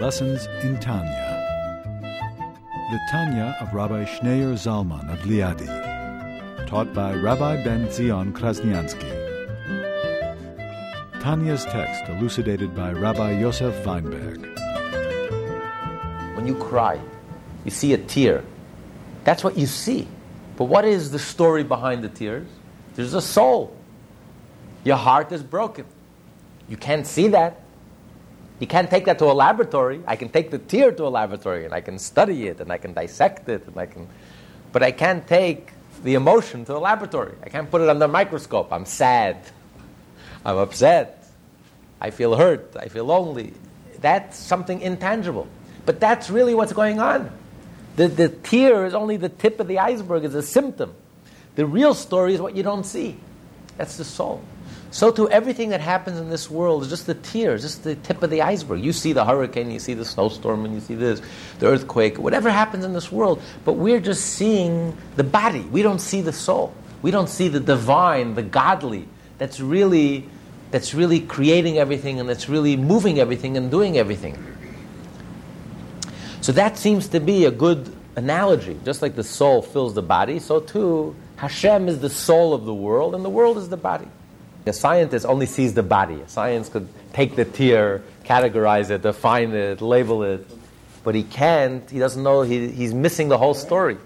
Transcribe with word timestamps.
Lessons 0.00 0.46
in 0.62 0.78
Tanya. 0.78 1.42
The 2.90 3.00
Tanya 3.10 3.56
of 3.62 3.72
Rabbi 3.72 4.04
Schneur 4.04 4.52
Zalman 4.52 5.10
of 5.10 5.20
Liadi, 5.20 6.66
taught 6.66 6.92
by 6.92 7.14
Rabbi 7.14 7.64
Ben 7.64 7.90
Zion 7.90 8.34
Krasniansky. 8.34 9.10
Tanya's 11.22 11.64
text 11.64 12.10
elucidated 12.10 12.76
by 12.76 12.92
Rabbi 12.92 13.40
Yosef 13.40 13.74
Weinberg. 13.86 14.42
When 16.36 16.46
you 16.46 16.56
cry, 16.56 17.00
you 17.64 17.70
see 17.70 17.94
a 17.94 17.98
tear. 17.98 18.44
That's 19.24 19.42
what 19.42 19.56
you 19.56 19.66
see. 19.66 20.06
But 20.58 20.64
what 20.64 20.84
is 20.84 21.10
the 21.10 21.18
story 21.18 21.64
behind 21.64 22.04
the 22.04 22.10
tears? 22.10 22.46
There's 22.96 23.14
a 23.14 23.22
soul. 23.22 23.74
Your 24.84 24.96
heart 24.96 25.32
is 25.32 25.42
broken. 25.42 25.86
You 26.68 26.76
can't 26.76 27.06
see 27.06 27.28
that. 27.28 27.62
You 28.58 28.66
can't 28.66 28.88
take 28.88 29.04
that 29.04 29.18
to 29.18 29.26
a 29.26 29.34
laboratory. 29.34 30.00
I 30.06 30.16
can 30.16 30.28
take 30.28 30.50
the 30.50 30.58
tear 30.58 30.92
to 30.92 31.04
a 31.06 31.08
laboratory 31.08 31.64
and 31.64 31.74
I 31.74 31.80
can 31.80 31.98
study 31.98 32.46
it 32.48 32.60
and 32.60 32.72
I 32.72 32.78
can 32.78 32.94
dissect 32.94 33.48
it 33.48 33.66
and 33.66 33.76
I 33.76 33.86
can 33.86 34.08
but 34.72 34.82
I 34.82 34.92
can't 34.92 35.26
take 35.26 35.72
the 36.02 36.14
emotion 36.14 36.64
to 36.66 36.76
a 36.76 36.78
laboratory. 36.78 37.34
I 37.42 37.48
can't 37.48 37.70
put 37.70 37.80
it 37.80 37.88
under 37.88 38.04
a 38.04 38.08
microscope. 38.08 38.72
I'm 38.72 38.84
sad. 38.84 39.38
I'm 40.44 40.58
upset. 40.58 41.26
I 42.00 42.10
feel 42.10 42.36
hurt. 42.36 42.76
I 42.76 42.88
feel 42.88 43.06
lonely. 43.06 43.54
That's 44.00 44.36
something 44.36 44.80
intangible. 44.80 45.48
But 45.86 46.00
that's 46.00 46.28
really 46.28 46.54
what's 46.54 46.72
going 46.72 47.00
on. 47.00 47.30
The, 47.96 48.08
the 48.08 48.28
tear 48.28 48.84
is 48.84 48.92
only 48.92 49.16
the 49.16 49.30
tip 49.30 49.60
of 49.60 49.68
the 49.68 49.78
iceberg, 49.78 50.24
it's 50.24 50.34
a 50.34 50.42
symptom. 50.42 50.92
The 51.54 51.64
real 51.64 51.94
story 51.94 52.34
is 52.34 52.40
what 52.40 52.54
you 52.54 52.62
don't 52.62 52.84
see. 52.84 53.16
That's 53.78 53.96
the 53.96 54.04
soul. 54.04 54.42
So 54.90 55.10
to 55.10 55.28
everything 55.30 55.70
that 55.70 55.80
happens 55.80 56.18
in 56.18 56.30
this 56.30 56.50
world 56.50 56.82
is 56.82 56.88
just 56.88 57.06
the 57.06 57.14
tear, 57.14 57.58
just 57.58 57.84
the 57.84 57.96
tip 57.96 58.22
of 58.22 58.30
the 58.30 58.42
iceberg. 58.42 58.82
You 58.82 58.92
see 58.92 59.12
the 59.12 59.24
hurricane, 59.24 59.70
you 59.70 59.78
see 59.78 59.94
the 59.94 60.04
snowstorm, 60.04 60.64
and 60.64 60.74
you 60.74 60.80
see 60.80 60.94
this, 60.94 61.20
the 61.58 61.66
earthquake, 61.66 62.18
whatever 62.18 62.50
happens 62.50 62.84
in 62.84 62.92
this 62.92 63.10
world. 63.10 63.42
But 63.64 63.74
we're 63.74 64.00
just 64.00 64.24
seeing 64.24 64.96
the 65.16 65.24
body. 65.24 65.60
We 65.60 65.82
don't 65.82 66.00
see 66.00 66.20
the 66.20 66.32
soul. 66.32 66.72
We 67.02 67.10
don't 67.10 67.28
see 67.28 67.48
the 67.48 67.60
divine, 67.60 68.34
the 68.34 68.42
godly. 68.42 69.08
That's 69.38 69.60
really, 69.60 70.28
that's 70.70 70.94
really 70.94 71.20
creating 71.20 71.78
everything, 71.78 72.20
and 72.20 72.28
that's 72.28 72.48
really 72.48 72.76
moving 72.76 73.18
everything 73.18 73.56
and 73.56 73.70
doing 73.70 73.98
everything. 73.98 74.42
So 76.40 76.52
that 76.52 76.78
seems 76.78 77.08
to 77.08 77.20
be 77.20 77.44
a 77.44 77.50
good 77.50 77.94
analogy. 78.14 78.78
Just 78.84 79.02
like 79.02 79.14
the 79.14 79.24
soul 79.24 79.62
fills 79.62 79.94
the 79.94 80.02
body, 80.02 80.38
so 80.38 80.60
too 80.60 81.14
Hashem 81.36 81.88
is 81.88 82.00
the 82.00 82.08
soul 82.08 82.54
of 82.54 82.64
the 82.64 82.74
world, 82.74 83.14
and 83.14 83.24
the 83.24 83.30
world 83.30 83.58
is 83.58 83.68
the 83.68 83.76
body. 83.76 84.08
A 84.66 84.72
scientist 84.72 85.24
only 85.24 85.46
sees 85.46 85.74
the 85.74 85.82
body. 85.82 86.20
Science 86.26 86.68
could 86.68 86.88
take 87.12 87.36
the 87.36 87.44
tear, 87.44 88.02
categorize 88.24 88.90
it, 88.90 89.02
define 89.02 89.52
it, 89.52 89.80
label 89.80 90.24
it, 90.24 90.44
but 91.04 91.14
he 91.14 91.22
can't. 91.22 91.88
He 91.88 92.00
doesn't 92.00 92.22
know. 92.22 92.42
He, 92.42 92.68
he's 92.68 92.92
missing 92.92 93.28
the 93.28 93.38
whole 93.38 93.54
story. 93.54 93.96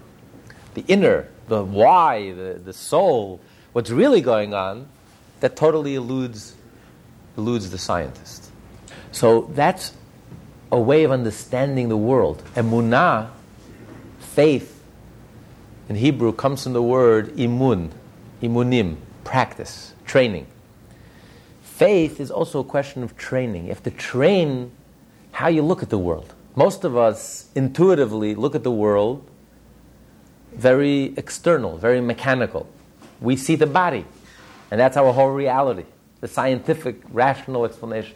The 0.75 0.85
inner, 0.87 1.27
the 1.47 1.63
why, 1.63 2.31
the, 2.33 2.61
the 2.63 2.73
soul, 2.73 3.41
what's 3.73 3.89
really 3.89 4.21
going 4.21 4.53
on, 4.53 4.87
that 5.39 5.55
totally 5.55 5.95
eludes, 5.95 6.55
eludes 7.37 7.71
the 7.71 7.79
scientist. 7.79 8.51
So 9.11 9.49
that's 9.55 9.93
a 10.71 10.79
way 10.79 11.03
of 11.03 11.11
understanding 11.11 11.89
the 11.89 11.97
world. 11.97 12.43
Emunah, 12.55 13.31
faith, 14.19 14.81
in 15.89 15.95
Hebrew 15.95 16.31
comes 16.31 16.63
from 16.63 16.73
the 16.73 16.81
word 16.81 17.35
imun, 17.35 17.89
imunim, 18.41 18.95
practice, 19.23 19.90
training. 20.11 20.45
Faith 21.63 22.19
is 22.19 22.29
also 22.29 22.59
a 22.59 22.65
question 22.65 23.01
of 23.01 23.15
training. 23.15 23.63
You 23.63 23.69
have 23.69 23.83
to 23.83 23.91
train 23.91 24.69
how 25.31 25.47
you 25.47 25.61
look 25.61 25.81
at 25.81 25.89
the 25.89 25.97
world. 25.97 26.33
Most 26.53 26.83
of 26.83 26.97
us 26.97 27.47
intuitively 27.55 28.35
look 28.35 28.53
at 28.53 28.63
the 28.63 28.71
world 28.71 29.25
very 30.51 31.13
external, 31.15 31.77
very 31.77 32.01
mechanical. 32.01 32.67
We 33.21 33.37
see 33.37 33.55
the 33.55 33.67
body, 33.67 34.03
and 34.69 34.77
that's 34.77 34.97
our 34.97 35.13
whole 35.13 35.31
reality, 35.31 35.85
the 36.19 36.27
scientific, 36.27 36.97
rational 37.13 37.63
explanation. 37.63 38.15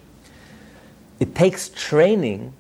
It 1.22 1.34
takes 1.34 1.70
training, 1.70 2.52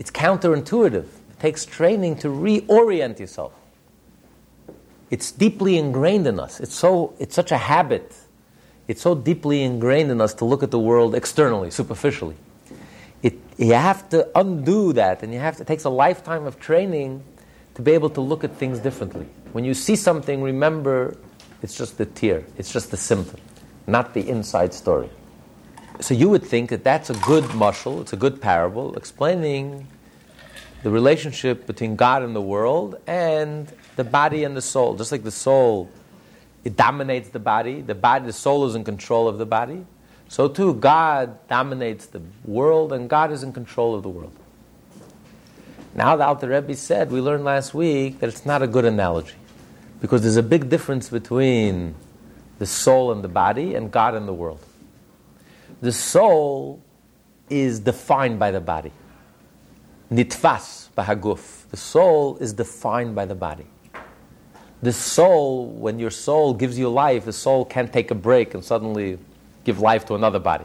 it's 0.00 0.10
counterintuitive. 0.10 1.06
It 1.06 1.38
takes 1.38 1.64
training 1.64 2.16
to 2.16 2.28
reorient 2.28 3.20
yourself. 3.20 3.52
It's 5.12 5.30
deeply 5.30 5.78
ingrained 5.78 6.26
in 6.26 6.40
us. 6.40 6.58
It's, 6.58 6.74
so, 6.74 7.14
it's 7.20 7.36
such 7.36 7.52
a 7.52 7.58
habit 7.58 8.12
it's 8.90 9.02
so 9.02 9.14
deeply 9.14 9.62
ingrained 9.62 10.10
in 10.10 10.20
us 10.20 10.34
to 10.34 10.44
look 10.44 10.64
at 10.64 10.72
the 10.72 10.78
world 10.78 11.14
externally, 11.14 11.70
superficially. 11.70 12.34
It, 13.22 13.38
you 13.56 13.74
have 13.74 14.08
to 14.08 14.28
undo 14.34 14.92
that, 14.94 15.22
and 15.22 15.32
you 15.32 15.38
have 15.38 15.58
to, 15.58 15.62
it 15.62 15.68
takes 15.68 15.84
a 15.84 15.90
lifetime 15.90 16.44
of 16.44 16.58
training 16.58 17.22
to 17.74 17.82
be 17.82 17.92
able 17.92 18.10
to 18.10 18.20
look 18.20 18.42
at 18.42 18.56
things 18.56 18.80
differently. 18.80 19.26
When 19.52 19.64
you 19.64 19.74
see 19.74 19.94
something, 19.94 20.42
remember 20.42 21.16
it's 21.62 21.76
just 21.76 21.98
the 21.98 22.06
tear, 22.06 22.42
it's 22.56 22.72
just 22.72 22.90
the 22.90 22.96
symptom, 22.96 23.38
not 23.86 24.12
the 24.12 24.28
inside 24.28 24.74
story. 24.74 25.08
So 26.00 26.12
you 26.12 26.28
would 26.28 26.42
think 26.42 26.70
that 26.70 26.82
that's 26.82 27.10
a 27.10 27.14
good 27.14 27.44
mushal, 27.44 28.00
it's 28.00 28.12
a 28.12 28.16
good 28.16 28.42
parable 28.42 28.96
explaining 28.96 29.86
the 30.82 30.90
relationship 30.90 31.64
between 31.64 31.94
God 31.94 32.24
and 32.24 32.34
the 32.34 32.42
world 32.42 32.96
and 33.06 33.72
the 33.94 34.02
body 34.02 34.42
and 34.42 34.56
the 34.56 34.62
soul. 34.62 34.96
Just 34.96 35.12
like 35.12 35.22
the 35.22 35.30
soul 35.30 35.88
it 36.64 36.76
dominates 36.76 37.30
the 37.30 37.38
body. 37.38 37.80
The 37.80 37.94
body, 37.94 38.26
the 38.26 38.32
soul 38.32 38.66
is 38.66 38.74
in 38.74 38.84
control 38.84 39.28
of 39.28 39.38
the 39.38 39.46
body. 39.46 39.86
So 40.28 40.48
too, 40.48 40.74
God 40.74 41.48
dominates 41.48 42.06
the 42.06 42.22
world, 42.44 42.92
and 42.92 43.08
God 43.08 43.32
is 43.32 43.42
in 43.42 43.52
control 43.52 43.94
of 43.94 44.02
the 44.02 44.08
world. 44.08 44.32
Now, 45.94 46.14
the 46.16 46.24
Alter 46.24 46.48
Rebbe 46.48 46.76
said, 46.76 47.10
we 47.10 47.20
learned 47.20 47.44
last 47.44 47.74
week 47.74 48.20
that 48.20 48.28
it's 48.28 48.46
not 48.46 48.62
a 48.62 48.68
good 48.68 48.84
analogy, 48.84 49.34
because 50.00 50.22
there's 50.22 50.36
a 50.36 50.42
big 50.42 50.68
difference 50.68 51.08
between 51.08 51.96
the 52.60 52.66
soul 52.66 53.10
and 53.10 53.24
the 53.24 53.28
body, 53.28 53.74
and 53.74 53.90
God 53.90 54.14
and 54.14 54.28
the 54.28 54.32
world. 54.32 54.60
The 55.80 55.92
soul 55.92 56.82
is 57.48 57.80
defined 57.80 58.38
by 58.38 58.50
the 58.50 58.60
body. 58.60 58.92
Nitfas 60.12 60.90
bahaguf. 60.96 61.68
The 61.70 61.76
soul 61.76 62.36
is 62.36 62.52
defined 62.52 63.14
by 63.14 63.24
the 63.24 63.34
body 63.34 63.66
the 64.82 64.92
soul, 64.92 65.66
when 65.66 65.98
your 65.98 66.10
soul 66.10 66.54
gives 66.54 66.78
you 66.78 66.88
life, 66.88 67.26
the 67.26 67.32
soul 67.32 67.64
can't 67.64 67.92
take 67.92 68.10
a 68.10 68.14
break 68.14 68.54
and 68.54 68.64
suddenly 68.64 69.18
give 69.64 69.80
life 69.80 70.06
to 70.06 70.14
another 70.14 70.38
body. 70.38 70.64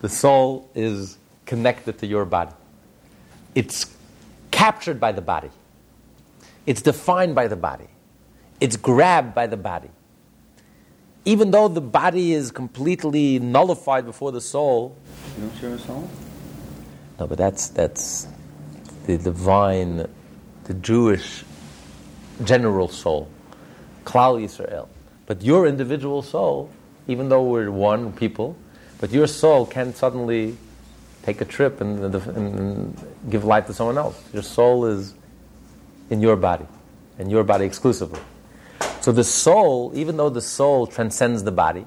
The 0.00 0.08
soul 0.08 0.70
is 0.74 1.18
connected 1.44 1.98
to 1.98 2.06
your 2.06 2.24
body. 2.24 2.52
It's 3.54 3.94
captured 4.50 4.98
by 4.98 5.12
the 5.12 5.20
body. 5.20 5.50
It's 6.64 6.80
defined 6.80 7.34
by 7.34 7.48
the 7.48 7.56
body. 7.56 7.88
It's 8.60 8.76
grabbed 8.76 9.34
by 9.34 9.46
the 9.46 9.56
body. 9.56 9.90
Even 11.24 11.50
though 11.50 11.68
the 11.68 11.80
body 11.80 12.32
is 12.32 12.50
completely 12.50 13.38
nullified 13.38 14.06
before 14.06 14.32
the 14.32 14.40
soul. 14.40 14.96
You 15.36 15.46
don't 15.46 15.58
share 15.58 15.74
a 15.74 15.78
soul? 15.78 16.08
No, 17.20 17.26
but 17.26 17.36
that's, 17.36 17.68
that's 17.68 18.26
the 19.04 19.18
divine, 19.18 20.08
the 20.64 20.74
Jewish 20.74 21.44
general 22.44 22.88
soul, 22.88 23.28
Klal 24.04 24.40
Yisrael. 24.42 24.88
But 25.26 25.42
your 25.42 25.66
individual 25.66 26.22
soul, 26.22 26.70
even 27.06 27.28
though 27.28 27.42
we're 27.42 27.70
one 27.70 28.12
people, 28.12 28.56
but 28.98 29.10
your 29.10 29.26
soul 29.26 29.66
can 29.66 29.94
suddenly 29.94 30.56
take 31.22 31.40
a 31.40 31.44
trip 31.44 31.80
and, 31.80 32.14
and, 32.14 33.06
give 33.28 33.44
life 33.44 33.66
to 33.66 33.74
someone 33.74 33.98
else. 33.98 34.22
Your 34.32 34.42
soul 34.42 34.86
is 34.86 35.14
in 36.10 36.20
your 36.20 36.36
body, 36.36 36.64
and 37.18 37.30
your 37.30 37.44
body 37.44 37.66
exclusively. 37.66 38.20
So 39.00 39.12
the 39.12 39.24
soul, 39.24 39.92
even 39.94 40.16
though 40.16 40.30
the 40.30 40.40
soul 40.40 40.86
transcends 40.86 41.42
the 41.42 41.52
body, 41.52 41.86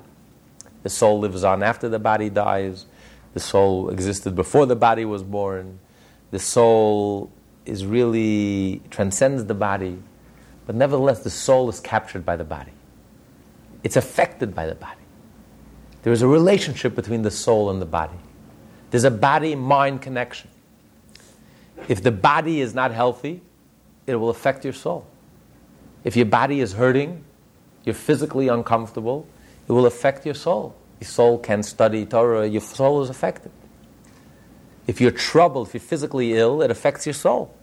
the 0.83 0.89
soul 0.89 1.19
lives 1.19 1.44
on 1.44 1.63
after 1.63 1.89
the 1.89 2.00
body 2.00 2.30
dies, 2.30 2.86
the 3.33 3.39
soul 3.39 3.89
existed 3.89 4.36
before 4.36 4.65
the 4.65 4.75
body 4.75 5.06
was 5.06 5.24
born, 5.24 5.80
the 6.31 6.39
soul 6.39 7.31
is 7.65 7.86
really 7.86 8.81
transcends 8.89 9.45
the 9.45 9.54
body 9.54 9.97
but 10.71 10.77
nevertheless, 10.77 11.19
the 11.19 11.29
soul 11.29 11.68
is 11.68 11.81
captured 11.81 12.25
by 12.25 12.38
the 12.38 12.45
body. 12.45 12.71
It's 13.83 13.97
affected 13.97 14.56
by 14.56 14.68
the 14.68 14.75
body. 14.75 15.01
There 16.03 16.13
is 16.13 16.21
a 16.21 16.29
relationship 16.29 16.95
between 16.95 17.23
the 17.23 17.29
soul 17.29 17.69
and 17.69 17.81
the 17.81 17.85
body. 17.85 18.15
There's 18.89 19.03
a 19.03 19.12
body 19.12 19.53
mind 19.53 20.01
connection. 20.01 20.50
If 21.89 22.01
the 22.01 22.12
body 22.13 22.62
is 22.62 22.73
not 22.73 22.94
healthy, 22.94 23.41
it 24.07 24.15
will 24.15 24.29
affect 24.29 24.63
your 24.63 24.71
soul. 24.71 25.06
If 26.06 26.15
your 26.15 26.27
body 26.27 26.62
is 26.62 26.71
hurting, 26.71 27.25
you're 27.83 27.94
physically 27.94 28.47
uncomfortable, 28.47 29.27
it 29.68 29.73
will 29.73 29.88
affect 29.88 30.25
your 30.25 30.35
soul. 30.35 30.73
Your 31.01 31.09
soul 31.09 31.38
can't 31.38 31.65
study 31.65 32.06
Torah, 32.06 32.47
your 32.47 32.62
soul 32.62 33.01
is 33.01 33.09
affected. 33.09 33.51
If 34.88 35.01
you're 35.01 35.12
troubled, 35.12 35.68
if 35.68 35.73
you're 35.73 35.81
physically 35.81 36.35
ill, 36.35 36.62
it 36.62 36.71
affects 36.71 37.06
your 37.06 37.13
soul. 37.13 37.53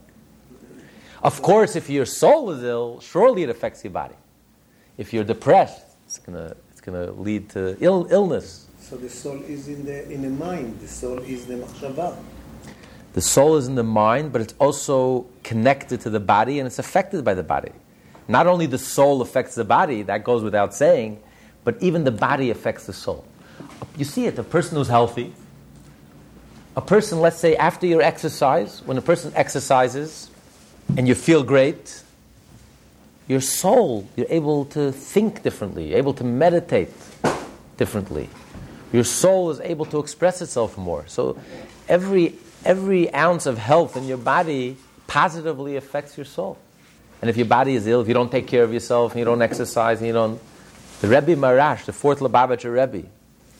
Of 1.22 1.42
course, 1.42 1.74
if 1.74 1.90
your 1.90 2.06
soul 2.06 2.50
is 2.50 2.62
ill, 2.62 3.00
surely 3.00 3.42
it 3.42 3.50
affects 3.50 3.82
your 3.82 3.92
body. 3.92 4.14
If 4.96 5.12
you're 5.12 5.24
depressed, 5.24 5.82
it's 6.06 6.18
gonna 6.18 6.54
it's 6.70 6.80
gonna 6.80 7.10
lead 7.12 7.50
to 7.50 7.76
Ill, 7.80 8.06
illness. 8.10 8.66
So 8.80 8.96
the 8.96 9.10
soul 9.10 9.42
is 9.42 9.68
in 9.68 9.84
the 9.84 10.10
in 10.10 10.22
the 10.22 10.30
mind. 10.30 10.80
The 10.80 10.88
soul 10.88 11.18
is 11.18 11.46
the 11.46 11.54
machshava. 11.54 12.16
The 13.12 13.20
The 13.20 13.20
soul 13.22 13.56
is 13.56 13.66
in 13.66 13.74
the 13.74 13.82
mind, 13.82 14.32
but 14.32 14.40
it's 14.40 14.54
also 14.58 15.26
connected 15.42 16.00
to 16.02 16.10
the 16.10 16.20
body 16.20 16.60
and 16.60 16.66
it's 16.66 16.78
affected 16.78 17.24
by 17.24 17.34
the 17.34 17.42
body. 17.42 17.72
Not 18.28 18.46
only 18.46 18.66
the 18.66 18.78
soul 18.78 19.22
affects 19.22 19.54
the 19.54 19.64
body, 19.64 20.02
that 20.02 20.22
goes 20.22 20.44
without 20.44 20.74
saying, 20.74 21.20
but 21.64 21.82
even 21.82 22.04
the 22.04 22.12
body 22.12 22.50
affects 22.50 22.86
the 22.86 22.92
soul. 22.92 23.24
You 23.96 24.04
see 24.04 24.26
it, 24.26 24.38
a 24.38 24.44
person 24.44 24.76
who's 24.76 24.88
healthy, 24.88 25.34
a 26.76 26.80
person, 26.80 27.20
let's 27.20 27.38
say, 27.38 27.56
after 27.56 27.86
your 27.86 28.02
exercise, 28.02 28.82
when 28.84 28.98
a 28.98 29.02
person 29.02 29.32
exercises 29.34 30.30
and 30.96 31.06
you 31.06 31.14
feel 31.14 31.42
great, 31.42 32.02
your 33.26 33.40
soul, 33.40 34.08
you're 34.16 34.26
able 34.30 34.64
to 34.66 34.90
think 34.90 35.42
differently, 35.42 35.90
you're 35.90 35.98
able 35.98 36.14
to 36.14 36.24
meditate 36.24 36.92
differently. 37.76 38.28
Your 38.92 39.04
soul 39.04 39.50
is 39.50 39.60
able 39.60 39.84
to 39.86 39.98
express 39.98 40.40
itself 40.40 40.78
more. 40.78 41.04
So 41.06 41.38
every, 41.88 42.34
every 42.64 43.12
ounce 43.14 43.44
of 43.46 43.58
health 43.58 43.96
in 43.96 44.04
your 44.04 44.16
body 44.16 44.76
positively 45.06 45.76
affects 45.76 46.16
your 46.16 46.24
soul. 46.24 46.58
And 47.20 47.28
if 47.28 47.36
your 47.36 47.46
body 47.46 47.74
is 47.74 47.86
ill, 47.86 48.00
if 48.00 48.08
you 48.08 48.14
don't 48.14 48.30
take 48.30 48.46
care 48.46 48.62
of 48.62 48.72
yourself, 48.72 49.12
and 49.12 49.18
you 49.18 49.24
don't 49.24 49.42
exercise, 49.42 49.98
and 49.98 50.06
you 50.06 50.12
don't. 50.12 50.40
The 51.00 51.08
Rebbe 51.08 51.36
Maharash, 51.36 51.84
the 51.84 51.92
fourth 51.92 52.20
Lubavitcher 52.20 52.72
Rebbe, 52.72 53.08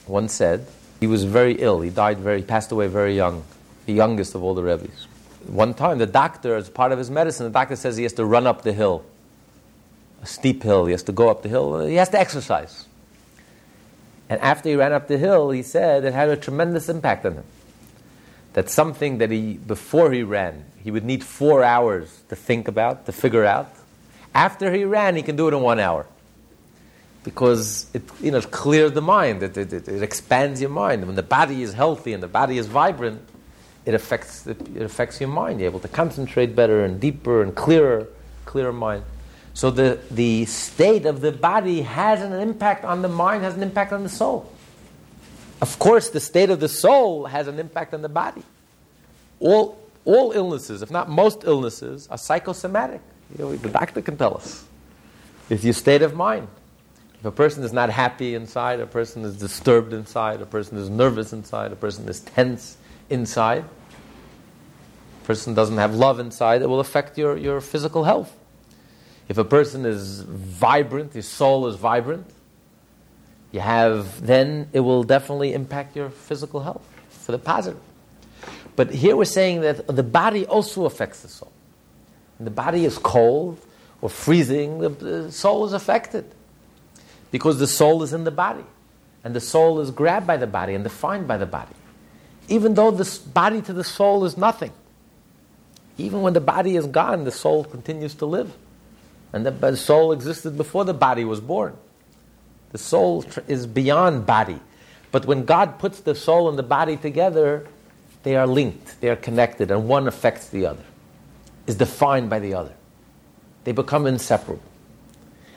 once 0.06 0.32
said 0.32 0.66
he 1.00 1.06
was 1.06 1.24
very 1.24 1.54
ill. 1.54 1.81
He 1.81 1.90
died 1.90 2.19
very, 2.19 2.42
passed 2.42 2.72
away 2.72 2.86
very 2.86 3.14
young, 3.16 3.44
the 3.86 3.92
youngest 3.92 4.34
of 4.34 4.42
all 4.42 4.54
the 4.54 4.62
Rebbes. 4.62 5.06
One 5.46 5.75
time, 5.75 5.99
the 5.99 6.06
doctor, 6.06 6.56
as 6.56 6.69
part 6.69 6.93
of 6.93 6.99
his 6.99 7.11
medicine, 7.11 7.44
the 7.44 7.52
doctor 7.52 7.76
says 7.76 7.96
he 7.96 8.02
has 8.02 8.12
to 8.14 8.25
run 8.25 8.46
up 8.46 8.62
the 8.62 8.73
hill, 8.73 9.05
a 10.23 10.26
steep 10.26 10.62
hill. 10.62 10.87
He 10.87 10.93
has 10.93 11.02
to 11.05 11.12
go 11.12 11.29
up 11.29 11.43
the 11.43 11.49
hill. 11.49 11.87
He 11.87 11.94
has 11.94 12.08
to 12.11 12.20
exercise. 12.20 12.87
And 14.29 14.40
after 14.40 14.69
he 14.69 14.76
ran 14.76 14.93
up 14.93 15.08
the 15.08 15.17
hill, 15.17 15.50
he 15.50 15.62
said 15.62 16.05
it 16.05 16.12
had 16.12 16.29
a 16.29 16.37
tremendous 16.37 16.88
impact 16.88 17.25
on 17.25 17.35
him. 17.35 17.44
That 18.52 18.69
something 18.69 19.19
that 19.19 19.31
he, 19.31 19.55
before 19.55 20.12
he 20.12 20.23
ran, 20.23 20.64
he 20.82 20.90
would 20.90 21.05
need 21.05 21.25
four 21.25 21.62
hours 21.62 22.23
to 22.29 22.37
think 22.37 22.69
about, 22.69 23.06
to 23.06 23.12
figure 23.12 23.44
out. 23.44 23.73
After 24.34 24.73
he 24.73 24.84
ran, 24.84 25.17
he 25.17 25.23
can 25.23 25.37
do 25.37 25.49
it 25.49 25.55
in 25.55 25.62
one 25.62 25.79
hour. 25.79 26.06
Because 27.25 27.91
it, 27.94 28.02
you 28.20 28.31
know, 28.31 28.38
it 28.38 28.50
clears 28.50 28.93
the 28.93 29.02
mind, 29.02 29.43
it, 29.43 29.56
it, 29.56 29.73
it, 29.73 30.02
expands 30.02 30.61
your 30.61 30.70
mind. 30.70 31.06
When 31.06 31.17
the 31.17 31.23
body 31.23 31.62
is 31.62 31.75
healthy 31.75 32.12
and 32.12 32.23
the 32.23 32.29
body 32.29 32.58
is 32.58 32.67
vibrant, 32.67 33.27
it 33.88 33.94
affects, 33.94 34.46
it, 34.46 34.61
it 34.76 34.82
affects 34.82 35.19
your 35.19 35.31
mind. 35.31 35.61
You're 35.61 35.70
able 35.70 35.81
to 35.81 35.88
concentrate 35.88 36.55
better 36.55 36.85
and 36.85 37.00
deeper 37.00 37.43
and 37.43 37.55
clearer, 37.55 38.06
clearer 38.44 38.70
mind. 38.70 39.02
So 39.55 39.70
the, 39.70 39.99
the 40.11 40.44
state 40.44 41.06
of 41.06 41.23
the 41.23 41.32
body 41.32 41.81
has 41.81 42.20
an 42.20 42.35
impact 42.35 42.85
on 42.85 43.00
the 43.00 43.08
mind, 43.08 43.44
has 43.44 43.55
an 43.55 43.62
impact 43.62 43.94
on 43.94 44.02
the 44.02 44.11
soul. 44.11 44.52
Of 45.62 45.79
course, 45.79 46.11
the 46.11 46.20
state 46.20 46.50
of 46.50 46.61
the 46.61 46.69
soul 46.69 47.25
has 47.25 47.49
an 47.49 47.58
impact 47.58 47.94
on 47.94 48.02
the 48.02 48.11
body. 48.11 48.43
All, 49.40 49.81
all 50.05 50.32
illnesses, 50.32 50.82
if 50.82 50.91
not 50.91 51.08
most 51.08 51.44
illnesses, 51.44 52.08
are 52.11 52.19
psychosomatic. 52.19 53.00
You 53.38 53.44
know, 53.46 53.56
the 53.56 53.70
doctor 53.70 54.02
can 54.02 54.19
tell 54.19 54.37
us. 54.37 54.67
It's 55.49 55.64
your 55.64 55.73
state 55.73 56.02
of 56.02 56.14
mind. 56.14 56.46
If 57.20 57.25
a 57.25 57.32
person 57.32 57.64
is 57.64 57.73
not 57.73 57.88
happy 57.88 58.34
inside, 58.34 58.81
a 58.81 58.87
person 58.87 59.25
is 59.25 59.38
disturbed 59.38 59.94
inside, 59.94 60.43
a 60.43 60.46
person 60.46 60.76
is 60.76 60.91
nervous 60.91 61.32
inside, 61.32 61.73
a 61.73 61.76
person 61.76 62.06
is 62.06 62.20
tense 62.20 62.76
inside, 63.08 63.64
person 65.28 65.52
doesn't 65.52 65.76
have 65.76 65.94
love 65.94 66.19
inside, 66.19 66.62
it 66.62 66.70
will 66.70 66.80
affect 66.80 67.19
your, 67.19 67.36
your 67.36 67.60
physical 67.60 68.04
health. 68.04 68.34
If 69.28 69.36
a 69.36 69.44
person 69.44 69.84
is 69.84 70.22
vibrant, 70.22 71.12
his 71.12 71.28
soul 71.28 71.66
is 71.66 71.76
vibrant, 71.76 72.26
you 73.52 73.60
have, 73.60 74.25
then 74.25 74.70
it 74.72 74.80
will 74.80 75.04
definitely 75.04 75.52
impact 75.52 75.94
your 75.94 76.08
physical 76.08 76.60
health 76.60 76.82
for 77.10 77.32
the 77.32 77.38
positive. 77.38 77.82
But 78.75 78.88
here 78.90 79.16
we're 79.16 79.26
saying 79.26 79.60
that 79.60 79.86
the 79.86 80.02
body 80.02 80.46
also 80.46 80.86
affects 80.86 81.20
the 81.20 81.28
soul. 81.28 81.52
When 82.38 82.46
the 82.46 82.50
body 82.50 82.86
is 82.86 82.96
cold 82.96 83.60
or 84.00 84.08
freezing, 84.08 84.78
the 84.78 85.31
soul 85.31 85.66
is 85.66 85.74
affected 85.74 86.24
because 87.31 87.58
the 87.58 87.66
soul 87.66 88.02
is 88.02 88.14
in 88.14 88.24
the 88.24 88.31
body. 88.31 88.64
And 89.24 89.34
the 89.34 89.42
soul 89.42 89.81
is 89.81 89.90
grabbed 89.90 90.26
by 90.26 90.38
the 90.38 90.46
body 90.46 90.72
and 90.72 90.82
defined 90.82 91.28
by 91.28 91.36
the 91.36 91.44
body. 91.44 91.74
Even 92.48 92.72
though 92.72 92.90
the 92.90 93.20
body 93.34 93.60
to 93.60 93.74
the 93.74 93.84
soul 93.84 94.24
is 94.24 94.38
nothing. 94.38 94.72
Even 95.98 96.22
when 96.22 96.32
the 96.32 96.40
body 96.40 96.76
is 96.76 96.86
gone, 96.86 97.24
the 97.24 97.32
soul 97.32 97.64
continues 97.64 98.14
to 98.14 98.26
live. 98.26 98.56
And 99.32 99.44
the, 99.44 99.76
soul 99.76 100.12
existed 100.12 100.56
before 100.56 100.84
the 100.84 100.94
body 100.94 101.24
was 101.24 101.40
born. 101.40 101.76
The 102.70 102.78
soul 102.78 103.24
is 103.46 103.66
beyond 103.66 104.24
body. 104.24 104.60
But 105.10 105.26
when 105.26 105.44
God 105.44 105.78
puts 105.78 106.00
the 106.00 106.14
soul 106.14 106.48
and 106.48 106.58
the 106.58 106.62
body 106.62 106.96
together, 106.96 107.66
they 108.22 108.36
are 108.36 108.46
linked, 108.46 109.00
they 109.00 109.08
are 109.08 109.16
connected, 109.16 109.70
and 109.70 109.88
one 109.88 110.06
affects 110.06 110.48
the 110.48 110.66
other, 110.66 110.84
is 111.66 111.76
defined 111.76 112.30
by 112.30 112.38
the 112.38 112.54
other. 112.54 112.74
They 113.64 113.72
become 113.72 114.06
inseparable. 114.06 114.62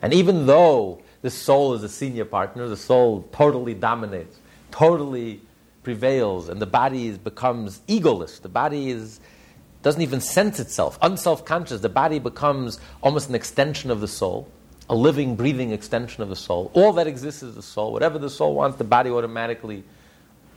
And 0.01 0.13
even 0.13 0.47
though 0.47 1.01
the 1.21 1.29
soul 1.29 1.73
is 1.73 1.83
a 1.83 1.89
senior 1.89 2.25
partner, 2.25 2.67
the 2.67 2.77
soul 2.77 3.27
totally 3.31 3.73
dominates, 3.73 4.37
totally 4.71 5.41
prevails, 5.83 6.49
and 6.49 6.61
the 6.61 6.65
body 6.65 7.07
is, 7.07 7.17
becomes 7.17 7.81
egoless, 7.87 8.41
the 8.41 8.49
body 8.49 8.89
is 8.89 9.19
doesn't 9.81 10.01
even 10.01 10.21
sense 10.21 10.59
itself, 10.59 10.97
unself 11.01 11.43
conscious. 11.45 11.81
The 11.81 11.89
body 11.89 12.19
becomes 12.19 12.79
almost 13.01 13.29
an 13.29 13.35
extension 13.35 13.89
of 13.89 13.99
the 13.99 14.07
soul, 14.07 14.47
a 14.89 14.95
living, 14.95 15.35
breathing 15.35 15.71
extension 15.71 16.21
of 16.21 16.29
the 16.29 16.35
soul. 16.35 16.71
All 16.73 16.93
that 16.93 17.07
exists 17.07 17.41
is 17.41 17.55
the 17.55 17.61
soul. 17.61 17.91
Whatever 17.91 18.19
the 18.19 18.29
soul 18.29 18.55
wants, 18.55 18.77
the 18.77 18.83
body 18.83 19.09
automatically 19.09 19.83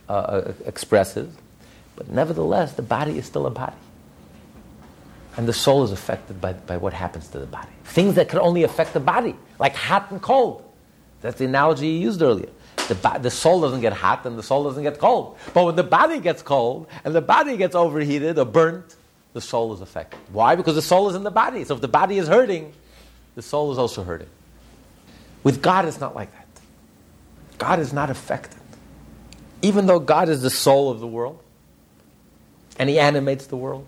uh, 0.07 0.13
uh, 0.13 0.53
expresses. 0.65 1.33
But 1.95 2.09
nevertheless, 2.09 2.73
the 2.73 2.81
body 2.81 3.17
is 3.17 3.25
still 3.25 3.47
a 3.47 3.51
body. 3.51 3.75
And 5.37 5.47
the 5.47 5.53
soul 5.53 5.83
is 5.83 5.91
affected 5.91 6.39
by, 6.39 6.53
by 6.53 6.77
what 6.77 6.93
happens 6.93 7.27
to 7.29 7.39
the 7.39 7.45
body. 7.45 7.71
Things 7.83 8.15
that 8.15 8.29
can 8.29 8.39
only 8.39 8.63
affect 8.63 8.93
the 8.93 8.99
body, 8.99 9.35
like 9.59 9.75
hot 9.75 10.11
and 10.11 10.21
cold. 10.21 10.63
That's 11.21 11.37
the 11.39 11.45
analogy 11.45 11.87
you 11.87 11.99
used 11.99 12.21
earlier. 12.21 12.49
The, 12.87 13.19
the 13.21 13.31
soul 13.31 13.61
doesn't 13.61 13.81
get 13.81 13.93
hot 13.93 14.25
and 14.25 14.37
the 14.37 14.43
soul 14.43 14.65
doesn't 14.65 14.83
get 14.83 14.99
cold. 14.99 15.37
But 15.53 15.65
when 15.65 15.75
the 15.75 15.83
body 15.83 16.19
gets 16.19 16.41
cold 16.41 16.87
and 17.03 17.15
the 17.15 17.21
body 17.21 17.57
gets 17.57 17.75
overheated 17.75 18.37
or 18.37 18.45
burnt, 18.45 18.95
the 19.35 19.41
soul 19.41 19.73
is 19.73 19.81
affected. 19.81 20.17
Why? 20.31 20.55
Because 20.55 20.75
the 20.75 20.81
soul 20.81 21.09
is 21.09 21.15
in 21.15 21.23
the 21.23 21.29
body. 21.29 21.65
So 21.65 21.75
if 21.75 21.81
the 21.81 21.89
body 21.89 22.17
is 22.17 22.29
hurting, 22.29 22.71
the 23.35 23.41
soul 23.41 23.73
is 23.73 23.77
also 23.77 24.01
hurting. 24.01 24.29
With 25.43 25.61
God, 25.61 25.83
it's 25.83 25.99
not 25.99 26.15
like 26.15 26.31
that. 26.31 26.47
God 27.57 27.79
is 27.79 27.91
not 27.91 28.09
affected. 28.09 28.61
Even 29.61 29.87
though 29.87 29.99
God 29.99 30.29
is 30.29 30.41
the 30.41 30.49
soul 30.49 30.89
of 30.89 31.01
the 31.01 31.07
world, 31.07 31.43
and 32.79 32.89
He 32.89 32.97
animates 32.97 33.47
the 33.47 33.57
world, 33.57 33.85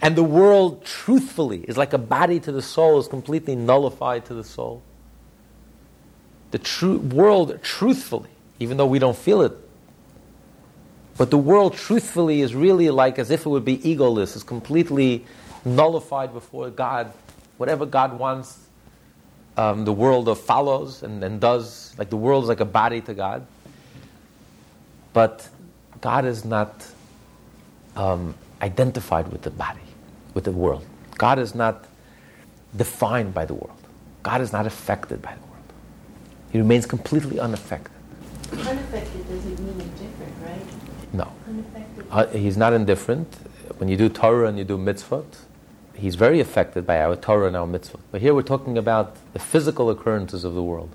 and 0.00 0.16
the 0.16 0.24
world 0.24 0.82
truthfully 0.82 1.60
is 1.68 1.76
like 1.76 1.92
a 1.92 1.98
body 1.98 2.40
to 2.40 2.52
the 2.52 2.62
soul, 2.62 2.98
is 2.98 3.08
completely 3.08 3.54
nullified 3.54 4.24
to 4.26 4.34
the 4.34 4.44
soul. 4.44 4.82
The 6.52 6.58
true 6.58 7.00
world 7.00 7.58
truthfully, 7.62 8.30
even 8.58 8.78
though 8.78 8.86
we 8.86 8.98
don't 8.98 9.16
feel 9.16 9.42
it, 9.42 9.52
but 11.16 11.30
the 11.30 11.38
world, 11.38 11.74
truthfully, 11.74 12.40
is 12.40 12.54
really 12.54 12.90
like 12.90 13.18
as 13.18 13.30
if 13.30 13.46
it 13.46 13.48
would 13.48 13.64
be 13.64 13.78
egoless, 13.78 14.36
is 14.36 14.42
completely 14.42 15.24
nullified 15.64 16.32
before 16.32 16.70
God. 16.70 17.12
Whatever 17.58 17.86
God 17.86 18.18
wants, 18.18 18.58
um, 19.56 19.84
the 19.84 19.92
world 19.92 20.36
follows 20.38 21.02
and, 21.02 21.22
and 21.22 21.40
does. 21.40 21.94
Like 21.98 22.10
the 22.10 22.16
world 22.16 22.44
is 22.44 22.48
like 22.48 22.60
a 22.60 22.64
body 22.64 23.00
to 23.02 23.14
God. 23.14 23.46
But 25.12 25.48
God 26.00 26.24
is 26.24 26.44
not 26.44 26.86
um, 27.96 28.34
identified 28.62 29.28
with 29.28 29.42
the 29.42 29.50
body, 29.50 29.80
with 30.34 30.44
the 30.44 30.52
world. 30.52 30.84
God 31.18 31.38
is 31.38 31.54
not 31.54 31.84
defined 32.76 33.34
by 33.34 33.44
the 33.44 33.54
world. 33.54 33.78
God 34.22 34.40
is 34.40 34.52
not 34.52 34.66
affected 34.66 35.20
by 35.20 35.34
the 35.34 35.40
world. 35.40 35.52
He 36.50 36.58
remains 36.58 36.86
completely 36.86 37.38
unaffected. 37.38 37.92
Unaffected 38.52 39.28
doesn't 39.28 39.58
mean 39.60 39.80
indifferent, 39.80 40.34
right? 40.42 40.66
No. 41.12 41.32
Uh, 42.10 42.26
he's 42.28 42.56
not 42.56 42.72
indifferent. 42.72 43.34
When 43.78 43.88
you 43.88 43.96
do 43.96 44.08
Torah 44.08 44.48
and 44.48 44.58
you 44.58 44.64
do 44.64 44.78
mitzvot, 44.78 45.24
he's 45.94 46.14
very 46.14 46.40
affected 46.40 46.86
by 46.86 47.00
our 47.00 47.16
Torah 47.16 47.46
and 47.48 47.56
our 47.56 47.66
mitzvot. 47.66 48.00
But 48.10 48.20
here 48.20 48.34
we're 48.34 48.42
talking 48.42 48.78
about 48.78 49.16
the 49.32 49.38
physical 49.38 49.90
occurrences 49.90 50.44
of 50.44 50.54
the 50.54 50.62
world. 50.62 50.90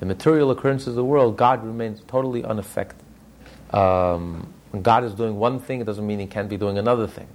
The 0.00 0.06
material 0.06 0.50
occurrences 0.50 0.88
of 0.88 0.94
the 0.94 1.04
world, 1.04 1.36
God 1.36 1.64
remains 1.64 2.00
totally 2.06 2.42
unaffected. 2.42 3.04
Um, 3.72 4.52
when 4.70 4.82
God 4.82 5.04
is 5.04 5.14
doing 5.14 5.36
one 5.36 5.60
thing, 5.60 5.80
it 5.80 5.84
doesn't 5.84 6.06
mean 6.06 6.18
he 6.18 6.26
can't 6.26 6.48
be 6.48 6.56
doing 6.56 6.78
another 6.78 7.06
thing. 7.06 7.28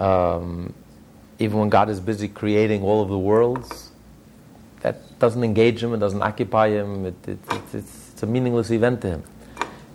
Um, 0.00 0.74
even 1.38 1.58
when 1.58 1.68
God 1.68 1.88
is 1.88 2.00
busy 2.00 2.28
creating 2.28 2.82
all 2.82 3.02
of 3.02 3.08
the 3.08 3.18
worlds, 3.18 3.90
that 4.80 5.18
doesn't 5.18 5.42
engage 5.42 5.82
him, 5.82 5.94
it 5.94 5.98
doesn't 5.98 6.22
occupy 6.22 6.68
him, 6.68 7.06
it, 7.06 7.14
it, 7.26 7.38
it, 7.50 7.62
it's, 7.72 8.10
it's 8.12 8.22
a 8.22 8.26
meaningless 8.26 8.70
event 8.70 9.00
to 9.02 9.08
him. 9.08 9.24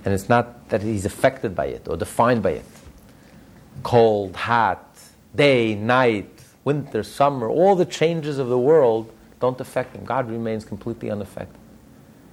And 0.05 0.13
it's 0.13 0.29
not 0.29 0.58
that 0.69 0.81
he's 0.81 1.05
affected 1.05 1.55
by 1.55 1.65
it 1.65 1.87
or 1.87 1.97
defined 1.97 2.43
by 2.43 2.51
it. 2.51 2.65
Cold, 3.83 4.35
hot, 4.35 4.97
day, 5.35 5.75
night, 5.75 6.29
winter, 6.63 7.03
summer, 7.03 7.49
all 7.49 7.75
the 7.75 7.85
changes 7.85 8.39
of 8.39 8.47
the 8.47 8.59
world 8.59 9.11
don't 9.39 9.59
affect 9.59 9.95
him. 9.95 10.05
God 10.05 10.29
remains 10.29 10.65
completely 10.65 11.09
unaffected, 11.09 11.59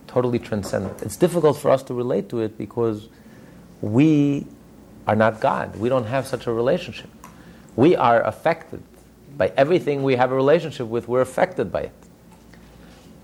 totally 0.06 0.38
transcendent. 0.38 1.02
It's 1.02 1.16
difficult 1.16 1.58
for 1.58 1.70
us 1.70 1.82
to 1.84 1.94
relate 1.94 2.28
to 2.30 2.40
it 2.40 2.58
because 2.58 3.08
we 3.80 4.46
are 5.06 5.16
not 5.16 5.40
God. 5.40 5.76
We 5.76 5.88
don't 5.88 6.06
have 6.06 6.26
such 6.26 6.46
a 6.46 6.52
relationship. 6.52 7.10
We 7.76 7.94
are 7.94 8.22
affected 8.22 8.82
by 9.36 9.52
everything 9.56 10.02
we 10.02 10.16
have 10.16 10.32
a 10.32 10.34
relationship 10.34 10.86
with, 10.86 11.08
we're 11.08 11.20
affected 11.20 11.70
by 11.70 11.82
it. 11.82 11.92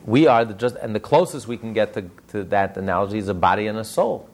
We 0.05 0.27
are 0.27 0.45
the 0.45 0.55
just, 0.55 0.77
and 0.77 0.95
the 0.95 1.01
closest 1.01 1.49
we 1.49 1.57
can 1.57 1.73
get 1.73 1.95
to, 1.95 2.11
to 2.29 2.45
that 2.45 2.77
analogy 2.77 3.19
is 3.19 3.29
a 3.29 3.35
body 3.35 3.67
and 3.67 3.79
a 3.79 3.85
soul. 3.85 4.29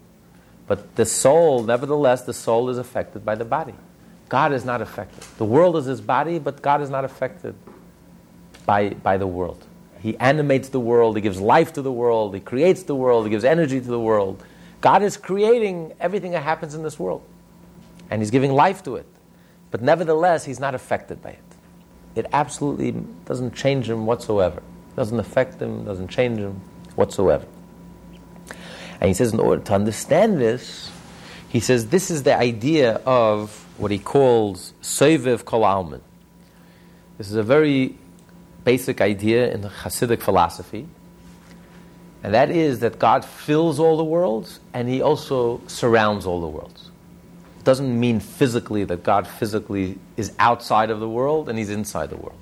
But 0.68 0.94
the 0.96 1.06
soul, 1.06 1.62
nevertheless, 1.64 2.22
the 2.22 2.34
soul 2.34 2.68
is 2.68 2.78
affected 2.78 3.24
by 3.24 3.34
the 3.34 3.44
body. 3.44 3.74
God 4.28 4.52
is 4.52 4.64
not 4.64 4.82
affected. 4.82 5.24
The 5.38 5.44
world 5.46 5.76
is 5.76 5.86
his 5.86 6.02
body, 6.02 6.38
but 6.38 6.60
God 6.60 6.82
is 6.82 6.90
not 6.90 7.04
affected 7.04 7.54
by, 8.66 8.90
by 8.90 9.16
the 9.16 9.26
world. 9.26 9.64
He 10.00 10.16
animates 10.18 10.68
the 10.68 10.78
world, 10.78 11.16
he 11.16 11.22
gives 11.22 11.40
life 11.40 11.72
to 11.72 11.82
the 11.82 11.90
world, 11.90 12.34
he 12.34 12.40
creates 12.40 12.84
the 12.84 12.94
world, 12.94 13.24
he 13.24 13.30
gives 13.30 13.44
energy 13.44 13.80
to 13.80 13.86
the 13.86 13.98
world. 13.98 14.44
God 14.80 15.02
is 15.02 15.16
creating 15.16 15.94
everything 15.98 16.32
that 16.32 16.42
happens 16.42 16.74
in 16.74 16.84
this 16.84 16.98
world, 16.98 17.24
and 18.10 18.22
he's 18.22 18.30
giving 18.30 18.52
life 18.52 18.84
to 18.84 18.96
it. 18.96 19.06
But 19.70 19.82
nevertheless, 19.82 20.44
he's 20.44 20.60
not 20.60 20.74
affected 20.74 21.20
by 21.22 21.30
it. 21.30 21.42
It 22.14 22.26
absolutely 22.32 22.92
doesn't 23.24 23.54
change 23.54 23.88
him 23.88 24.06
whatsoever. 24.06 24.62
Doesn't 24.96 25.18
affect 25.18 25.60
him, 25.60 25.84
doesn't 25.84 26.08
change 26.08 26.38
him 26.38 26.60
whatsoever. 26.94 27.46
And 29.00 29.08
he 29.08 29.14
says, 29.14 29.32
in 29.32 29.40
order 29.40 29.62
to 29.62 29.74
understand 29.74 30.40
this, 30.40 30.90
he 31.48 31.60
says 31.60 31.88
this 31.88 32.10
is 32.10 32.24
the 32.24 32.36
idea 32.36 33.00
of 33.06 33.66
what 33.78 33.90
he 33.90 33.98
calls 33.98 34.74
Soiviv 34.82 35.44
Kol. 35.44 36.00
This 37.16 37.30
is 37.30 37.36
a 37.36 37.42
very 37.42 37.96
basic 38.64 39.00
idea 39.00 39.50
in 39.52 39.62
the 39.62 39.68
Hasidic 39.68 40.20
philosophy, 40.20 40.86
and 42.22 42.34
that 42.34 42.50
is 42.50 42.80
that 42.80 42.98
God 42.98 43.24
fills 43.24 43.78
all 43.78 43.96
the 43.96 44.04
worlds 44.04 44.60
and 44.74 44.88
he 44.88 45.00
also 45.00 45.60
surrounds 45.68 46.26
all 46.26 46.40
the 46.40 46.48
worlds. 46.48 46.90
It 47.58 47.64
doesn't 47.64 47.98
mean 47.98 48.20
physically 48.20 48.84
that 48.84 49.02
God 49.04 49.26
physically 49.26 49.98
is 50.16 50.32
outside 50.38 50.90
of 50.90 51.00
the 51.00 51.08
world 51.08 51.48
and 51.48 51.58
he's 51.58 51.70
inside 51.70 52.10
the 52.10 52.16
world. 52.16 52.38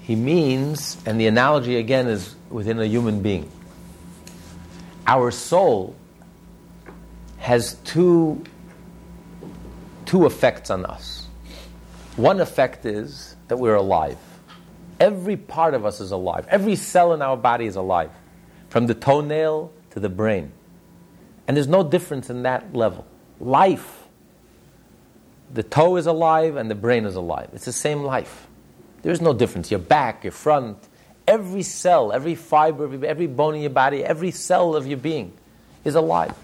He 0.00 0.16
means, 0.16 0.96
and 1.06 1.20
the 1.20 1.26
analogy 1.26 1.76
again 1.76 2.08
is 2.08 2.34
within 2.50 2.80
a 2.80 2.86
human 2.86 3.20
being 3.20 3.50
our 5.06 5.30
soul 5.30 5.96
has 7.38 7.74
two, 7.84 8.42
two 10.06 10.26
effects 10.26 10.70
on 10.70 10.84
us. 10.86 11.26
One 12.16 12.40
effect 12.40 12.84
is 12.86 13.36
that 13.48 13.56
we're 13.56 13.74
alive. 13.74 14.18
Every 15.00 15.36
part 15.36 15.74
of 15.74 15.84
us 15.84 16.00
is 16.00 16.12
alive. 16.12 16.46
Every 16.48 16.76
cell 16.76 17.12
in 17.12 17.22
our 17.22 17.36
body 17.36 17.66
is 17.66 17.76
alive, 17.76 18.10
from 18.68 18.86
the 18.86 18.94
toenail 18.94 19.72
to 19.90 20.00
the 20.00 20.08
brain. 20.08 20.52
And 21.48 21.56
there's 21.56 21.68
no 21.68 21.82
difference 21.82 22.30
in 22.30 22.44
that 22.44 22.74
level. 22.74 23.06
Life. 23.40 24.06
The 25.52 25.62
toe 25.62 25.96
is 25.96 26.06
alive 26.06 26.56
and 26.56 26.70
the 26.70 26.74
brain 26.74 27.04
is 27.04 27.16
alive. 27.16 27.50
It's 27.52 27.64
the 27.64 27.72
same 27.72 28.02
life. 28.02 28.46
There's 29.02 29.20
no 29.20 29.34
difference. 29.34 29.70
Your 29.70 29.80
back, 29.80 30.24
your 30.24 30.32
front, 30.32 30.78
Every 31.26 31.62
cell, 31.62 32.12
every 32.12 32.34
fiber, 32.34 33.04
every 33.04 33.26
bone 33.26 33.54
in 33.54 33.60
your 33.60 33.70
body, 33.70 34.04
every 34.04 34.30
cell 34.30 34.74
of 34.74 34.86
your 34.86 34.98
being 34.98 35.32
is 35.84 35.94
alive. 35.94 36.34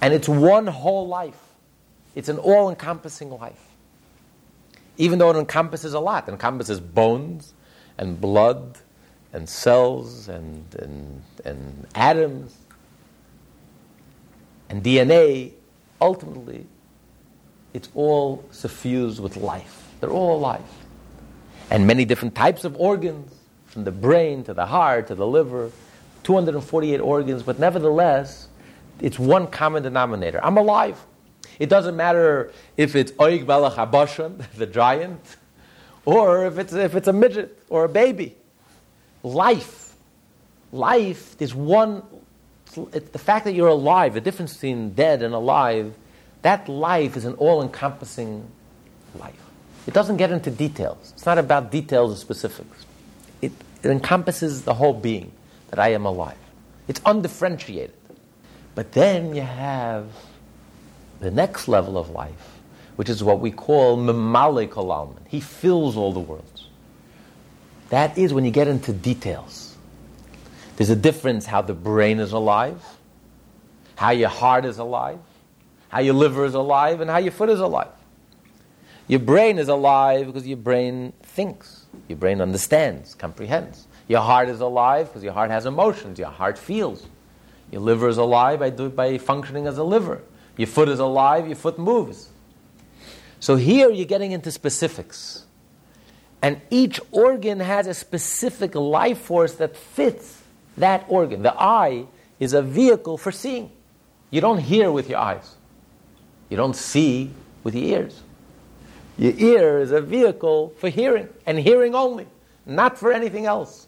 And 0.00 0.14
it's 0.14 0.28
one 0.28 0.66
whole 0.66 1.08
life. 1.08 1.40
It's 2.14 2.28
an 2.28 2.38
all 2.38 2.70
encompassing 2.70 3.30
life. 3.30 3.60
Even 4.96 5.18
though 5.18 5.30
it 5.30 5.36
encompasses 5.36 5.94
a 5.94 6.00
lot, 6.00 6.28
it 6.28 6.32
encompasses 6.32 6.78
bones 6.78 7.52
and 7.98 8.20
blood 8.20 8.78
and 9.32 9.48
cells 9.48 10.28
and, 10.28 10.64
and, 10.76 11.22
and 11.44 11.86
atoms 11.94 12.56
and 14.68 14.82
DNA. 14.82 15.52
Ultimately, 16.00 16.66
it's 17.72 17.88
all 17.94 18.44
suffused 18.52 19.20
with 19.20 19.36
life. 19.36 19.88
They're 20.00 20.10
all 20.10 20.38
alive. 20.38 20.62
And 21.70 21.86
many 21.86 22.04
different 22.04 22.36
types 22.36 22.64
of 22.64 22.76
organs 22.78 23.33
from 23.74 23.82
the 23.82 23.90
brain 23.90 24.44
to 24.44 24.54
the 24.54 24.66
heart 24.66 25.08
to 25.08 25.16
the 25.16 25.26
liver, 25.26 25.72
248 26.22 27.00
organs, 27.00 27.42
but 27.42 27.58
nevertheless, 27.58 28.46
it's 29.00 29.18
one 29.18 29.48
common 29.48 29.82
denominator. 29.82 30.38
I'm 30.44 30.56
alive. 30.56 31.04
It 31.58 31.68
doesn't 31.68 31.96
matter 31.96 32.52
if 32.76 32.94
it's 32.94 33.10
Oig 33.12 33.46
Melech 33.48 33.72
Habashan, 33.72 34.48
the 34.56 34.66
giant, 34.66 35.20
or 36.04 36.46
if 36.46 36.58
it's, 36.58 36.72
if 36.72 36.94
it's 36.94 37.08
a 37.08 37.12
midget 37.12 37.58
or 37.68 37.84
a 37.84 37.88
baby. 37.88 38.36
Life. 39.24 39.96
Life 40.70 41.34
is 41.42 41.52
one, 41.52 42.04
the 42.74 43.18
fact 43.18 43.44
that 43.44 43.54
you're 43.54 43.68
alive, 43.68 44.14
the 44.14 44.20
difference 44.20 44.54
between 44.54 44.90
dead 44.90 45.20
and 45.20 45.34
alive, 45.34 45.94
that 46.42 46.68
life 46.68 47.16
is 47.16 47.24
an 47.24 47.34
all 47.34 47.60
encompassing 47.60 48.46
life. 49.18 49.34
It 49.88 49.94
doesn't 49.94 50.16
get 50.18 50.30
into 50.30 50.50
details. 50.52 51.12
It's 51.14 51.26
not 51.26 51.38
about 51.38 51.72
details 51.72 52.12
or 52.12 52.16
specifics. 52.16 52.83
It, 53.84 53.90
encompasses 53.90 54.62
the 54.62 54.74
whole 54.74 54.94
being 54.94 55.32
that 55.70 55.78
I 55.78 55.88
am 55.88 56.06
alive. 56.06 56.38
It's 56.88 57.00
undifferentiated. 57.04 57.94
But 58.74 58.92
then 58.92 59.34
you 59.34 59.42
have 59.42 60.06
the 61.20 61.30
next 61.30 61.68
level 61.68 61.96
of 61.96 62.10
life, 62.10 62.60
which 62.96 63.08
is 63.08 63.22
what 63.22 63.40
we 63.40 63.50
call 63.50 63.96
Memale 63.96 64.68
Kolalman. 64.68 65.26
He 65.28 65.40
fills 65.40 65.96
all 65.96 66.12
the 66.12 66.20
worlds. 66.20 66.66
That 67.90 68.18
is 68.18 68.32
when 68.32 68.44
you 68.44 68.50
get 68.50 68.68
into 68.68 68.92
details. 68.92 69.76
There's 70.76 70.90
a 70.90 70.96
difference 70.96 71.46
how 71.46 71.62
the 71.62 71.74
brain 71.74 72.18
is 72.18 72.32
alive, 72.32 72.82
how 73.96 74.10
your 74.10 74.28
heart 74.28 74.64
is 74.64 74.78
alive, 74.78 75.20
how 75.88 76.00
your 76.00 76.14
liver 76.14 76.44
is 76.44 76.54
alive, 76.54 77.00
and 77.00 77.08
how 77.08 77.18
your 77.18 77.30
foot 77.30 77.50
is 77.50 77.60
alive. 77.60 77.92
Your 79.06 79.20
brain 79.20 79.58
is 79.58 79.68
alive 79.68 80.26
because 80.26 80.46
your 80.46 80.56
brain 80.56 81.12
thinks. 81.22 81.83
Your 82.08 82.18
brain 82.18 82.40
understands, 82.40 83.14
comprehends. 83.14 83.86
Your 84.08 84.20
heart 84.20 84.48
is 84.48 84.60
alive 84.60 85.08
because 85.08 85.22
your 85.22 85.32
heart 85.32 85.50
has 85.50 85.66
emotions. 85.66 86.18
Your 86.18 86.28
heart 86.28 86.58
feels. 86.58 87.06
Your 87.70 87.80
liver 87.80 88.08
is 88.08 88.18
alive 88.18 88.60
by, 88.60 88.70
by 88.70 89.18
functioning 89.18 89.66
as 89.66 89.78
a 89.78 89.84
liver. 89.84 90.22
Your 90.56 90.68
foot 90.68 90.88
is 90.88 90.98
alive, 90.98 91.46
your 91.46 91.56
foot 91.56 91.78
moves. 91.78 92.28
So 93.40 93.56
here 93.56 93.90
you're 93.90 94.06
getting 94.06 94.32
into 94.32 94.50
specifics. 94.50 95.44
And 96.40 96.60
each 96.70 97.00
organ 97.10 97.60
has 97.60 97.86
a 97.86 97.94
specific 97.94 98.74
life 98.74 99.18
force 99.18 99.54
that 99.54 99.76
fits 99.76 100.42
that 100.76 101.06
organ. 101.08 101.42
The 101.42 101.54
eye 101.58 102.06
is 102.38 102.52
a 102.52 102.62
vehicle 102.62 103.16
for 103.16 103.32
seeing. 103.32 103.70
You 104.30 104.40
don't 104.40 104.58
hear 104.58 104.90
with 104.90 105.08
your 105.08 105.18
eyes, 105.18 105.54
you 106.48 106.56
don't 106.56 106.76
see 106.76 107.30
with 107.62 107.74
your 107.74 108.00
ears. 108.00 108.22
Your 109.16 109.32
ear 109.36 109.78
is 109.78 109.92
a 109.92 110.00
vehicle 110.00 110.72
for 110.78 110.88
hearing, 110.88 111.28
and 111.46 111.58
hearing 111.58 111.94
only, 111.94 112.26
not 112.66 112.98
for 112.98 113.12
anything 113.12 113.46
else. 113.46 113.86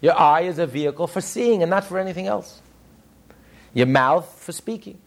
Your 0.00 0.18
eye 0.18 0.42
is 0.42 0.58
a 0.58 0.66
vehicle 0.66 1.06
for 1.06 1.20
seeing, 1.20 1.62
and 1.62 1.70
not 1.70 1.84
for 1.84 1.98
anything 1.98 2.26
else. 2.26 2.62
Your 3.74 3.86
mouth 3.86 4.40
for 4.40 4.52
speaking, 4.52 4.98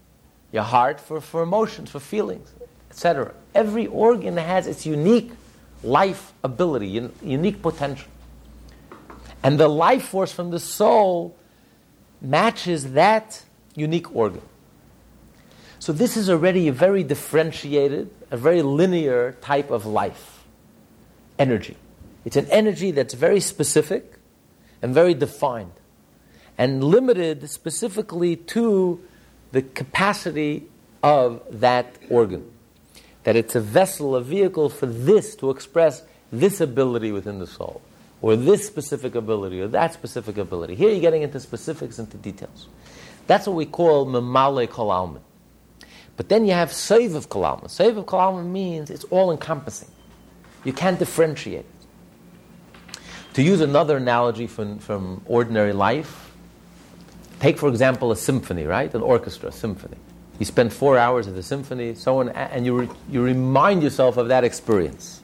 your 0.51 0.63
heart 0.63 1.00
for, 1.00 1.20
for 1.22 1.43
emotions, 1.43 1.89
for 1.91 2.00
feelings, 2.00 2.51
etc. 2.89 3.34
Every 3.55 3.88
organ 3.88 4.38
has 4.38 4.67
its 4.67 4.86
unique 4.86 5.32
life 5.84 6.34
ability, 6.43 7.00
un- 7.00 7.13
unique 7.22 7.62
potential. 7.62 8.08
And 9.41 9.60
the 9.60 9.67
life 9.67 10.05
force 10.05 10.32
from 10.32 10.51
the 10.51 10.60
soul 10.60 11.36
matches 12.22 12.93
that 12.93 13.43
unique 13.75 14.15
organ. 14.15 14.41
So 15.79 15.91
this 15.91 16.15
is 16.15 16.29
already 16.29 16.70
a 16.70 16.72
very 16.72 17.03
differentiated, 17.03 18.10
a 18.34 18.38
very 18.38 18.63
linear 18.63 19.38
type 19.42 19.70
of 19.70 19.86
life. 19.86 20.44
Energy. 21.38 21.78
It's 22.25 22.36
an 22.36 22.48
energy 22.50 22.90
that's 22.90 23.13
very 23.13 23.40
specific 23.40 24.16
and 24.82 24.92
very 24.94 25.13
defined 25.13 25.74
and 26.58 26.84
limited 26.84 27.48
specifically 27.48 28.36
to 28.36 29.00
the 29.52 29.62
capacity 29.62 30.68
of 31.04 31.44
that 31.52 31.96
organ. 32.10 32.50
That 33.24 33.36
it's 33.36 33.54
a 33.54 33.62
vessel, 33.62 34.16
a 34.16 34.22
vehicle 34.22 34.70
for 34.70 34.88
this 34.88 35.36
to 35.36 35.52
express 35.52 36.02
this 36.32 36.60
ability 36.60 37.12
within 37.12 37.38
the 37.38 37.48
soul, 37.48 37.82
or 38.22 38.36
this 38.36 38.66
specific 38.66 39.13
ability, 39.13 39.62
or 39.62 39.68
that 39.68 39.94
specific 39.94 40.38
ability. 40.38 40.74
Here 40.74 40.90
you're 40.90 41.02
getting 41.02 41.22
into 41.22 41.40
specifics, 41.40 42.00
into 42.00 42.18
details. 42.18 42.68
That's 43.28 43.46
what 43.46 43.56
we 43.56 43.68
call 43.68 44.08
memale 44.08 44.68
kol 44.68 44.90
almin. 44.90 45.22
But 46.15 46.29
then 46.29 46.46
you 46.46 46.53
have 46.53 46.70
Sovev 46.70 47.27
Kolalman. 47.27 47.70
Save 47.70 47.98
of 47.98 48.05
Kalalma 48.05 48.46
means 48.46 48.89
it's 48.89 49.03
all 49.05 49.32
encompassing. 49.32 49.89
You 50.63 50.74
can't 50.74 51.00
differentiate. 51.00 51.65
To 53.34 53.41
use 53.41 53.62
another 53.62 53.98
analogy 53.98 54.46
from, 54.46 54.77
from 54.77 55.22
ordinary 55.25 55.74
life, 55.74 56.32
take 57.39 57.58
for 57.58 57.67
example 57.67 58.12
a 58.12 58.15
symphony, 58.15 58.65
right? 58.65 58.93
An 58.93 59.01
orchestra, 59.01 59.51
symphony. 59.51 59.98
You 60.39 60.46
spend 60.46 60.72
four 60.72 60.98
hours 60.98 61.27
at 61.27 61.36
the 61.36 61.43
symphony, 61.43 61.96
someone, 61.96 62.29
and 62.29 62.65
you, 62.65 62.77
re, 62.77 62.89
you 63.10 63.24
remind 63.24 63.82
yourself 63.82 64.17
of 64.17 64.27
that 64.27 64.43
experience. 64.43 65.22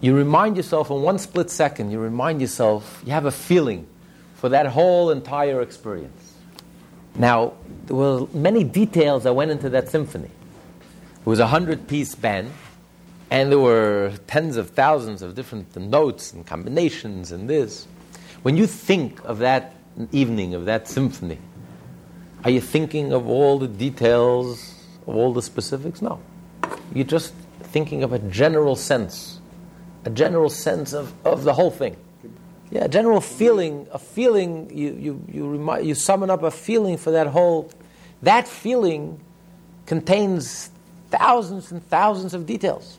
You 0.00 0.16
remind 0.16 0.56
yourself 0.56 0.90
in 0.90 1.02
one 1.02 1.18
split 1.18 1.50
second, 1.50 1.90
you 1.90 1.98
remind 1.98 2.40
yourself, 2.40 3.02
you 3.04 3.12
have 3.12 3.26
a 3.26 3.32
feeling 3.32 3.86
for 4.36 4.48
that 4.50 4.66
whole 4.66 5.10
entire 5.10 5.60
experience. 5.60 6.34
Now, 7.16 7.54
there 7.88 7.96
were 7.96 8.26
many 8.34 8.64
details 8.64 9.24
that 9.24 9.32
went 9.34 9.50
into 9.50 9.70
that 9.70 9.88
symphony. 9.88 10.28
It 11.20 11.26
was 11.26 11.38
a 11.38 11.46
hundred 11.46 11.88
piece 11.88 12.14
band, 12.14 12.52
and 13.30 13.50
there 13.50 13.58
were 13.58 14.12
tens 14.26 14.58
of 14.58 14.70
thousands 14.70 15.22
of 15.22 15.34
different 15.34 15.74
notes 15.74 16.34
and 16.34 16.46
combinations 16.46 17.32
and 17.32 17.48
this. 17.48 17.88
When 18.42 18.58
you 18.58 18.66
think 18.66 19.24
of 19.24 19.38
that 19.38 19.74
evening, 20.12 20.52
of 20.54 20.66
that 20.66 20.86
symphony, 20.86 21.38
are 22.44 22.50
you 22.50 22.60
thinking 22.60 23.14
of 23.14 23.26
all 23.26 23.58
the 23.58 23.68
details, 23.68 24.74
of 25.06 25.16
all 25.16 25.32
the 25.32 25.42
specifics? 25.42 26.02
No. 26.02 26.20
You're 26.94 27.06
just 27.06 27.32
thinking 27.62 28.02
of 28.02 28.12
a 28.12 28.18
general 28.18 28.76
sense, 28.76 29.40
a 30.04 30.10
general 30.10 30.50
sense 30.50 30.92
of, 30.92 31.14
of 31.24 31.44
the 31.44 31.54
whole 31.54 31.70
thing. 31.70 31.96
Yeah, 32.70 32.84
a 32.84 32.88
general 32.88 33.22
feeling, 33.22 33.88
a 33.92 33.98
feeling, 33.98 34.70
you, 34.76 34.94
you, 34.94 35.24
you, 35.32 35.48
remind, 35.48 35.86
you 35.86 35.94
summon 35.94 36.28
up 36.28 36.42
a 36.42 36.50
feeling 36.50 36.98
for 36.98 37.12
that 37.12 37.28
whole, 37.28 37.70
that 38.22 38.48
feeling 38.48 39.20
contains 39.86 40.70
thousands 41.10 41.72
and 41.72 41.86
thousands 41.88 42.34
of 42.34 42.46
details. 42.46 42.98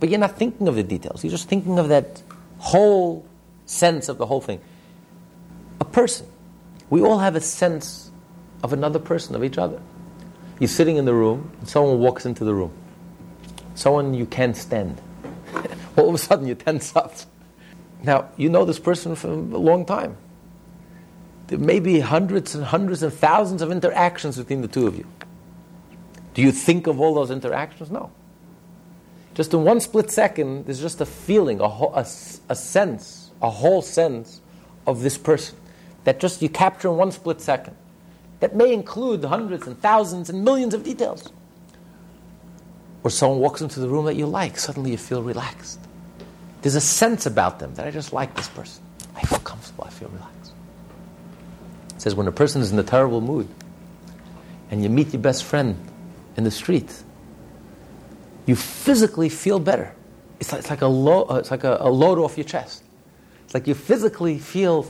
But 0.00 0.08
you're 0.08 0.18
not 0.18 0.36
thinking 0.36 0.68
of 0.68 0.74
the 0.74 0.82
details, 0.82 1.24
you're 1.24 1.30
just 1.30 1.48
thinking 1.48 1.78
of 1.78 1.88
that 1.88 2.22
whole 2.58 3.26
sense 3.66 4.08
of 4.08 4.18
the 4.18 4.26
whole 4.26 4.40
thing. 4.40 4.60
A 5.80 5.84
person. 5.84 6.26
We 6.90 7.02
all 7.02 7.18
have 7.18 7.36
a 7.36 7.40
sense 7.40 8.10
of 8.62 8.72
another 8.72 8.98
person, 8.98 9.34
of 9.34 9.44
each 9.44 9.58
other. 9.58 9.80
You're 10.58 10.68
sitting 10.68 10.96
in 10.96 11.04
the 11.04 11.14
room, 11.14 11.50
and 11.60 11.68
someone 11.68 11.98
walks 11.98 12.24
into 12.24 12.44
the 12.44 12.54
room. 12.54 12.72
Someone 13.74 14.14
you 14.14 14.26
can't 14.26 14.56
stand. 14.56 15.00
all 15.96 16.08
of 16.08 16.14
a 16.14 16.18
sudden, 16.18 16.46
you 16.46 16.54
tense 16.54 16.94
up. 16.96 17.14
Now, 18.02 18.28
you 18.36 18.48
know 18.48 18.64
this 18.64 18.78
person 18.78 19.14
for 19.16 19.28
a 19.28 19.34
long 19.34 19.84
time. 19.84 20.16
There 21.48 21.58
may 21.58 21.78
be 21.80 22.00
hundreds 22.00 22.54
and 22.54 22.64
hundreds 22.64 23.02
and 23.02 23.12
thousands 23.12 23.62
of 23.62 23.70
interactions 23.70 24.36
between 24.36 24.62
the 24.62 24.68
two 24.68 24.86
of 24.86 24.96
you. 24.96 25.06
Do 26.34 26.42
you 26.42 26.52
think 26.52 26.86
of 26.86 27.00
all 27.00 27.14
those 27.14 27.30
interactions? 27.30 27.90
No. 27.90 28.10
Just 29.34 29.54
in 29.54 29.64
one 29.64 29.80
split 29.80 30.10
second, 30.10 30.66
there's 30.66 30.80
just 30.80 31.00
a 31.00 31.06
feeling, 31.06 31.60
a, 31.60 31.64
a, 31.64 32.06
a 32.48 32.54
sense, 32.54 33.30
a 33.42 33.50
whole 33.50 33.82
sense 33.82 34.40
of 34.86 35.02
this 35.02 35.18
person 35.18 35.56
that 36.04 36.20
just 36.20 36.40
you 36.42 36.48
capture 36.48 36.88
in 36.88 36.96
one 36.96 37.12
split 37.12 37.40
second. 37.40 37.76
That 38.40 38.54
may 38.54 38.72
include 38.72 39.24
hundreds 39.24 39.66
and 39.66 39.80
thousands 39.80 40.30
and 40.30 40.44
millions 40.44 40.74
of 40.74 40.84
details. 40.84 41.32
Or 43.02 43.10
someone 43.10 43.38
walks 43.38 43.60
into 43.60 43.80
the 43.80 43.88
room 43.88 44.04
that 44.06 44.16
you 44.16 44.26
like, 44.26 44.58
suddenly 44.58 44.90
you 44.90 44.98
feel 44.98 45.22
relaxed. 45.22 45.80
There's 46.62 46.74
a 46.74 46.80
sense 46.80 47.26
about 47.26 47.58
them 47.58 47.74
that 47.74 47.86
I 47.86 47.90
just 47.90 48.12
like 48.12 48.34
this 48.34 48.48
person. 48.48 48.82
I 49.14 49.22
feel 49.22 49.38
comfortable, 49.38 49.84
I 49.84 49.90
feel 49.90 50.08
relaxed. 50.08 50.35
Says 52.06 52.14
when 52.14 52.28
a 52.28 52.32
person 52.32 52.62
is 52.62 52.70
in 52.70 52.78
a 52.78 52.84
terrible 52.84 53.20
mood 53.20 53.48
and 54.70 54.80
you 54.80 54.88
meet 54.88 55.12
your 55.12 55.20
best 55.20 55.42
friend 55.42 55.76
in 56.36 56.44
the 56.44 56.52
street, 56.52 57.02
you 58.46 58.54
physically 58.54 59.28
feel 59.28 59.58
better. 59.58 59.92
It's 60.38 60.52
like, 60.52 60.60
it's 60.60 60.70
like, 60.70 60.82
a, 60.82 60.86
lo- 60.86 61.26
uh, 61.28 61.34
it's 61.34 61.50
like 61.50 61.64
a, 61.64 61.78
a 61.80 61.90
load 61.90 62.20
off 62.20 62.36
your 62.38 62.44
chest. 62.44 62.84
It's 63.44 63.54
like 63.54 63.66
you 63.66 63.74
physically 63.74 64.38
feel, 64.38 64.88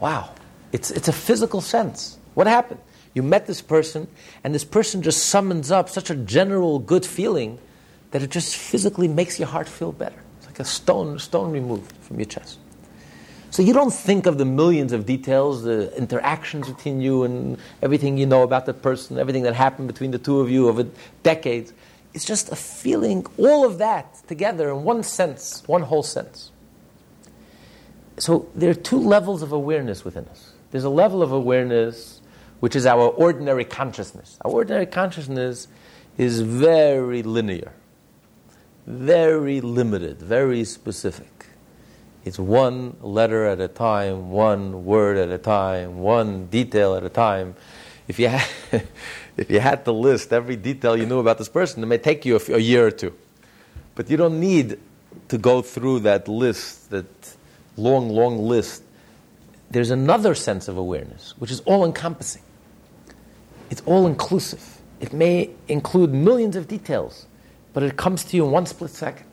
wow, 0.00 0.30
it's, 0.72 0.90
it's 0.90 1.08
a 1.08 1.12
physical 1.12 1.60
sense. 1.60 2.18
What 2.32 2.46
happened? 2.46 2.80
You 3.12 3.22
met 3.22 3.46
this 3.46 3.60
person, 3.60 4.08
and 4.42 4.54
this 4.54 4.64
person 4.64 5.02
just 5.02 5.26
summons 5.26 5.70
up 5.70 5.90
such 5.90 6.08
a 6.08 6.14
general 6.14 6.78
good 6.78 7.04
feeling 7.04 7.58
that 8.12 8.22
it 8.22 8.30
just 8.30 8.56
physically 8.56 9.08
makes 9.08 9.38
your 9.38 9.48
heart 9.48 9.68
feel 9.68 9.92
better 9.92 10.22
It's 10.38 10.46
like 10.46 10.60
a 10.60 10.64
stone, 10.64 11.18
stone 11.18 11.52
removed 11.52 11.92
from 12.00 12.18
your 12.18 12.24
chest. 12.24 12.60
So 13.50 13.62
you 13.62 13.72
don't 13.72 13.92
think 13.92 14.26
of 14.26 14.38
the 14.38 14.44
millions 14.44 14.92
of 14.92 15.06
details, 15.06 15.64
the 15.64 15.96
interactions 15.96 16.68
between 16.68 17.00
you 17.00 17.24
and 17.24 17.58
everything 17.82 18.16
you 18.16 18.26
know 18.26 18.42
about 18.42 18.66
the 18.66 18.74
person, 18.74 19.18
everything 19.18 19.42
that 19.42 19.54
happened 19.54 19.88
between 19.88 20.12
the 20.12 20.18
two 20.18 20.40
of 20.40 20.50
you 20.50 20.68
over 20.68 20.86
decades. 21.22 21.72
It's 22.14 22.24
just 22.24 22.50
a 22.52 22.56
feeling, 22.56 23.26
all 23.38 23.64
of 23.64 23.78
that 23.78 24.16
together 24.28 24.70
in 24.70 24.84
one 24.84 25.02
sense, 25.02 25.62
one 25.66 25.82
whole 25.82 26.02
sense. 26.02 26.52
So 28.18 28.48
there 28.54 28.70
are 28.70 28.74
two 28.74 29.00
levels 29.00 29.42
of 29.42 29.52
awareness 29.52 30.04
within 30.04 30.26
us. 30.26 30.52
There's 30.70 30.84
a 30.84 30.90
level 30.90 31.22
of 31.22 31.32
awareness 31.32 32.20
which 32.60 32.76
is 32.76 32.86
our 32.86 33.08
ordinary 33.08 33.64
consciousness. 33.64 34.38
Our 34.44 34.52
ordinary 34.52 34.86
consciousness 34.86 35.66
is 36.18 36.40
very 36.40 37.22
linear 37.22 37.72
very 38.90 39.60
limited, 39.60 40.20
very 40.20 40.64
specific. 40.64 41.39
It's 42.24 42.38
one 42.38 42.96
letter 43.00 43.46
at 43.46 43.60
a 43.60 43.68
time, 43.68 44.30
one 44.30 44.84
word 44.84 45.16
at 45.16 45.30
a 45.30 45.38
time, 45.38 45.98
one 45.98 46.46
detail 46.46 46.94
at 46.94 47.04
a 47.04 47.08
time. 47.08 47.54
If 48.08 48.18
you 48.18 48.28
had, 48.28 48.48
if 49.36 49.50
you 49.50 49.60
had 49.60 49.84
to 49.86 49.92
list 49.92 50.32
every 50.32 50.56
detail 50.56 50.96
you 50.96 51.06
knew 51.06 51.18
about 51.18 51.38
this 51.38 51.48
person, 51.48 51.82
it 51.82 51.86
may 51.86 51.98
take 51.98 52.24
you 52.24 52.36
a, 52.36 52.54
a 52.54 52.58
year 52.58 52.86
or 52.86 52.90
two. 52.90 53.14
But 53.94 54.10
you 54.10 54.16
don't 54.16 54.38
need 54.38 54.78
to 55.28 55.38
go 55.38 55.62
through 55.62 56.00
that 56.00 56.28
list, 56.28 56.90
that 56.90 57.06
long, 57.76 58.10
long 58.10 58.38
list. 58.38 58.82
There's 59.70 59.90
another 59.90 60.34
sense 60.34 60.68
of 60.68 60.76
awareness, 60.76 61.34
which 61.38 61.50
is 61.50 61.60
all 61.60 61.84
encompassing. 61.84 62.42
It's 63.70 63.82
all 63.86 64.06
inclusive. 64.06 64.78
It 65.00 65.12
may 65.12 65.50
include 65.68 66.12
millions 66.12 66.56
of 66.56 66.68
details 66.68 67.26
but 67.72 67.82
it 67.82 67.96
comes 67.96 68.24
to 68.24 68.36
you 68.36 68.44
in 68.44 68.50
one 68.50 68.66
split 68.66 68.90
second. 68.90 69.26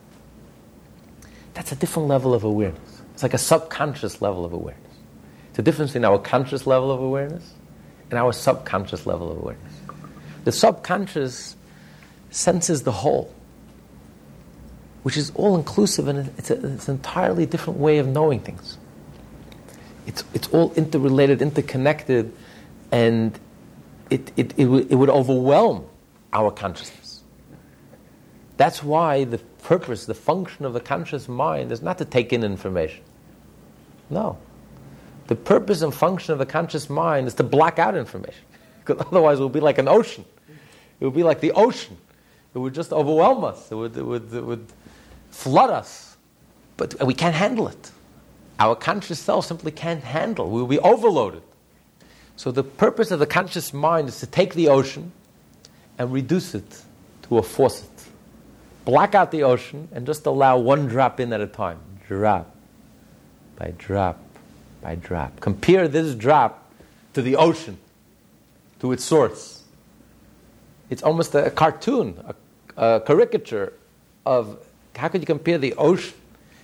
That's 1.58 1.72
a 1.72 1.74
different 1.74 2.06
level 2.06 2.34
of 2.34 2.44
awareness. 2.44 3.02
It's 3.14 3.24
like 3.24 3.34
a 3.34 3.38
subconscious 3.38 4.22
level 4.22 4.44
of 4.44 4.52
awareness. 4.52 4.92
It's 5.50 5.58
a 5.58 5.62
difference 5.62 5.96
in 5.96 6.04
our 6.04 6.16
conscious 6.16 6.68
level 6.68 6.92
of 6.92 7.00
awareness 7.00 7.52
and 8.12 8.16
our 8.16 8.32
subconscious 8.32 9.06
level 9.06 9.32
of 9.32 9.38
awareness. 9.38 9.72
The 10.44 10.52
subconscious 10.52 11.56
senses 12.30 12.84
the 12.84 12.92
whole, 12.92 13.34
which 15.02 15.16
is 15.16 15.32
all 15.34 15.56
inclusive 15.56 16.06
and 16.06 16.30
it's, 16.38 16.52
a, 16.52 16.74
it's 16.74 16.86
an 16.86 16.94
entirely 16.94 17.44
different 17.44 17.80
way 17.80 17.98
of 17.98 18.06
knowing 18.06 18.38
things. 18.38 18.78
It's, 20.06 20.22
it's 20.34 20.46
all 20.50 20.72
interrelated, 20.74 21.42
interconnected, 21.42 22.32
and 22.92 23.36
it, 24.10 24.30
it, 24.36 24.54
it, 24.56 24.68
it 24.68 24.94
would 24.94 25.10
overwhelm 25.10 25.88
our 26.32 26.52
consciousness. 26.52 27.07
That's 28.58 28.82
why 28.82 29.22
the 29.22 29.38
purpose, 29.38 30.04
the 30.04 30.14
function 30.14 30.64
of 30.64 30.74
the 30.74 30.80
conscious 30.80 31.28
mind 31.28 31.70
is 31.70 31.80
not 31.80 31.96
to 31.98 32.04
take 32.04 32.32
in 32.32 32.42
information. 32.42 33.02
No. 34.10 34.36
The 35.28 35.36
purpose 35.36 35.80
and 35.80 35.94
function 35.94 36.32
of 36.32 36.40
the 36.40 36.46
conscious 36.46 36.90
mind 36.90 37.28
is 37.28 37.34
to 37.34 37.44
block 37.44 37.78
out 37.78 37.96
information. 37.96 38.44
Because 38.84 39.06
otherwise 39.06 39.38
it 39.38 39.42
would 39.42 39.52
be 39.52 39.60
like 39.60 39.76
an 39.76 39.86
ocean. 39.86 40.24
It 40.98 41.04
would 41.04 41.14
be 41.14 41.22
like 41.22 41.40
the 41.40 41.52
ocean. 41.52 41.98
It 42.54 42.58
would 42.58 42.74
just 42.74 42.90
overwhelm 42.90 43.44
us. 43.44 43.70
It 43.70 43.74
would, 43.74 43.94
it 43.96 44.02
would, 44.02 44.32
it 44.32 44.44
would 44.44 44.66
flood 45.30 45.68
us. 45.68 46.16
But 46.78 47.06
we 47.06 47.12
can't 47.12 47.34
handle 47.34 47.68
it. 47.68 47.90
Our 48.58 48.74
conscious 48.74 49.18
self 49.18 49.44
simply 49.44 49.72
can't 49.72 50.02
handle. 50.02 50.50
We 50.50 50.60
will 50.60 50.68
be 50.68 50.78
overloaded. 50.78 51.42
So 52.36 52.50
the 52.50 52.64
purpose 52.64 53.10
of 53.10 53.18
the 53.18 53.26
conscious 53.26 53.74
mind 53.74 54.08
is 54.08 54.20
to 54.20 54.26
take 54.26 54.54
the 54.54 54.68
ocean 54.68 55.12
and 55.98 56.10
reduce 56.10 56.54
it 56.54 56.82
to 57.24 57.36
a 57.36 57.42
faucet 57.42 57.97
black 58.88 59.14
out 59.14 59.30
the 59.30 59.42
ocean 59.42 59.86
and 59.92 60.06
just 60.06 60.24
allow 60.24 60.56
one 60.56 60.86
drop 60.86 61.20
in 61.20 61.30
at 61.34 61.42
a 61.42 61.46
time. 61.46 61.78
Drop 62.08 62.56
by 63.56 63.74
drop 63.76 64.18
by 64.80 64.94
drop. 64.94 65.40
Compare 65.40 65.88
this 65.88 66.14
drop 66.14 66.72
to 67.12 67.20
the 67.20 67.36
ocean, 67.36 67.76
to 68.80 68.92
its 68.92 69.04
source. 69.04 69.62
It's 70.88 71.02
almost 71.02 71.34
a, 71.34 71.50
cartoon, 71.50 72.18
a, 72.24 72.34
a 72.82 73.00
caricature 73.00 73.74
of 74.24 74.56
how 74.96 75.08
could 75.08 75.20
you 75.20 75.26
compare 75.26 75.58
the 75.58 75.74
ocean, 75.74 76.14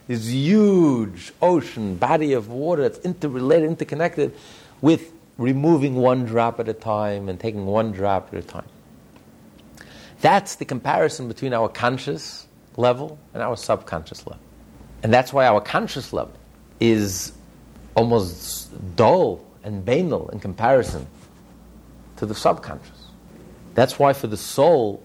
this 0.08 0.26
huge 0.26 1.30
ocean, 1.42 1.96
body 1.96 2.32
of 2.32 2.48
water 2.48 2.88
that's 2.88 3.04
interrelated, 3.04 3.68
interconnected, 3.68 4.34
with 4.80 5.12
removing 5.36 5.96
one 5.96 6.24
drop 6.24 6.58
at 6.58 6.70
a 6.70 6.72
time 6.72 7.28
and 7.28 7.38
taking 7.38 7.66
one 7.66 7.92
drop 7.92 8.32
at 8.32 8.38
a 8.38 8.46
time. 8.46 8.68
That's 10.24 10.54
the 10.54 10.64
comparison 10.64 11.28
between 11.28 11.52
our 11.52 11.68
conscious 11.68 12.46
level 12.78 13.18
and 13.34 13.42
our 13.42 13.58
subconscious 13.58 14.26
level. 14.26 14.40
And 15.02 15.12
that's 15.12 15.34
why 15.34 15.46
our 15.46 15.60
conscious 15.60 16.14
level 16.14 16.32
is 16.80 17.34
almost 17.94 18.96
dull 18.96 19.44
and 19.64 19.84
banal 19.84 20.30
in 20.30 20.40
comparison 20.40 21.06
to 22.16 22.24
the 22.24 22.34
subconscious. 22.34 23.08
That's 23.74 23.98
why 23.98 24.14
for 24.14 24.26
the 24.26 24.38
soul, 24.38 25.02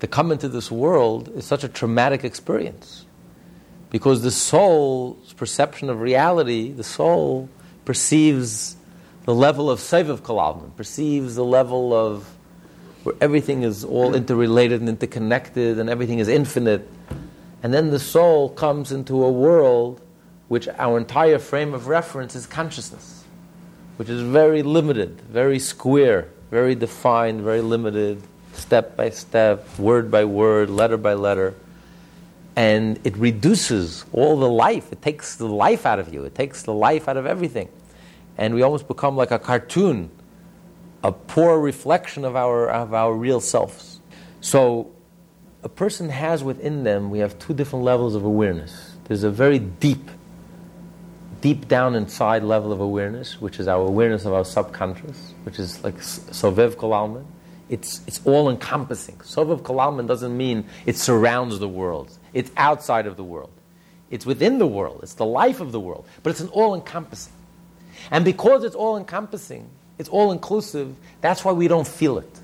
to 0.00 0.08
come 0.08 0.32
into 0.32 0.48
this 0.48 0.72
world 0.72 1.28
is 1.36 1.44
such 1.44 1.62
a 1.62 1.68
traumatic 1.68 2.24
experience. 2.24 3.06
Because 3.90 4.22
the 4.22 4.32
soul's 4.32 5.34
perception 5.34 5.88
of 5.88 6.00
reality, 6.00 6.72
the 6.72 6.82
soul 6.82 7.48
perceives 7.84 8.74
the 9.24 9.36
level 9.36 9.70
of 9.70 9.78
Sovev 9.78 10.22
Kolalman, 10.22 10.74
perceives 10.74 11.36
the 11.36 11.44
level 11.44 11.94
of 11.94 12.35
where 13.06 13.14
everything 13.20 13.62
is 13.62 13.84
all 13.84 14.16
interrelated 14.16 14.80
and 14.80 14.88
interconnected 14.88 15.78
and 15.78 15.88
everything 15.88 16.18
is 16.18 16.26
infinite. 16.26 16.90
And 17.62 17.72
then 17.72 17.90
the 17.90 18.00
soul 18.00 18.48
comes 18.50 18.90
into 18.90 19.24
a 19.24 19.30
world 19.30 20.00
which 20.48 20.66
our 20.76 20.98
entire 20.98 21.38
frame 21.38 21.72
of 21.72 21.86
reference 21.86 22.34
is 22.34 22.46
consciousness. 22.46 23.24
which 23.96 24.08
is 24.08 24.20
very 24.20 24.62
limited, 24.62 25.20
very 25.22 25.58
square, 25.58 26.28
very 26.50 26.74
defined, 26.74 27.40
very 27.40 27.62
limited, 27.62 28.22
step 28.52 28.96
by 28.96 29.10
step, 29.10 29.66
word 29.78 30.10
by 30.10 30.24
word, 30.24 30.70
letter 30.70 30.96
by 30.96 31.14
letter. 31.14 31.54
And 32.54 32.98
it 33.04 33.16
reduces 33.16 34.04
all 34.12 34.38
the 34.38 34.48
life. 34.48 34.92
It 34.92 35.02
takes 35.02 35.36
the 35.36 35.46
life 35.46 35.84
out 35.84 35.98
of 35.98 36.12
you. 36.12 36.24
It 36.24 36.34
takes 36.34 36.62
the 36.62 36.72
life 36.72 37.08
out 37.08 37.16
of 37.16 37.26
everything. 37.26 37.68
And 38.38 38.54
we 38.54 38.62
almost 38.62 38.88
become 38.88 39.16
like 39.16 39.30
a 39.30 39.38
cartoon, 39.38 40.10
a 41.06 41.12
poor 41.12 41.60
reflection 41.60 42.24
of 42.24 42.34
our, 42.34 42.68
of 42.68 42.92
our 42.92 43.14
real 43.14 43.40
selves. 43.40 44.00
So, 44.40 44.90
a 45.62 45.68
person 45.68 46.08
has 46.08 46.42
within 46.42 46.82
them, 46.82 47.10
we 47.10 47.20
have 47.20 47.38
two 47.38 47.54
different 47.54 47.84
levels 47.84 48.16
of 48.16 48.24
awareness. 48.24 48.96
There's 49.04 49.22
a 49.22 49.30
very 49.30 49.60
deep, 49.60 50.10
deep 51.40 51.68
down 51.68 51.94
inside 51.94 52.42
level 52.42 52.72
of 52.72 52.80
awareness, 52.80 53.40
which 53.40 53.60
is 53.60 53.68
our 53.68 53.86
awareness 53.86 54.24
of 54.24 54.32
our 54.32 54.44
subconscious, 54.44 55.32
which 55.44 55.60
is 55.60 55.82
like 55.84 55.94
Sovev 55.98 56.74
Kolalman. 56.74 57.24
It's, 57.68 58.00
it's 58.08 58.20
all 58.24 58.50
encompassing. 58.50 59.16
Sovev 59.18 59.60
Kolalman 59.60 60.08
doesn't 60.08 60.36
mean 60.36 60.64
it 60.86 60.96
surrounds 60.96 61.60
the 61.60 61.68
world, 61.68 62.18
it's 62.34 62.50
outside 62.56 63.06
of 63.06 63.16
the 63.16 63.24
world. 63.24 63.52
It's 64.10 64.26
within 64.26 64.58
the 64.58 64.66
world, 64.66 65.00
it's 65.04 65.14
the 65.14 65.26
life 65.26 65.60
of 65.60 65.70
the 65.70 65.80
world, 65.80 66.04
but 66.24 66.30
it's 66.30 66.40
an 66.40 66.48
all 66.48 66.74
encompassing. 66.74 67.32
And 68.10 68.24
because 68.24 68.64
it's 68.64 68.76
all 68.76 68.96
encompassing, 68.96 69.70
it's 69.98 70.08
all 70.08 70.32
inclusive, 70.32 70.94
that's 71.20 71.44
why 71.44 71.52
we 71.52 71.68
don't 71.68 71.86
feel 71.86 72.18
it. 72.18 72.40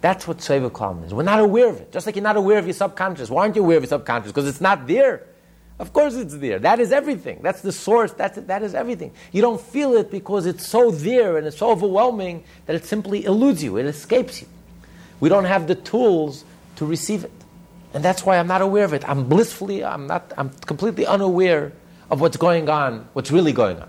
That's 0.00 0.26
what 0.26 0.38
Sovev 0.38 0.70
Kolalman 0.70 1.06
is. 1.06 1.14
We're 1.14 1.22
not 1.22 1.40
aware 1.40 1.68
of 1.68 1.76
it. 1.76 1.92
Just 1.92 2.06
like 2.06 2.16
you're 2.16 2.22
not 2.22 2.36
aware 2.36 2.58
of 2.58 2.66
your 2.66 2.74
subconscious. 2.74 3.28
Why 3.28 3.42
aren't 3.42 3.56
you 3.56 3.62
aware 3.62 3.76
of 3.76 3.82
your 3.82 3.88
subconscious? 3.88 4.32
Because 4.32 4.48
it's 4.48 4.60
not 4.60 4.86
there. 4.86 5.26
Of 5.78 5.92
course 5.92 6.14
it's 6.14 6.36
there. 6.36 6.58
That 6.58 6.78
is 6.78 6.92
everything. 6.92 7.40
That's 7.42 7.62
the 7.62 7.72
source. 7.72 8.12
That's, 8.12 8.38
that 8.38 8.62
is 8.62 8.74
everything. 8.74 9.12
You 9.32 9.42
don't 9.42 9.60
feel 9.60 9.96
it 9.96 10.10
because 10.10 10.46
it's 10.46 10.66
so 10.66 10.90
there 10.90 11.36
and 11.36 11.46
it's 11.46 11.58
so 11.58 11.70
overwhelming 11.70 12.44
that 12.66 12.76
it 12.76 12.84
simply 12.84 13.24
eludes 13.24 13.62
you. 13.62 13.76
It 13.76 13.86
escapes 13.86 14.40
you. 14.40 14.48
We 15.20 15.28
don't 15.28 15.44
have 15.44 15.66
the 15.66 15.74
tools 15.74 16.44
to 16.76 16.86
receive 16.86 17.24
it. 17.24 17.32
And 17.92 18.04
that's 18.04 18.24
why 18.24 18.38
I'm 18.38 18.46
not 18.46 18.62
aware 18.62 18.84
of 18.84 18.94
it. 18.94 19.08
I'm 19.08 19.28
blissfully, 19.28 19.84
I'm 19.84 20.06
not, 20.06 20.32
I'm 20.38 20.50
completely 20.66 21.06
unaware 21.06 21.72
of 22.10 22.20
what's 22.20 22.36
going 22.36 22.68
on, 22.68 23.08
what's 23.12 23.30
really 23.30 23.52
going 23.52 23.80
on. 23.80 23.88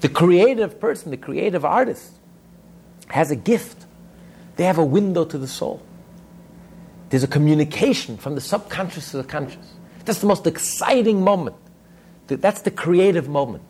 The 0.00 0.08
creative 0.08 0.80
person, 0.80 1.10
the 1.10 1.16
creative 1.16 1.64
artist, 1.64 2.12
has 3.08 3.30
a 3.30 3.36
gift. 3.36 3.86
They 4.56 4.64
have 4.64 4.78
a 4.78 4.84
window 4.84 5.24
to 5.24 5.38
the 5.38 5.48
soul. 5.48 5.82
There's 7.10 7.24
a 7.24 7.28
communication 7.28 8.16
from 8.16 8.34
the 8.34 8.40
subconscious 8.40 9.10
to 9.12 9.16
the 9.18 9.24
conscious. 9.24 9.74
That's 10.04 10.20
the 10.20 10.26
most 10.26 10.46
exciting 10.46 11.22
moment. 11.22 11.56
That's 12.26 12.62
the 12.62 12.70
creative 12.70 13.28
moment. 13.28 13.64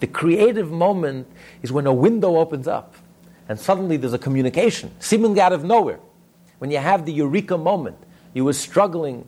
The 0.00 0.06
creative 0.06 0.70
moment 0.70 1.26
is 1.62 1.72
when 1.72 1.86
a 1.86 1.92
window 1.92 2.36
opens 2.36 2.68
up 2.68 2.94
and 3.48 3.58
suddenly 3.58 3.96
there's 3.96 4.12
a 4.12 4.18
communication, 4.18 4.90
seemingly 5.00 5.40
out 5.40 5.52
of 5.52 5.64
nowhere. 5.64 6.00
When 6.58 6.70
you 6.70 6.78
have 6.78 7.04
the 7.04 7.12
eureka 7.12 7.58
moment, 7.58 7.98
you 8.32 8.44
were 8.44 8.52
struggling, 8.52 9.26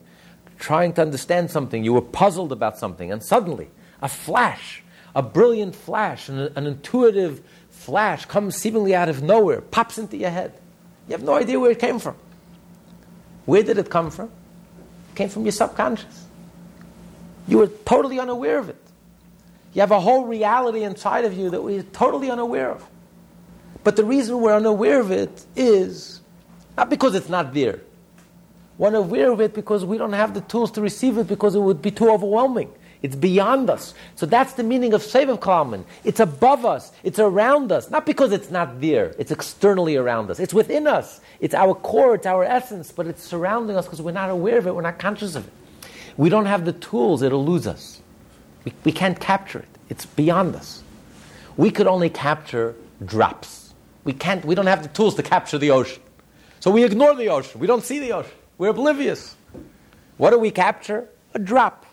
trying 0.57 0.93
to 0.93 1.01
understand 1.01 1.51
something, 1.51 1.83
you 1.83 1.93
were 1.93 2.01
puzzled 2.01 2.51
about 2.51 2.77
something, 2.77 3.11
and 3.11 3.23
suddenly 3.23 3.69
a 4.01 4.09
flash, 4.09 4.83
a 5.17 5.21
brilliant 5.23 5.75
flash, 5.75 6.29
an, 6.29 6.37
an 6.55 6.67
intuitive 6.67 7.41
flash 7.71 8.25
comes 8.25 8.55
seemingly 8.55 8.93
out 8.93 9.09
of 9.09 9.23
nowhere, 9.23 9.61
pops 9.61 9.97
into 9.97 10.15
your 10.15 10.29
head. 10.29 10.53
You 11.07 11.13
have 11.13 11.23
no 11.23 11.33
idea 11.33 11.59
where 11.59 11.71
it 11.71 11.79
came 11.79 11.97
from. 11.97 12.15
Where 13.45 13.63
did 13.63 13.79
it 13.79 13.89
come 13.89 14.11
from? 14.11 14.27
It 14.27 15.15
came 15.15 15.29
from 15.29 15.43
your 15.43 15.53
subconscious. 15.53 16.25
You 17.47 17.57
were 17.57 17.67
totally 17.67 18.19
unaware 18.19 18.59
of 18.59 18.69
it. 18.69 18.77
You 19.73 19.81
have 19.81 19.89
a 19.89 19.99
whole 19.99 20.25
reality 20.25 20.83
inside 20.83 21.25
of 21.25 21.33
you 21.33 21.49
that 21.49 21.63
we're 21.63 21.81
totally 21.81 22.29
unaware 22.29 22.69
of. 22.69 22.85
But 23.83 23.95
the 23.95 24.05
reason 24.05 24.39
we're 24.39 24.55
unaware 24.55 24.99
of 24.99 25.09
it 25.09 25.45
is 25.55 26.21
not 26.77 26.91
because 26.91 27.15
it's 27.15 27.29
not 27.29 27.55
there. 27.55 27.81
We're 28.77 28.89
unaware 28.89 29.31
of 29.31 29.41
it 29.41 29.55
because 29.55 29.83
we 29.83 29.97
don't 29.97 30.13
have 30.13 30.35
the 30.35 30.41
tools 30.41 30.69
to 30.73 30.81
receive 30.81 31.17
it 31.17 31.27
because 31.27 31.55
it 31.55 31.59
would 31.59 31.81
be 31.81 31.89
too 31.89 32.11
overwhelming. 32.11 32.71
It's 33.01 33.15
beyond 33.15 33.69
us. 33.69 33.93
So 34.15 34.25
that's 34.25 34.53
the 34.53 34.63
meaning 34.63 34.93
of 34.93 35.01
Sovev 35.01 35.39
Kolalman. 35.39 35.83
It's 36.03 36.19
above 36.19 36.65
us. 36.65 36.91
It's 37.03 37.19
around 37.19 37.71
us. 37.71 37.89
Not 37.89 38.05
because 38.05 38.31
it's 38.31 38.49
not 38.49 38.81
there. 38.81 39.13
It's 39.19 39.31
externally 39.31 39.95
around 39.95 40.31
us. 40.31 40.39
It's 40.39 40.53
within 40.53 40.87
us. 40.87 41.21
It's 41.39 41.53
our 41.53 41.75
core. 41.75 42.15
It's 42.15 42.25
our 42.25 42.43
essence. 42.43 42.91
But 42.91 43.07
it's 43.07 43.23
surrounding 43.23 43.77
us 43.77 43.85
because 43.85 44.01
we're 44.01 44.11
not 44.11 44.29
aware 44.29 44.57
of 44.57 44.67
it. 44.67 44.73
We're 44.73 44.81
not 44.81 44.97
conscious 44.97 45.35
of 45.35 45.47
it. 45.47 45.53
We 46.17 46.29
don't 46.29 46.47
have 46.47 46.65
the 46.65 46.73
tools, 46.73 47.21
it'll 47.21 47.45
lose 47.45 47.67
us. 47.67 48.01
We, 48.65 48.73
we 48.83 48.91
can't 48.91 49.19
capture 49.19 49.59
it, 49.59 49.67
it's 49.89 50.05
beyond 50.05 50.55
us. 50.55 50.81
We 51.55 51.71
could 51.71 51.87
only 51.87 52.09
capture 52.09 52.75
drops. 53.05 53.73
We, 54.03 54.13
can't, 54.13 54.43
we 54.43 54.55
don't 54.55 54.67
have 54.67 54.83
the 54.83 54.89
tools 54.89 55.15
to 55.15 55.23
capture 55.23 55.57
the 55.57 55.71
ocean. 55.71 56.01
So 56.59 56.71
we 56.71 56.83
ignore 56.83 57.15
the 57.15 57.29
ocean. 57.29 57.59
We 57.59 57.67
don't 57.67 57.83
see 57.83 57.99
the 57.99 58.13
ocean. 58.13 58.31
We're 58.57 58.69
oblivious. 58.69 59.35
What 60.17 60.31
do 60.31 60.39
we 60.39 60.49
capture? 60.49 61.07
A 61.33 61.39
drop. 61.39 61.85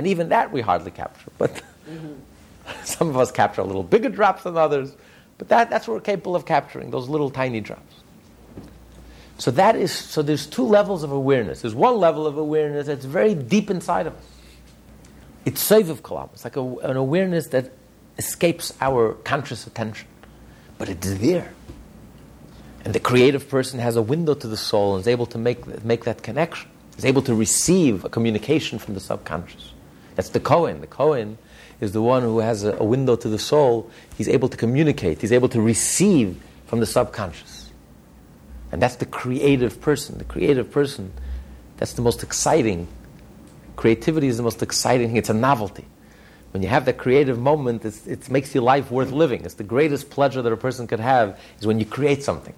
And 0.00 0.06
even 0.06 0.30
that 0.30 0.50
we 0.50 0.62
hardly 0.62 0.90
capture. 0.90 1.30
But 1.36 1.62
mm-hmm. 1.86 2.14
some 2.84 3.10
of 3.10 3.18
us 3.18 3.30
capture 3.30 3.60
a 3.60 3.64
little 3.64 3.82
bigger 3.82 4.08
drops 4.08 4.44
than 4.44 4.56
others. 4.56 4.96
But 5.36 5.48
that, 5.48 5.68
that's 5.68 5.86
what 5.86 5.92
we're 5.92 6.00
capable 6.00 6.34
of 6.34 6.46
capturing, 6.46 6.90
those 6.90 7.10
little 7.10 7.28
tiny 7.28 7.60
drops. 7.60 7.96
So 9.36 9.50
that 9.50 9.76
is 9.76 9.92
so 9.92 10.22
there's 10.22 10.46
two 10.46 10.64
levels 10.64 11.02
of 11.02 11.12
awareness. 11.12 11.60
There's 11.60 11.74
one 11.74 11.98
level 11.98 12.26
of 12.26 12.38
awareness 12.38 12.86
that's 12.86 13.04
very 13.04 13.34
deep 13.34 13.68
inside 13.68 14.06
of 14.06 14.14
us. 14.16 14.24
It's 15.44 15.62
Sovev 15.62 16.00
Kolalman. 16.00 16.32
It's 16.32 16.44
like 16.44 16.56
a, 16.56 16.62
an 16.62 16.96
awareness 16.96 17.48
that 17.48 17.72
escapes 18.16 18.72
our 18.80 19.12
conscious 19.24 19.66
attention. 19.66 20.08
But 20.78 20.88
it's 20.88 21.12
there. 21.18 21.52
And 22.86 22.94
the 22.94 23.00
creative 23.00 23.50
person 23.50 23.80
has 23.80 23.96
a 23.96 24.02
window 24.02 24.32
to 24.32 24.46
the 24.46 24.56
soul 24.56 24.94
and 24.94 25.02
is 25.02 25.08
able 25.08 25.26
to 25.26 25.36
make, 25.36 25.84
make 25.84 26.04
that 26.04 26.22
connection. 26.22 26.70
Is 26.96 27.04
able 27.06 27.22
to 27.22 27.34
receive 27.34 28.04
a 28.04 28.10
communication 28.10 28.78
from 28.78 28.92
the 28.92 29.00
subconscious. 29.00 29.69
That's 30.20 30.28
the 30.28 30.40
Kohen. 30.40 30.82
The 30.82 30.86
Kohen 30.86 31.38
is 31.80 31.92
the 31.92 32.02
one 32.02 32.20
who 32.22 32.40
has 32.40 32.62
a, 32.62 32.76
a 32.76 32.84
window 32.84 33.16
to 33.16 33.26
the 33.26 33.38
soul. 33.38 33.90
He's 34.18 34.28
able 34.28 34.50
to 34.50 34.56
communicate. 34.58 35.22
He's 35.22 35.32
able 35.32 35.48
to 35.48 35.62
receive 35.62 36.38
from 36.66 36.80
the 36.80 36.84
subconscious. 36.84 37.70
And 38.70 38.82
that's 38.82 38.96
the 38.96 39.06
creative 39.06 39.80
person. 39.80 40.18
The 40.18 40.24
creative 40.24 40.70
person, 40.70 41.10
that's 41.78 41.94
the 41.94 42.02
most 42.02 42.22
exciting. 42.22 42.86
Creativity 43.76 44.26
is 44.26 44.36
the 44.36 44.42
most 44.42 44.62
exciting 44.62 45.08
thing. 45.08 45.16
It's 45.16 45.30
a 45.30 45.32
novelty. 45.32 45.86
When 46.50 46.62
you 46.62 46.68
have 46.68 46.84
that 46.84 46.98
creative 46.98 47.38
moment, 47.38 47.86
it 47.86 48.28
makes 48.28 48.54
your 48.54 48.62
life 48.62 48.90
worth 48.90 49.12
living. 49.12 49.46
It's 49.46 49.54
the 49.54 49.64
greatest 49.64 50.10
pleasure 50.10 50.42
that 50.42 50.52
a 50.52 50.56
person 50.58 50.86
could 50.86 51.00
have 51.00 51.40
is 51.58 51.66
when 51.66 51.78
you 51.78 51.86
create 51.86 52.22
something, 52.22 52.52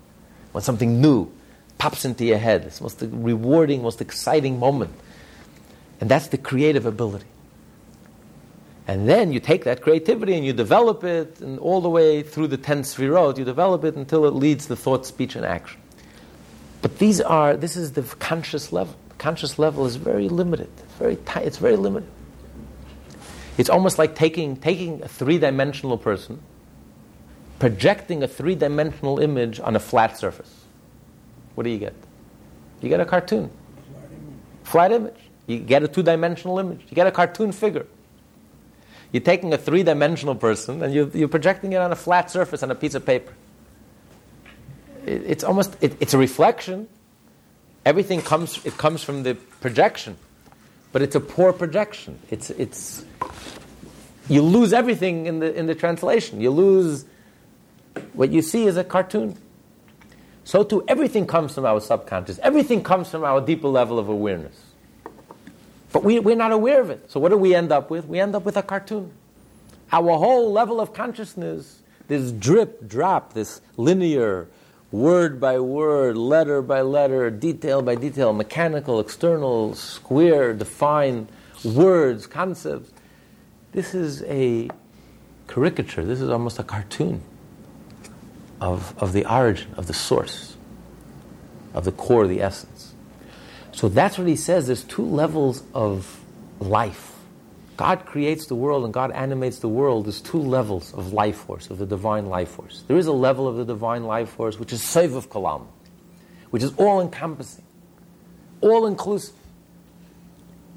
when 0.51 0.65
something 0.65 1.01
new 1.01 1.31
pops 1.79 2.05
into 2.05 2.25
your 2.25 2.39
head. 2.39 2.65
It's 2.65 2.79
the 2.79 2.83
most 2.83 3.03
rewarding, 3.03 3.83
most 3.83 4.01
exciting 4.01 4.59
moment. 4.59 4.91
And 6.01 6.11
that's 6.11 6.27
the 6.27 6.39
creative 6.39 6.87
ability. 6.87 7.27
And 8.89 9.09
then 9.09 9.33
you 9.33 9.39
take 9.39 9.65
that 9.65 9.81
creativity 9.81 10.35
and 10.35 10.45
you 10.45 10.53
develop 10.53 11.05
it, 11.05 11.41
and 11.41 11.59
all 11.59 11.81
the 11.81 11.89
way 11.89 12.23
through 12.23 12.49
the 12.49 12.57
10 12.57 12.83
sfirot, 12.83 13.39
you 13.39 13.45
develop 13.45 13.85
it 13.85 13.95
until 13.95 14.27
it 14.27 14.35
leads 14.35 14.67
to 14.67 14.77
thought, 14.77 15.07
speech, 15.07 15.37
and 15.37 15.45
action. 15.45 15.81
But 16.81 16.99
these 16.99 17.21
are, 17.21 17.57
this 17.57 17.77
is 17.77 17.93
the 17.93 18.03
conscious 18.03 18.73
level. 18.73 18.97
The 19.11 19.15
conscious 19.15 19.59
level 19.59 19.87
is 19.87 19.97
very 19.97 20.29
limited, 20.29 20.71
very 20.99 21.17
it's 21.37 21.59
very 21.59 21.77
limited. 21.77 22.11
It's 23.57 23.71
almost 23.71 23.99
like 23.99 24.17
taking, 24.17 24.57
taking 24.57 25.03
a 25.03 25.09
three 25.09 25.39
dimensional 25.39 25.97
person, 25.97 26.43
projecting 27.61 28.25
a 28.25 28.29
three 28.29 28.57
dimensional 28.57 29.21
image 29.21 29.61
on 29.61 29.77
a 29.77 29.81
flat 29.81 30.19
surface. 30.19 30.65
What 31.55 31.65
do 31.65 31.71
you 31.71 31.79
get? 31.79 31.95
You 32.81 32.89
get 32.89 32.99
a 32.99 33.05
cartoon. 33.05 33.51
Flat 34.65 34.91
image. 34.91 35.19
You 35.47 35.59
get 35.59 35.85
a 35.85 35.89
two 35.89 36.03
dimensional 36.03 36.59
image. 36.59 36.81
You 36.89 36.97
get 36.97 37.07
a 37.07 37.13
cartoon 37.13 37.53
figure. 37.53 37.87
You're 39.13 39.23
taking 39.23 39.53
a 39.53 39.59
three 39.59 39.83
dimensional 39.83 40.35
person 40.35 40.83
and 40.83 40.93
you're, 40.93 41.09
you're 41.09 41.29
projecting 41.29 41.73
it 41.73 41.77
on 41.77 41.93
a 41.93 41.97
flat 41.97 42.31
surface 42.31 42.63
on 42.63 42.71
a 42.71 42.75
piece 42.75 42.95
of 42.95 43.05
paper 43.05 43.33
it, 45.07 45.23
it's 45.27 45.45
almost 45.45 45.77
it, 45.81 45.97
it's 46.01 46.15
a 46.15 46.19
reflection. 46.19 46.89
Everything 47.85 48.23
comes 48.23 48.65
it 48.65 48.77
comes 48.77 49.03
from 49.03 49.23
the 49.23 49.35
projection, 49.35 50.17
but 50.93 51.03
it's 51.03 51.15
a 51.15 51.21
poor 51.21 51.53
projection. 51.53 52.19
It's 52.31 52.51
it's 52.51 53.05
you 54.29 54.43
lose 54.43 54.73
everything 54.73 55.27
in 55.27 55.41
the 55.41 55.55
in 55.55 55.67
the 55.67 55.75
translation. 55.75 56.41
You 56.41 56.51
lose 56.51 57.05
what 58.13 58.31
you 58.31 58.43
see 58.43 58.67
is 58.67 58.77
a 58.77 58.85
cartoon. 58.85 59.37
So 60.45 60.65
too, 60.65 60.85
everything 60.89 61.27
comes 61.27 61.55
from 61.55 61.65
our 61.65 61.81
subconscious. 61.81 62.39
Everything 62.41 62.83
comes 62.83 63.09
from 63.11 63.25
our 63.25 63.41
deeper 63.41 63.69
level 63.69 63.99
of 63.99 64.09
awareness. 64.09 64.72
But 65.93 66.05
we, 66.05 66.19
we're 66.19 66.37
not 66.37 66.53
aware 66.53 66.81
of 66.81 66.91
it. 66.91 67.11
So 67.11 67.21
what 67.21 67.29
do 67.29 67.37
we 67.37 67.55
end 67.55 67.71
up 67.71 67.91
with? 67.91 68.07
We 68.07 68.19
end 68.19 68.35
up 68.35 68.45
with 68.45 68.57
a 68.57 68.63
cartoon. 68.63 69.13
Our 69.93 70.17
whole 70.17 70.51
level 70.51 70.81
of 70.81 70.95
consciousness, 70.95 71.81
this 72.09 72.33
drip, 72.33 72.89
drop, 72.89 73.35
this 73.35 73.61
linear, 73.77 74.49
word 74.91 75.41
by 75.41 75.59
word, 75.59 76.17
letter 76.17 76.63
by 76.63 76.81
letter, 76.83 77.31
detail 77.31 77.83
by 77.83 77.95
detail, 77.95 78.33
mechanical, 78.33 79.01
external, 79.01 79.75
square, 79.75 80.55
defined 80.55 81.29
words, 81.65 82.27
concepts. 82.27 82.93
This 83.73 83.95
is 83.95 84.23
a 84.25 84.69
caricature, 85.49 86.05
this 86.05 86.21
is 86.21 86.29
almost 86.31 86.59
a 86.59 86.63
cartoon 86.63 87.23
of, 88.61 88.95
of 88.99 89.13
the 89.13 89.25
origin, 89.31 89.73
of 89.77 89.87
the 89.87 89.95
source, 89.95 90.57
of 91.75 91.85
the 91.85 91.93
core, 91.93 92.27
the 92.27 92.43
essence. 92.43 92.72
So 93.73 93.89
that's 93.89 94.19
what 94.19 94.29
he 94.29 94.37
says. 94.37 94.67
There's 94.67 94.85
two 94.85 95.05
levels 95.05 95.63
of 95.75 96.21
life. 96.61 97.13
God 97.77 98.05
creates 98.05 98.47
the 98.47 98.55
world 98.55 98.85
and 98.85 98.93
God 98.93 99.11
animates 99.13 99.59
the 99.59 99.69
world. 99.69 100.05
There's 100.07 100.21
two 100.21 100.39
levels 100.39 100.93
of 100.95 101.13
life 101.13 101.37
force, 101.37 101.71
of 101.71 101.79
the 101.79 101.87
divine 101.87 102.27
life 102.27 102.51
force. 102.51 102.85
There 102.87 102.99
is 102.99 103.07
a 103.07 103.13
level 103.13 103.49
of 103.49 103.57
the 103.57 103.65
divine 103.65 104.05
life 104.05 104.31
force 104.31 104.59
which 104.59 104.73
is 104.73 104.83
Sovev 104.83 105.27
Kolalman, 105.29 105.67
which 106.51 106.63
is 106.63 106.73
all 106.77 107.01
encompassing, 107.01 107.65
all 108.61 108.87
inclusive, 108.87 109.35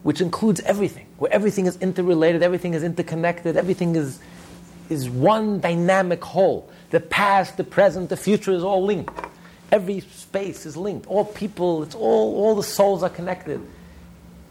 which 0.04 0.22
includes 0.22 0.62
everything, 0.62 1.06
where 1.18 1.32
everything 1.34 1.66
is 1.66 1.78
interrelated, 1.78 2.42
everything 2.42 2.74
is 2.74 2.84
interconnected, 2.84 3.58
everything 3.58 3.96
is, 3.96 4.20
is 4.90 5.10
one 5.10 5.60
dynamic 5.60 6.24
whole. 6.24 6.70
The 6.92 7.02
past, 7.02 7.58
the 7.58 7.64
present, 7.64 8.10
the 8.10 8.18
future 8.18 8.54
is 8.54 8.64
all 8.64 8.84
linked. 8.86 9.14
Every 9.72 10.00
space 10.02 10.66
is 10.66 10.78
linked. 10.78 11.08
All 11.08 11.26
people, 11.26 11.84
it's 11.84 11.96
all, 11.96 12.36
all 12.36 12.56
the 12.56 12.64
souls 12.64 13.04
are 13.04 13.10
connected. 13.10 13.62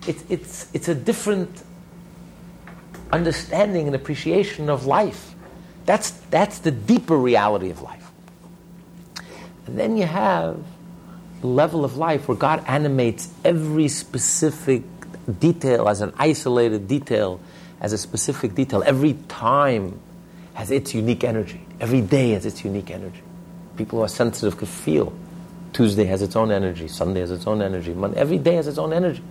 It's, 0.07 0.25
it's, 0.29 0.69
it's 0.75 0.89
a 0.89 0.95
different 0.95 1.63
understanding 3.13 3.87
and 3.87 3.95
appreciation 3.95 4.69
of 4.69 4.87
life. 4.87 5.35
That's, 5.87 6.11
that's 6.31 6.59
the 6.59 6.71
deeper 6.71 7.17
reality 7.17 7.71
of 7.71 7.81
life. 7.83 8.11
And 9.67 9.79
then 9.79 9.97
you 9.97 10.05
have 10.05 10.63
the 11.41 11.47
level 11.47 11.85
of 11.85 11.97
life 11.97 12.29
where 12.29 12.37
God 12.37 12.65
animates 12.67 13.33
every 13.45 13.89
specific 13.89 14.83
detail 15.41 15.89
as 15.89 16.01
an 16.01 16.13
isolated 16.19 16.89
detail, 16.89 17.41
as 17.81 17.93
a 17.93 17.99
specific 17.99 18.55
detail. 18.55 18.83
Every 18.85 19.15
time 19.29 20.01
has 20.55 20.71
its 20.71 20.95
unique 20.95 21.25
energy. 21.25 21.61
Every 21.81 22.01
day 22.01 22.31
has 22.31 22.47
its 22.47 22.65
unique 22.65 22.91
energy. 22.91 23.23
People 23.77 23.99
who 23.99 24.05
are 24.05 24.09
sensitive 24.09 24.57
can 24.57 24.67
feel. 24.67 25.13
Tuesday 25.73 26.05
has 26.05 26.23
its 26.23 26.37
own 26.37 26.53
energy. 26.53 26.87
Sunday 26.89 27.21
has 27.21 27.31
its 27.31 27.47
own 27.47 27.61
energy. 27.61 27.93
Monday, 27.93 28.19
every 28.19 28.39
day 28.39 28.55
has 28.55 28.69
its 28.69 28.79
own 28.79 28.93
energy. 28.93 29.23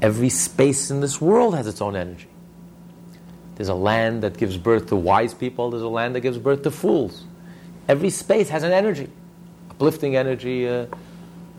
Every 0.00 0.28
space 0.28 0.90
in 0.90 1.00
this 1.00 1.20
world 1.20 1.54
has 1.54 1.66
its 1.66 1.80
own 1.80 1.96
energy. 1.96 2.28
There's 3.56 3.68
a 3.68 3.74
land 3.74 4.22
that 4.22 4.36
gives 4.36 4.56
birth 4.56 4.88
to 4.88 4.96
wise 4.96 5.34
people. 5.34 5.70
There's 5.70 5.82
a 5.82 5.88
land 5.88 6.14
that 6.14 6.20
gives 6.20 6.38
birth 6.38 6.62
to 6.62 6.70
fools. 6.70 7.24
Every 7.88 8.10
space 8.10 8.48
has 8.48 8.62
an 8.62 8.72
energy, 8.72 9.08
uplifting 9.70 10.16
energy. 10.16 10.68
Uh, 10.68 10.86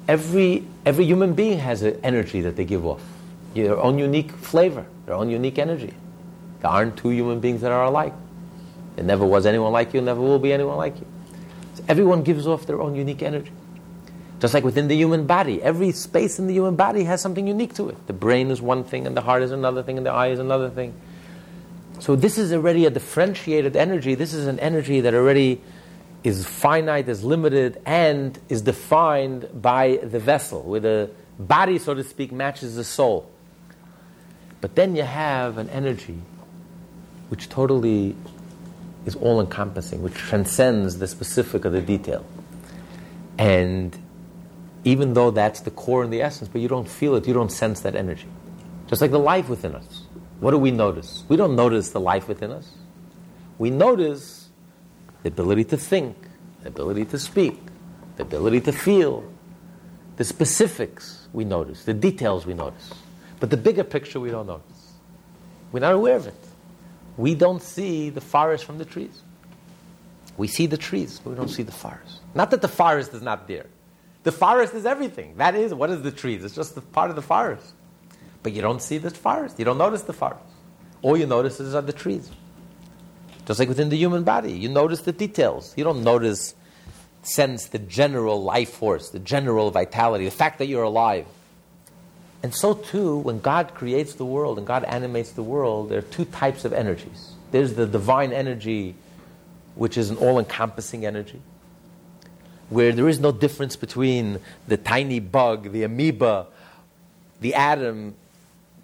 every 0.08 0.66
every 0.86 1.06
human 1.06 1.34
being 1.34 1.60
has 1.60 1.82
an 1.82 2.00
energy 2.04 2.42
that 2.42 2.56
they 2.56 2.66
give 2.66 2.86
off, 2.86 3.02
their 3.54 3.78
own 3.78 3.98
unique 3.98 4.32
flavor, 4.32 4.86
their 5.06 5.16
own 5.16 5.30
unique 5.30 5.58
energy. 5.60 5.94
There 6.62 6.72
aren't 6.72 6.98
two 6.98 7.10
human 7.10 7.40
beings 7.40 7.62
that 7.62 7.72
are 7.72 7.86
alike. 7.86 8.14
There 8.96 9.06
never 9.06 9.26
was 9.26 9.46
anyone 9.46 9.72
like 9.72 9.94
you, 9.94 10.02
never 10.02 10.22
will 10.22 10.40
be 10.40 10.54
anyone 10.54 10.78
like 10.78 11.00
you. 11.00 11.08
Everyone 11.88 12.24
gives 12.24 12.48
off 12.48 12.66
their 12.66 12.82
own 12.82 12.96
unique 12.96 13.22
energy. 13.22 13.52
Just 14.40 14.54
like 14.54 14.64
within 14.64 14.88
the 14.88 14.96
human 14.96 15.26
body, 15.26 15.62
every 15.62 15.92
space 15.92 16.40
in 16.40 16.48
the 16.48 16.54
human 16.54 16.76
body 16.76 17.04
has 17.06 17.22
something 17.22 17.48
unique 17.48 17.74
to 17.76 17.90
it. 17.90 18.08
The 18.08 18.14
brain 18.14 18.52
is 18.52 18.62
one 18.62 18.84
thing, 18.84 19.08
and 19.08 19.16
the 19.16 19.22
heart 19.22 19.44
is 19.44 19.52
another 19.52 19.82
thing, 19.82 19.98
and 19.98 20.06
the 20.06 20.12
eye 20.12 20.28
is 20.28 20.40
another 20.40 20.70
thing. 20.70 20.94
So 22.00 22.16
this 22.16 22.38
is 22.38 22.52
already 22.52 22.86
a 22.86 22.90
differentiated 22.90 23.76
energy. 23.76 24.16
This 24.16 24.34
is 24.34 24.48
an 24.48 24.60
energy 24.60 25.02
that 25.02 25.14
already 25.14 25.62
is 26.24 26.46
finite, 26.46 27.08
is 27.08 27.24
limited, 27.24 27.82
and 27.86 28.38
is 28.50 28.62
defined 28.62 29.48
by 29.54 29.98
the 30.04 30.20
vessel, 30.20 30.64
where 30.64 30.82
the 30.82 31.10
body, 31.40 31.78
so 31.78 31.94
to 31.94 32.04
speak, 32.04 32.32
matches 32.32 32.76
the 32.76 32.84
soul. 32.84 33.30
But 34.60 34.76
then 34.76 34.96
you 34.96 35.04
have 35.04 35.58
an 35.58 35.70
energy 35.70 36.20
which 37.30 37.48
totally 37.48 38.16
is 39.06 39.16
all 39.16 39.40
encompassing, 39.40 40.02
which 40.02 40.16
transcends 40.16 40.98
the 40.98 41.08
specific 41.08 41.66
of 41.66 41.72
the 41.72 41.82
detail. 41.82 42.26
And 43.38 43.98
even 44.84 45.14
though 45.14 45.32
that's 45.32 45.62
the 45.62 45.72
core 45.72 46.04
and 46.04 46.12
the 46.12 46.22
essence, 46.22 46.50
but 46.50 46.62
you 46.62 46.68
don't 46.68 46.88
feel 46.88 47.16
it, 47.16 47.28
you 47.28 47.34
don't 47.34 47.52
sense 47.52 47.82
that 47.82 47.96
energy. 47.96 48.28
Just 48.88 49.02
like 49.02 49.12
the 49.12 49.20
life 49.20 49.50
within 49.50 49.76
us. 49.76 50.04
What 50.40 50.52
do 50.52 50.58
we 50.58 50.72
notice? 50.72 51.24
We 51.28 51.38
don't 51.38 51.56
notice 51.56 51.90
the 51.90 52.00
life 52.00 52.28
within 52.28 52.52
us. 52.52 52.70
We 53.58 53.70
notice 53.70 54.50
the 55.24 55.30
ability 55.30 55.66
to 55.66 55.78
think, 55.78 56.16
the 56.62 56.68
ability 56.68 57.06
to 57.06 57.20
speak, 57.20 57.60
the 58.18 58.24
ability 58.24 58.62
to 58.62 58.72
feel, 58.72 59.24
the 60.18 60.24
specifics 60.24 61.28
we 61.34 61.46
notice, 61.46 61.86
the 61.86 61.94
details 61.94 62.46
we 62.46 62.54
notice. 62.54 62.92
But 63.40 63.50
the 63.50 63.58
bigger 63.58 63.84
picture 63.84 64.20
we 64.20 64.30
don't 64.30 64.48
notice. 64.48 64.94
We're 65.72 65.80
not 65.80 65.94
aware 65.94 66.16
of 66.16 66.28
it. 66.28 66.45
We 67.18 67.36
don't 67.36 67.62
see 67.62 68.10
the 68.10 68.22
forest 68.22 68.66
from 68.66 68.78
the 68.78 68.86
trees. 68.86 69.22
We 70.38 70.48
see 70.48 70.66
the 70.66 70.78
trees, 70.78 71.22
but 71.24 71.30
we 71.32 71.36
don't 71.36 71.50
see 71.50 71.64
the 71.64 71.72
forest. 71.72 72.20
Not 72.34 72.52
that 72.52 72.62
the 72.62 72.68
forest 72.68 73.14
is 73.14 73.22
not 73.22 73.48
there. 73.48 73.68
The 74.24 74.32
forest 74.32 74.74
is 74.74 74.86
everything. 74.86 75.38
That 75.38 75.56
is, 75.56 75.74
what 75.74 75.90
is 75.90 76.02
the 76.02 76.12
trees? 76.12 76.44
It's 76.44 76.56
just 76.56 76.76
the 76.76 76.82
part 76.82 77.10
of 77.10 77.16
the 77.16 77.22
forest. 77.22 77.74
But 78.44 78.54
you 78.54 78.62
don't 78.62 78.82
see 78.82 78.98
the 78.98 79.12
forest. 79.12 79.58
You 79.60 79.66
don't 79.66 79.78
notice 79.78 80.02
the 80.02 80.14
forest. 80.14 80.44
All 81.02 81.16
you 81.16 81.26
notice 81.26 81.60
is 81.60 81.74
are 81.76 81.82
the 81.82 81.94
trees. 81.94 82.30
Just 83.46 83.60
like 83.60 83.70
within 83.70 83.90
the 83.90 83.98
human 83.98 84.24
body, 84.24 84.52
you 84.52 84.68
notice 84.68 85.02
the 85.02 85.12
details. 85.12 85.74
You 85.78 85.84
don't 85.84 86.04
notice, 86.04 86.56
sense 87.22 87.68
the 87.68 87.80
general 87.80 88.44
life 88.44 88.72
force, 88.72 89.10
the 89.10 89.20
general 89.20 89.72
vitality, 89.72 90.26
the 90.26 90.32
fact 90.32 90.58
that 90.58 90.66
you're 90.66 90.84
alive. 90.84 91.28
And 92.44 92.54
so 92.54 92.74
too, 92.74 93.18
when 93.18 93.40
God 93.40 93.74
creates 93.74 94.14
the 94.16 94.26
world 94.26 94.58
and 94.58 94.68
God 94.68 94.84
animates 94.84 95.32
the 95.32 95.44
world, 95.44 95.90
there 95.90 96.00
are 96.00 96.04
two 96.04 96.26
types 96.26 96.66
of 96.66 96.74
energies. 96.74 97.34
There's 97.52 97.74
the 97.74 97.88
divine 97.88 98.32
energy, 98.34 98.96
which 99.76 99.98
is 99.98 100.10
an 100.10 100.18
all 100.18 100.38
encompassing 100.38 101.06
energy, 101.06 101.42
where 102.70 102.92
there 102.92 103.08
is 103.08 103.20
no 103.20 103.32
difference 103.32 103.76
between 103.76 104.40
the 104.68 104.78
tiny 104.78 105.20
bug, 105.20 105.72
the 105.72 105.84
amoeba, 105.84 106.48
the 107.42 107.56
atom, 107.56 108.16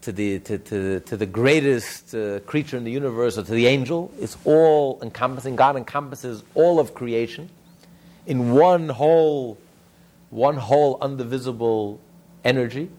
to 0.02 0.12
the, 0.12 0.40
to, 0.40 0.58
to, 0.58 1.00
to 1.02 1.18
the 1.18 1.26
greatest 1.26 2.16
uh, 2.16 2.40
creature 2.42 2.78
in 2.78 2.84
the 2.84 2.92
universe 2.92 3.38
or 3.38 3.44
to 3.44 3.52
the 3.52 3.68
angel. 3.68 4.12
It's 4.20 4.38
all 4.46 5.00
encompassing. 5.02 5.56
God 5.56 5.76
encompasses 5.76 6.44
all 6.56 6.80
of 6.80 6.94
creation 6.94 7.50
in 8.26 8.52
one 8.52 8.90
whole, 8.90 9.58
one 10.30 10.58
whole 10.58 11.00
undivisible 11.00 12.00
energy. 12.44 12.90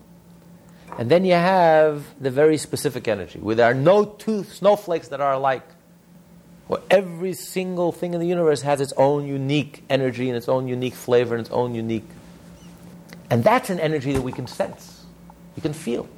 And 0.98 1.10
then 1.10 1.24
you 1.24 1.34
have 1.34 2.04
the 2.20 2.30
very 2.30 2.58
specific 2.58 3.08
energy, 3.08 3.38
where 3.38 3.56
there 3.56 3.70
are 3.70 3.74
no 3.74 4.04
two 4.04 4.44
snowflakes 4.44 5.08
that 5.08 5.20
are 5.20 5.32
alike. 5.32 5.66
Where 6.68 6.80
every 6.90 7.32
single 7.32 7.92
thing 7.92 8.14
in 8.14 8.20
the 8.20 8.26
universe 8.26 8.62
has 8.62 8.80
its 8.80 8.92
own 8.96 9.26
unique 9.26 9.84
energy 9.90 10.28
and 10.28 10.36
its 10.36 10.48
own 10.48 10.68
unique 10.68 10.94
flavor 10.94 11.34
and 11.34 11.44
its 11.44 11.50
own 11.52 11.74
unique. 11.74 12.08
And 13.30 13.42
that's 13.42 13.70
an 13.70 13.80
energy 13.80 14.12
that 14.12 14.22
we 14.22 14.32
can 14.32 14.46
sense, 14.46 15.04
we 15.56 15.62
can 15.62 15.72
feel. 15.72 16.08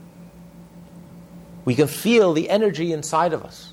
We 1.65 1.75
can 1.75 1.89
feel 1.89 2.35
the 2.35 2.51
energy 2.51 2.93
inside 2.93 3.33
of 3.33 3.43
us. 3.45 3.73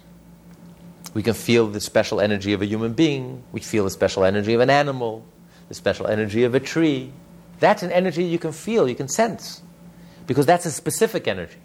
We 1.14 1.24
can 1.24 1.34
feel 1.34 1.68
the 1.68 1.82
special 1.82 2.22
energy 2.22 2.54
of 2.54 2.62
a 2.62 2.66
human 2.66 2.94
being. 2.94 3.44
We 3.52 3.60
feel 3.60 3.84
the 3.84 3.90
special 3.90 4.24
energy 4.24 4.54
of 4.54 4.62
an 4.62 4.70
animal, 4.70 5.26
the 5.68 5.74
special 5.74 6.08
energy 6.08 6.46
of 6.46 6.56
a 6.56 6.60
tree. 6.62 7.12
That's 7.60 7.84
an 7.84 7.92
energy 7.92 8.24
you 8.24 8.40
can 8.40 8.54
feel, 8.54 8.88
you 8.88 8.96
can 8.96 9.10
sense, 9.10 9.62
because 10.32 10.46
that's 10.46 10.66
a 10.66 10.72
specific 10.72 11.28
energy. 11.28 11.58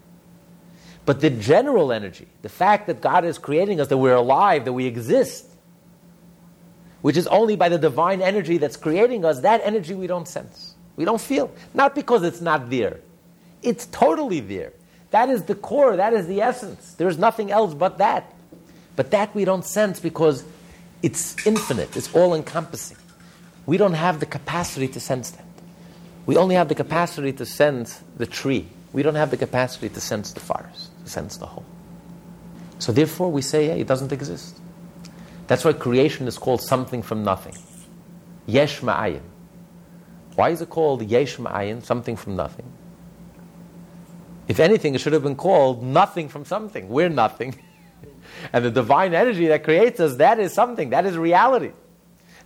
But 1.04 1.20
the 1.20 1.30
general 1.30 1.92
energy, 1.92 2.26
the 2.42 2.48
fact 2.48 2.88
that 2.88 3.00
God 3.00 3.24
is 3.24 3.38
creating 3.38 3.80
us, 3.80 3.86
that 3.86 3.96
we're 3.96 4.16
alive, 4.16 4.64
that 4.64 4.72
we 4.72 4.86
exist, 4.86 5.46
which 7.00 7.16
is 7.16 7.28
only 7.28 7.54
by 7.54 7.68
the 7.68 7.78
divine 7.78 8.20
energy 8.20 8.58
that's 8.58 8.76
creating 8.76 9.24
us, 9.24 9.38
that 9.42 9.60
energy 9.62 9.94
we 9.94 10.08
don't 10.08 10.26
sense. 10.26 10.74
We 10.96 11.04
don't 11.04 11.20
feel. 11.20 11.52
Not 11.74 11.94
because 11.94 12.24
it's 12.24 12.40
not 12.40 12.68
there, 12.68 12.98
it's 13.62 13.86
totally 13.86 14.40
there. 14.40 14.72
That 15.12 15.28
is 15.28 15.44
the 15.44 15.54
core, 15.54 15.94
that 15.94 16.12
is 16.12 16.26
the 16.26 16.40
essence. 16.40 16.94
There 16.94 17.06
is 17.06 17.18
nothing 17.18 17.52
else 17.52 17.72
but 17.72 17.98
that. 17.98 18.34
But 18.96 19.12
that 19.12 19.32
we 19.32 19.44
don't 19.44 19.64
sense 19.64 20.00
because 20.00 20.42
it's 21.04 21.46
infinite, 21.46 21.96
it's 21.96 22.12
all 22.16 22.34
encompassing. 22.34 22.96
We 23.64 23.76
don't 23.76 23.94
have 23.94 24.18
the 24.18 24.26
capacity 24.26 24.88
to 24.88 24.98
sense 24.98 25.30
that. 25.30 25.45
We 26.26 26.36
only 26.36 26.56
have 26.56 26.68
the 26.68 26.74
capacity 26.74 27.32
to 27.34 27.46
sense 27.46 28.02
the 28.16 28.26
tree. 28.26 28.66
We 28.92 29.02
don't 29.02 29.14
have 29.14 29.30
the 29.30 29.36
capacity 29.36 29.88
to 29.88 30.00
sense 30.00 30.32
the 30.32 30.40
forest, 30.40 30.90
to 31.04 31.10
sense 31.10 31.36
the 31.36 31.46
whole. 31.46 31.64
So 32.78 32.92
therefore, 32.92 33.30
we 33.30 33.42
say, 33.42 33.66
hey, 33.66 33.80
it 33.80 33.86
doesn't 33.86 34.12
exist. 34.12 34.58
That's 35.46 35.64
why 35.64 35.72
creation 35.72 36.26
is 36.26 36.36
called 36.36 36.60
something 36.60 37.02
from 37.02 37.22
nothing. 37.22 37.54
Yesh 38.46 38.80
ma'ayin. 38.80 39.22
Why 40.34 40.50
is 40.50 40.60
it 40.60 40.68
called 40.68 41.02
yesh 41.02 41.36
ma'ayin, 41.36 41.84
something 41.84 42.16
from 42.16 42.36
nothing? 42.36 42.66
If 44.48 44.60
anything, 44.60 44.94
it 44.94 45.00
should 45.00 45.12
have 45.12 45.22
been 45.22 45.36
called 45.36 45.82
nothing 45.82 46.28
from 46.28 46.44
something. 46.44 46.88
We're 46.88 47.08
nothing. 47.08 47.58
and 48.52 48.64
the 48.64 48.70
divine 48.70 49.14
energy 49.14 49.46
that 49.48 49.64
creates 49.64 50.00
us, 50.00 50.16
that 50.16 50.38
is 50.38 50.52
something, 50.52 50.90
that 50.90 51.06
is 51.06 51.16
reality. 51.16 51.72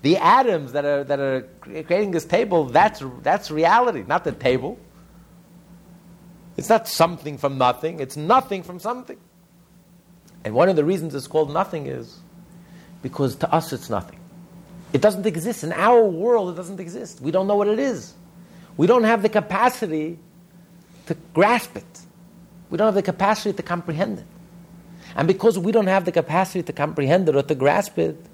The 0.02 0.16
atoms 0.16 0.72
that 0.72 0.84
are, 0.84 1.04
that 1.04 1.20
are 1.20 1.48
creating 1.60 2.12
this 2.12 2.24
table, 2.24 2.64
that's, 2.64 3.02
that's 3.22 3.50
reality, 3.50 4.04
not 4.06 4.24
the 4.24 4.32
table. 4.32 4.78
It's 6.56 6.68
not 6.68 6.88
something 6.88 7.38
from 7.38 7.58
nothing, 7.58 8.00
it's 8.00 8.16
nothing 8.16 8.62
from 8.62 8.80
something. 8.80 9.18
And 10.44 10.54
one 10.54 10.68
of 10.68 10.76
the 10.76 10.84
reasons 10.84 11.14
it's 11.14 11.26
called 11.26 11.52
nothing 11.52 11.86
is 11.86 12.18
Because 13.02 13.36
to 13.36 13.52
us 13.52 13.72
it's 13.72 13.90
nothing. 13.90 14.18
It 14.92 15.00
doesn't 15.00 15.26
exist. 15.26 15.64
In 15.64 15.72
our 15.72 16.04
world, 16.04 16.52
it 16.52 16.56
doesn't 16.56 16.80
exist. 16.80 17.20
We 17.20 17.30
don't 17.30 17.46
know 17.46 17.56
what 17.56 17.68
it 17.68 17.78
is. 17.78 18.14
We 18.76 18.86
don't 18.86 19.04
have 19.04 19.22
the 19.22 19.28
capacity 19.28 20.18
to 21.06 21.16
grasp 21.34 21.76
it. 21.76 22.00
We 22.70 22.78
don't 22.78 22.86
have 22.86 22.94
the 22.94 23.02
capacity 23.02 23.52
to 23.52 23.62
comprehend 23.62 24.18
it. 24.20 24.24
And 25.14 25.28
because 25.28 25.58
we 25.58 25.72
don't 25.72 25.86
have 25.86 26.04
the 26.04 26.12
capacity 26.12 26.62
to 26.62 26.72
comprehend 26.72 27.28
it 27.28 27.36
or 27.36 27.42
to 27.42 27.54
grasp 27.54 27.98
it, 27.98 28.24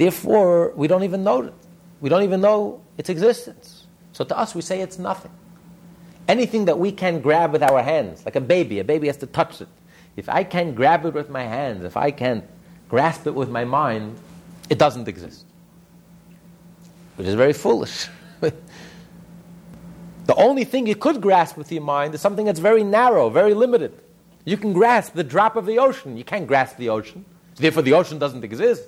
therefore 0.00 0.72
we 0.74 0.88
don't 0.88 1.04
even 1.04 1.22
know 1.22 1.42
it. 1.42 1.54
We 2.00 2.08
don't 2.08 2.22
even 2.22 2.40
know 2.40 2.80
its 2.96 3.10
existence. 3.10 3.86
So 4.12 4.24
to 4.24 4.36
us, 4.36 4.54
we 4.54 4.62
say 4.62 4.80
it's 4.80 4.98
nothing. 4.98 5.30
Anything 6.26 6.64
that 6.64 6.78
we 6.78 6.90
can 6.90 7.20
grab 7.20 7.52
with 7.52 7.62
our 7.62 7.82
hands, 7.82 8.24
like 8.24 8.36
a 8.36 8.40
baby, 8.40 8.78
a 8.78 8.84
baby 8.84 9.06
has 9.08 9.18
to 9.18 9.26
touch 9.26 9.60
it. 9.60 9.68
If 10.16 10.28
I 10.28 10.42
can't 10.44 10.74
grab 10.74 11.04
it 11.04 11.12
with 11.12 11.28
my 11.28 11.42
hands, 11.42 11.84
if 11.84 11.96
I 11.96 12.10
can't 12.10 12.44
grasp 12.88 13.26
it 13.26 13.34
with 13.34 13.50
my 13.50 13.64
mind, 13.64 14.16
it 14.70 14.78
doesn't 14.78 15.06
exist. 15.06 15.44
Which 17.16 17.26
is 17.26 17.34
very 17.34 17.52
foolish. 17.52 18.08
the 18.40 18.54
only 20.36 20.64
thing 20.64 20.86
you 20.86 20.96
could 20.96 21.20
grasp 21.20 21.56
with 21.56 21.70
your 21.70 21.82
mind 21.82 22.14
is 22.14 22.20
something 22.20 22.46
that's 22.46 22.60
very 22.60 22.84
narrow, 22.84 23.28
very 23.28 23.54
limited. 23.54 23.92
You 24.44 24.56
can 24.56 24.72
grasp 24.72 25.12
the 25.12 25.24
drop 25.24 25.56
of 25.56 25.66
the 25.66 25.78
ocean. 25.78 26.16
You 26.16 26.24
can't 26.24 26.46
grasp 26.46 26.76
the 26.78 26.88
ocean. 26.88 27.24
Therefore, 27.56 27.82
the 27.82 27.92
ocean 27.92 28.18
doesn't 28.18 28.42
exist. 28.42 28.84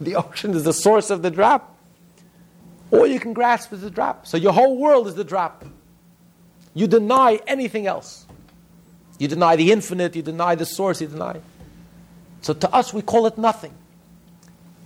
The 0.00 0.16
ocean 0.16 0.54
is 0.54 0.64
the 0.64 0.72
source 0.72 1.10
of 1.10 1.22
the 1.22 1.30
drop. 1.30 1.76
All 2.90 3.06
you 3.06 3.20
can 3.20 3.32
grasp 3.32 3.72
is 3.72 3.82
the 3.82 3.90
drop. 3.90 4.26
So 4.26 4.36
your 4.36 4.52
whole 4.52 4.78
world 4.78 5.06
is 5.08 5.14
the 5.14 5.24
drop. 5.24 5.64
You 6.74 6.86
deny 6.86 7.40
anything 7.46 7.86
else. 7.86 8.26
You 9.18 9.28
deny 9.28 9.56
the 9.56 9.72
infinite, 9.72 10.14
you 10.14 10.22
deny 10.22 10.54
the 10.54 10.64
source, 10.64 11.00
you 11.00 11.08
deny. 11.08 11.40
So 12.40 12.54
to 12.54 12.72
us, 12.72 12.94
we 12.94 13.02
call 13.02 13.26
it 13.26 13.36
nothing. 13.36 13.74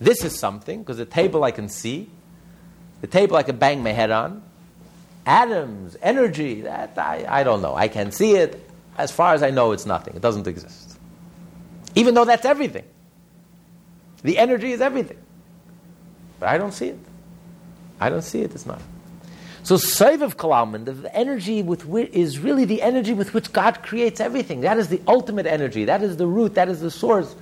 This 0.01 0.25
is 0.25 0.39
something, 0.39 0.81
because 0.81 0.97
the 0.97 1.05
table 1.05 1.45
I 1.45 1.51
can 1.51 1.69
see, 1.69 2.09
the 3.03 3.07
table 3.07 3.37
I 3.37 3.43
can 3.43 3.57
bang 3.57 3.83
my 3.83 3.93
head 3.93 4.11
on, 4.11 4.43
atoms, 5.27 5.97
energy, 6.03 6.63
that 6.63 6.97
I, 6.97 7.27
I 7.29 7.45
don't 7.45 7.63
know. 7.63 7.75
I 7.75 7.89
can 7.89 8.11
see 8.11 8.33
it. 8.33 8.69
As 8.97 9.13
far 9.13 9.35
as 9.35 9.43
I 9.43 9.51
know, 9.51 9.73
it's 9.73 9.87
nothing. 9.87 10.17
It 10.17 10.23
doesn't 10.23 10.47
exist. 10.47 10.99
Even 11.95 12.15
though 12.15 12.25
that's 12.25 12.45
everything. 12.45 12.85
The 14.23 14.39
energy 14.39 14.73
is 14.73 14.81
everything. 14.81 15.19
But 16.39 16.49
I 16.49 16.59
don't 16.59 16.73
see 16.73 16.89
it. 16.89 16.99
I 18.01 18.09
don't 18.09 18.23
see 18.23 18.41
it. 18.41 18.55
It's 18.55 18.67
not. 18.67 18.81
So 19.65 19.77
Sovev 19.77 20.35
Kolalman, 20.35 20.85
the 20.85 21.15
energy 21.17 21.63
with 21.63 21.87
which 21.87 22.11
is 22.13 22.41
really 22.41 22.65
the 22.65 22.83
energy 22.83 23.15
with 23.15 23.33
which 23.33 23.53
God 23.53 23.83
creates 23.83 24.21
everything. 24.21 24.63
That 24.63 24.77
is 24.77 24.89
the 24.89 25.01
ultimate 25.07 25.47
energy. 25.47 25.85
That 25.85 26.03
is 26.03 26.17
the 26.17 26.27
root. 26.27 26.55
That 26.55 26.69
is 26.69 26.81
the 26.81 26.91
source. 26.91 27.37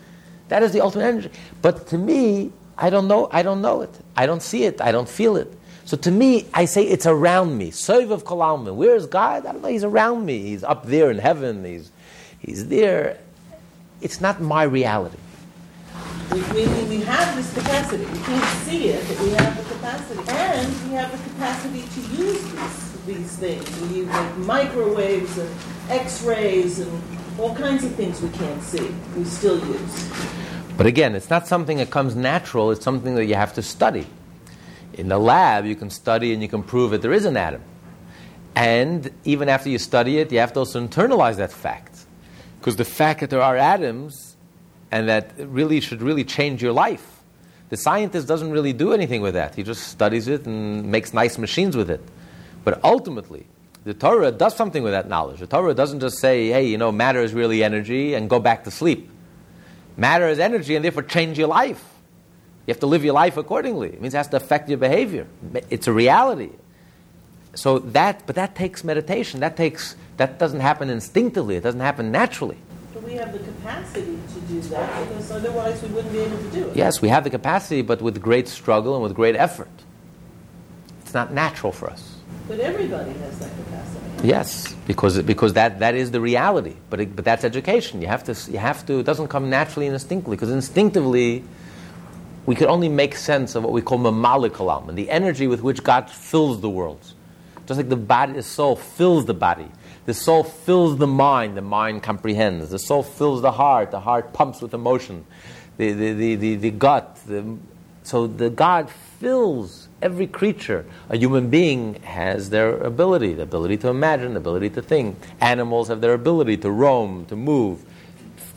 That 0.49 0.62
is 0.62 0.73
the 0.73 0.83
ultimate 0.83 1.05
energy. 1.05 1.31
But 1.62 1.87
to 1.88 1.99
me, 1.99 2.53
I 2.77 2.90
don't 2.90 3.09
know. 3.09 3.29
I 3.33 3.43
don't 3.43 3.62
know 3.62 3.81
it. 3.81 3.90
I 4.16 4.27
don't 4.27 4.43
see 4.43 4.64
it. 4.64 4.83
I 4.83 4.93
don't 4.93 5.09
feel 5.09 5.37
it. 5.37 5.51
So 5.87 5.97
to 5.97 6.11
me, 6.11 6.47
I 6.53 6.66
say 6.66 6.83
it's 6.83 7.07
around 7.07 7.57
me. 7.57 7.71
Sovev 7.71 8.23
Kolalman. 8.23 8.75
Where 8.75 8.95
is 8.95 9.07
God? 9.07 9.47
I 9.47 9.53
don't 9.53 9.62
know. 9.62 9.69
He's 9.69 9.85
around 9.85 10.27
me. 10.27 10.40
He's 10.43 10.62
up 10.62 10.87
there 10.87 11.11
in 11.11 11.19
heaven. 11.19 11.64
He's, 11.64 11.90
he's 12.38 12.69
there. 12.69 13.19
It's 14.03 14.21
not 14.21 14.43
my 14.43 14.64
reality. 14.64 15.16
We, 16.33 16.43
we, 16.55 16.85
we 16.85 17.01
have 17.01 17.35
this 17.35 17.53
capacity. 17.53 18.05
We 18.05 18.19
can't 18.21 18.59
see 18.64 18.88
it, 18.90 19.05
but 19.09 19.21
we 19.21 19.31
have 19.31 19.57
the 19.57 19.75
capacity. 19.75 20.21
And 20.29 20.88
we 20.88 20.95
have 20.95 21.11
the 21.11 21.31
capacity 21.31 21.83
to 21.83 22.01
use 22.16 22.40
these, 22.53 23.05
these 23.05 23.37
things. 23.37 23.81
We 23.81 23.99
use 23.99 24.09
like 24.09 24.37
microwaves 24.37 25.37
and 25.38 25.51
x-rays 25.88 26.79
and 26.79 27.03
all 27.37 27.53
kinds 27.57 27.83
of 27.83 27.93
things 27.97 28.23
we 28.23 28.29
can't 28.29 28.62
see. 28.62 28.95
We 29.16 29.25
still 29.25 29.59
use. 29.66 30.11
But 30.77 30.87
again, 30.87 31.16
it's 31.16 31.31
not 31.31 31.49
something 31.49 31.79
that 31.79 31.90
comes 31.90 32.14
natural. 32.14 32.71
It's 32.71 32.85
something 32.85 33.16
that 33.16 33.25
you 33.25 33.35
have 33.35 33.55
to 33.55 33.62
study. 33.62 34.07
In 34.95 35.09
the 35.09 35.19
lab, 35.19 35.66
you 35.66 35.75
can 35.75 35.90
study 35.90 36.33
and 36.33 36.40
you 36.43 36.49
can 36.49 36.62
prove 36.62 36.93
that 36.93 37.03
there 37.03 37.12
is 37.12 37.25
an 37.25 37.37
atom. 37.37 37.62
And 38.55 39.11
even 39.25 39.49
after 39.49 39.69
you 39.69 39.79
study 39.79 40.19
it, 40.19 40.31
you 40.31 40.38
have 40.38 40.53
to 40.53 40.61
also 40.61 40.87
internalize 40.87 41.37
that 41.37 41.53
fact. 41.53 42.07
Because 42.61 42.77
the 42.77 42.85
fact 42.85 43.19
that 43.19 43.31
there 43.31 43.43
are 43.43 43.57
atoms 43.57 44.30
and 44.90 45.09
that 45.09 45.33
really 45.38 45.81
should 45.81 46.03
really 46.03 46.24
change 46.24 46.62
your 46.62 46.72
life. 46.72 47.20
The 47.68 47.76
scientist 47.76 48.26
doesn't 48.26 48.50
really 48.50 48.72
do 48.72 48.92
anything 48.92 49.22
with 49.22 49.35
that. 49.35 49.55
He 49.55 49.62
just 49.62 49.88
studies 49.88 50.26
it 50.26 50.44
and 50.44 50.90
makes 50.90 51.14
nice 51.14 51.38
machines 51.38 51.76
with 51.76 51.88
it. 51.88 52.00
But 52.64 52.83
ultimately, 52.83 53.46
the 53.85 53.94
Torah 53.94 54.33
does 54.33 54.57
something 54.57 54.83
with 54.83 54.92
that 54.92 55.09
knowledge. 55.09 55.38
The 55.38 55.46
Torah 55.46 55.72
doesn't 55.72 56.00
just 56.00 56.18
say, 56.18 56.48
hey, 56.48 56.66
you 56.66 56.76
know, 56.76 56.90
matter 56.90 57.22
is 57.22 57.33
really 57.33 57.62
energy 57.62 58.14
and 58.14 58.29
go 58.29 58.40
back 58.40 58.64
to 58.64 58.70
sleep. 58.70 59.09
Matter 59.96 60.29
is 60.29 60.40
energy 60.40 60.74
and 60.74 60.85
therefore 60.85 61.05
change 61.05 61.38
your 61.38 61.48
life. 61.48 61.85
You 62.66 62.72
have 62.72 62.81
to 62.81 62.87
live 62.87 63.05
your 63.05 63.14
life 63.14 63.37
accordingly. 63.37 63.88
It 63.88 64.03
means 64.03 64.14
it 64.14 64.18
has 64.18 64.29
to 64.29 64.37
affect 64.37 64.68
your 64.68 64.79
behavior. 64.79 65.26
It's 65.70 65.87
a 65.87 65.92
reality. 65.92 66.50
So 67.55 67.79
that, 67.79 68.26
but 68.26 68.35
that 68.35 68.55
takes 68.55 68.83
meditation. 68.85 69.40
That 69.40 69.57
takes, 69.57 69.94
that 70.16 70.38
doesn't 70.38 70.61
happen 70.61 70.90
instinctively. 70.90 71.57
It 71.57 71.62
doesn't 71.62 71.81
happen 71.81 72.11
naturally 72.11 72.59
we 73.05 73.15
have 73.15 73.33
the 73.33 73.39
capacity 73.39 74.19
to 74.35 74.41
do 74.49 74.61
that 74.61 75.09
because 75.09 75.31
otherwise 75.31 75.83
we 75.83 75.89
wouldn't 75.89 76.13
be 76.13 76.21
able 76.21 76.39
to 76.39 76.51
do 76.51 76.69
it. 76.69 76.77
Yes, 76.77 77.01
we 77.01 77.09
have 77.09 77.25
the 77.25 77.31
capacity, 77.31 77.83
but 77.83 78.03
with 78.03 78.21
great 78.21 78.49
struggle 78.49 78.95
and 78.95 79.03
with 79.03 79.15
great 79.15 79.37
effort. 79.37 79.71
It's 81.03 81.15
not 81.15 81.33
natural 81.33 81.73
for 81.73 81.91
us. 81.91 82.17
But 82.49 82.61
everybody 82.61 83.13
has 83.13 83.39
that 83.39 83.51
capacity. 83.57 84.29
Yes, 84.29 84.75
because, 84.87 85.23
because 85.23 85.55
that, 85.55 85.79
that 85.79 85.95
is 85.95 86.11
the 86.11 86.21
reality. 86.21 86.77
But, 86.91 87.01
it, 87.01 87.17
but 87.17 87.25
that's 87.25 87.45
education. 87.45 88.03
You 88.03 88.09
have, 88.09 88.25
to, 88.25 88.51
you 88.51 88.59
have 88.59 88.85
to, 88.87 88.99
it 88.99 89.07
doesn't 89.07 89.29
come 89.29 89.49
naturally 89.49 89.87
and 89.87 89.95
instinctively, 89.95 90.37
because 90.37 90.51
instinctively, 90.51 91.45
we 92.47 92.55
could 92.55 92.69
only 92.69 92.89
make 92.89 93.17
sense 93.17 93.55
of 93.55 93.63
what 93.63 93.73
we 93.73 93.83
call 93.83 93.99
mamalikalam, 93.99 94.89
and 94.89 94.99
the 94.99 95.11
energy 95.11 95.47
with 95.47 95.63
which 95.63 95.83
God 95.83 96.11
fills 96.11 96.61
the 96.61 96.71
world. 96.71 97.01
Just 97.67 97.79
like 97.79 97.89
the 97.89 97.97
body, 97.97 98.35
the 98.35 98.43
soul 98.43 98.77
fills 98.77 99.27
the 99.27 99.35
body. 99.35 99.69
The 100.11 100.14
soul 100.14 100.42
fills 100.42 100.96
the 100.96 101.07
mind, 101.07 101.57
the 101.57 101.62
mind 101.62 102.03
comprehends. 102.03 102.70
The 102.70 102.81
soul 102.81 103.05
fills 103.05 103.42
the 103.42 103.53
heart, 103.53 103.92
the 103.92 104.01
heart 104.01 104.33
pumps 104.33 104.61
with 104.61 104.75
emotion. 104.75 105.25
The, 105.77 105.92
the, 105.92 106.12
the, 106.14 106.35
the, 106.35 106.55
the 106.57 106.70
gut. 106.73 107.16
The, 107.29 107.57
so 108.03 108.27
the 108.27 108.51
God 108.51 108.90
fills 108.90 109.87
every 110.03 110.27
creature. 110.27 110.85
A 111.11 111.16
human 111.16 111.49
being 111.49 111.94
has 112.03 112.51
their 112.51 112.77
ability, 112.79 113.35
the 113.35 113.44
ability 113.44 113.77
to 113.77 113.88
imagine, 113.88 114.35
the 114.35 114.40
ability 114.40 114.70
to 114.70 114.83
think. 114.83 115.16
Animals 115.40 115.87
have 115.87 116.01
their 116.01 116.14
ability 116.14 116.57
to 116.57 116.73
roam, 116.73 117.25
to 117.27 117.37
move. 117.37 117.85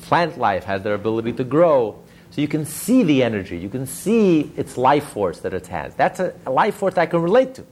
Plant 0.01 0.39
life 0.39 0.63
has 0.63 0.81
their 0.81 0.95
ability 0.95 1.33
to 1.33 1.43
grow. 1.43 1.99
So 2.31 2.41
you 2.41 2.47
can 2.47 2.65
see 2.65 3.03
the 3.03 3.21
energy, 3.21 3.59
you 3.59 3.69
can 3.69 3.85
see 3.85 4.51
its 4.57 4.75
life 4.75 5.05
force 5.09 5.41
that 5.41 5.53
it 5.53 5.67
has. 5.67 5.93
That's 5.93 6.19
a, 6.19 6.33
a 6.47 6.51
life 6.51 6.73
force 6.77 6.97
I 6.97 7.05
can 7.05 7.21
relate 7.21 7.53
to. 7.53 7.65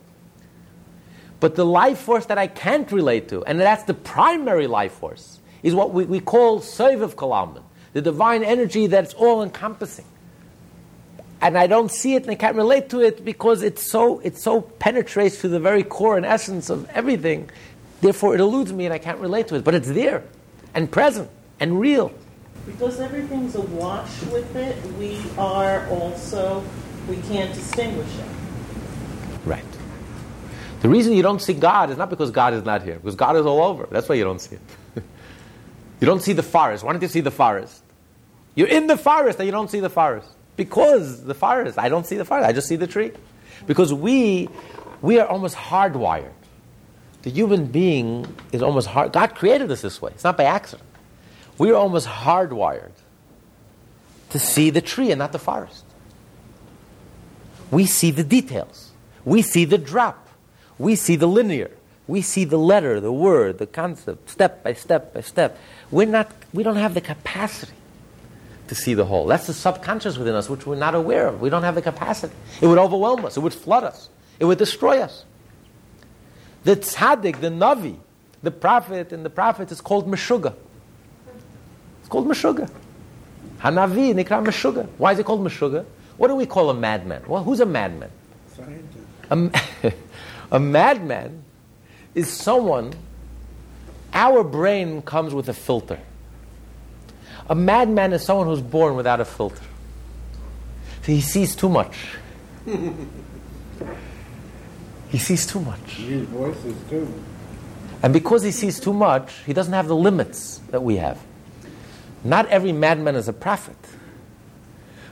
But 1.41 1.55
the 1.55 1.65
life 1.65 1.97
force 1.97 2.27
that 2.27 2.37
I 2.37 2.45
can't 2.45 2.89
relate 2.91 3.27
to, 3.29 3.43
and 3.43 3.59
that's 3.59 3.83
the 3.83 3.95
primary 3.95 4.67
life 4.67 4.93
force, 4.93 5.39
is 5.63 5.73
what 5.73 5.91
we, 5.91 6.05
we 6.05 6.19
call 6.19 6.61
Sovev 6.61 7.15
Kolalman, 7.15 7.63
the 7.93 8.01
divine 8.01 8.43
energy 8.43 8.85
that's 8.85 9.15
all 9.15 9.41
encompassing. 9.41 10.05
And 11.41 11.57
I 11.57 11.65
don't 11.65 11.91
see 11.91 12.13
it 12.13 12.21
and 12.21 12.31
I 12.31 12.35
can't 12.35 12.55
relate 12.55 12.89
to 12.91 13.01
it 13.01 13.25
because 13.25 13.63
it's 13.63 13.89
so, 13.91 14.19
it 14.19 14.37
so 14.37 14.61
penetrates 14.61 15.41
to 15.41 15.47
the 15.47 15.59
very 15.59 15.83
core 15.83 16.15
and 16.15 16.25
essence 16.25 16.69
of 16.69 16.87
everything. 16.91 17.49
Therefore, 18.01 18.35
it 18.35 18.39
eludes 18.39 18.71
me 18.71 18.85
and 18.85 18.93
I 18.93 18.99
can't 18.99 19.19
relate 19.19 19.47
to 19.47 19.55
it. 19.55 19.63
But 19.63 19.73
it's 19.73 19.89
there 19.89 20.23
and 20.75 20.91
present 20.91 21.31
and 21.59 21.79
real. 21.79 22.13
Because 22.67 22.99
everything's 22.99 23.55
awash 23.55 24.21
with 24.25 24.55
it, 24.55 24.77
we 24.99 25.19
are 25.39 25.87
also, 25.89 26.63
we 27.09 27.17
can't 27.17 27.51
distinguish 27.55 28.13
it. 28.19 29.47
Right. 29.47 29.65
The 30.81 30.89
reason 30.89 31.13
you 31.13 31.21
don't 31.21 31.41
see 31.41 31.53
God 31.53 31.91
is 31.91 31.97
not 31.97 32.09
because 32.09 32.31
God 32.31 32.53
is 32.53 32.63
not 32.63 32.81
here, 32.81 32.95
because 32.95 33.15
God 33.15 33.35
is 33.37 33.45
all 33.45 33.61
over. 33.61 33.87
That's 33.91 34.09
why 34.09 34.15
you 34.15 34.23
don't 34.23 34.41
see 34.41 34.55
it. 34.55 34.61
you 35.99 36.07
don't 36.07 36.21
see 36.21 36.33
the 36.33 36.43
forest. 36.43 36.83
Why 36.83 36.91
don't 36.91 37.01
you 37.01 37.07
see 37.07 37.21
the 37.21 37.31
forest? 37.31 37.83
You're 38.55 38.67
in 38.67 38.87
the 38.87 38.97
forest 38.97 39.39
and 39.39 39.45
you 39.45 39.51
don't 39.51 39.69
see 39.69 39.79
the 39.79 39.89
forest. 39.89 40.27
Because 40.57 41.23
the 41.23 41.35
forest, 41.35 41.77
I 41.77 41.87
don't 41.87 42.05
see 42.05 42.17
the 42.17 42.25
forest, 42.25 42.47
I 42.47 42.51
just 42.51 42.67
see 42.67 42.75
the 42.75 42.87
tree. 42.87 43.11
Because 43.67 43.93
we, 43.93 44.49
we 45.01 45.19
are 45.19 45.27
almost 45.27 45.55
hardwired. 45.55 46.33
The 47.21 47.29
human 47.29 47.67
being 47.67 48.25
is 48.51 48.63
almost 48.63 48.87
hard. 48.87 49.13
God 49.13 49.35
created 49.35 49.71
us 49.71 49.81
this 49.81 50.01
way. 50.01 50.11
It's 50.11 50.23
not 50.23 50.37
by 50.37 50.45
accident. 50.45 50.89
We 51.59 51.69
are 51.69 51.75
almost 51.75 52.07
hardwired 52.07 52.93
to 54.31 54.39
see 54.39 54.71
the 54.71 54.81
tree 54.81 55.11
and 55.11 55.19
not 55.19 55.31
the 55.31 55.39
forest. 55.39 55.85
We 57.69 57.85
see 57.85 58.09
the 58.09 58.23
details. 58.23 58.91
We 59.23 59.43
see 59.43 59.65
the 59.65 59.77
drop. 59.77 60.20
We 60.81 60.95
see 60.95 61.15
the 61.15 61.27
linear. 61.27 61.69
We 62.07 62.23
see 62.23 62.43
the 62.43 62.57
letter, 62.57 62.99
the 62.99 63.13
word, 63.13 63.59
the 63.59 63.67
concept, 63.67 64.29
step 64.31 64.63
by 64.63 64.73
step 64.73 65.13
by 65.13 65.21
step. 65.21 65.57
We're 65.91 66.07
not, 66.07 66.31
we 66.51 66.63
don't 66.63 66.75
have 66.77 66.95
the 66.95 67.01
capacity 67.01 67.73
to 68.67 68.73
see 68.73 68.95
the 68.95 69.05
whole. 69.05 69.27
That's 69.27 69.45
the 69.45 69.53
subconscious 69.53 70.17
within 70.17 70.33
us, 70.33 70.49
which 70.49 70.65
we're 70.65 70.75
not 70.75 70.95
aware 70.95 71.27
of. 71.27 71.39
We 71.39 71.51
don't 71.51 71.61
have 71.61 71.75
the 71.75 71.83
capacity. 71.83 72.33
It 72.59 72.65
would 72.67 72.79
overwhelm 72.79 73.23
us. 73.25 73.37
It 73.37 73.41
would 73.41 73.53
flood 73.53 73.83
us. 73.83 74.09
It 74.39 74.45
would 74.45 74.57
destroy 74.57 74.99
us. 75.01 75.23
The 76.63 76.75
tzaddik, 76.75 77.41
the 77.41 77.49
navi, 77.49 77.97
the 78.41 78.51
prophet, 78.51 79.13
and 79.13 79.23
the 79.23 79.29
prophet 79.29 79.71
is 79.71 79.81
called 79.81 80.09
meshuga. 80.09 80.55
It's 81.99 82.09
called 82.09 82.27
meshuga. 82.27 82.71
Hanavi 83.59 84.15
nikra 84.15 84.43
meshuga. 84.43 84.87
Why 84.97 85.11
is 85.11 85.19
it 85.19 85.27
called 85.27 85.45
meshuga? 85.45 85.85
What 86.17 86.29
do 86.29 86.35
we 86.35 86.47
call 86.47 86.71
a 86.71 86.73
madman? 86.73 87.23
Well, 87.27 87.43
who's 87.43 87.59
a 87.59 87.65
madman? 87.67 88.09
A, 89.29 89.51
a 90.51 90.59
madman 90.59 91.43
is 92.13 92.31
someone, 92.31 92.93
our 94.13 94.43
brain 94.43 95.01
comes 95.01 95.33
with 95.33 95.47
a 95.49 95.53
filter. 95.53 95.99
A 97.49 97.55
madman 97.55 98.13
is 98.13 98.23
someone 98.23 98.47
who's 98.47 98.61
born 98.61 98.95
without 98.95 99.19
a 99.19 99.25
filter. 99.25 99.63
So 101.03 101.11
he 101.11 101.21
sees 101.21 101.55
too 101.55 101.69
much. 101.69 101.95
he 105.09 105.17
sees 105.17 105.47
too 105.47 105.61
much. 105.61 105.79
Voices 105.79 106.75
too. 106.89 107.11
And 108.03 108.13
because 108.13 108.43
he 108.43 108.51
sees 108.51 108.79
too 108.79 108.93
much, 108.93 109.33
he 109.45 109.53
doesn't 109.53 109.73
have 109.73 109.87
the 109.87 109.95
limits 109.95 110.59
that 110.69 110.83
we 110.83 110.97
have. 110.97 111.19
Not 112.23 112.47
every 112.47 112.71
madman 112.71 113.15
is 113.15 113.27
a 113.27 113.33
prophet. 113.33 113.75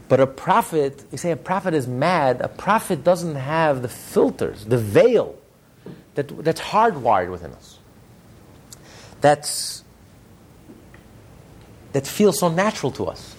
But 0.09 0.19
a 0.19 0.27
prophet, 0.27 1.03
you 1.11 1.19
say 1.19 1.31
a 1.31 1.37
prophet 1.37 1.75
is 1.75 1.87
mad, 1.87 2.41
a 2.41 2.47
prophet 2.47 3.03
doesn't 3.03 3.35
have 3.35 3.83
the 3.83 3.87
filters, 3.87 4.65
the 4.65 4.77
veil 4.77 5.37
that, 6.15 6.43
that's 6.43 6.59
hardwired 6.59 7.29
within 7.29 7.53
us. 7.53 7.77
That's, 9.21 9.83
that 11.93 12.07
feels 12.07 12.39
so 12.39 12.49
natural 12.49 12.91
to 12.93 13.05
us. 13.05 13.35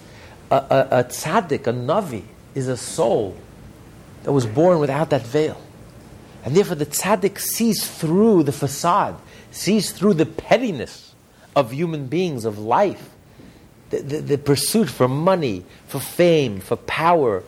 A, 0.49 0.55
a, 0.55 0.99
a 0.99 1.03
tzaddik, 1.03 1.67
a 1.67 1.73
navi, 1.73 2.23
is 2.55 2.69
a 2.69 2.77
soul 2.77 3.35
that 4.23 4.31
was 4.31 4.45
born 4.45 4.79
without 4.79 5.09
that 5.09 5.25
veil. 5.27 5.61
And 6.45 6.55
therefore, 6.55 6.75
the 6.75 6.85
tzaddik 6.85 7.37
sees 7.37 7.85
through 7.85 8.43
the 8.43 8.51
facade, 8.53 9.15
sees 9.51 9.91
through 9.91 10.13
the 10.13 10.25
pettiness 10.25 11.13
of 11.53 11.71
human 11.71 12.07
beings, 12.07 12.45
of 12.45 12.57
life, 12.59 13.09
the, 13.91 14.01
the, 14.01 14.17
the, 14.21 14.37
pursuit 14.37 14.89
for 14.89 15.07
money, 15.07 15.63
for 15.87 15.99
fame, 15.99 16.59
for 16.59 16.77
power, 16.77 17.43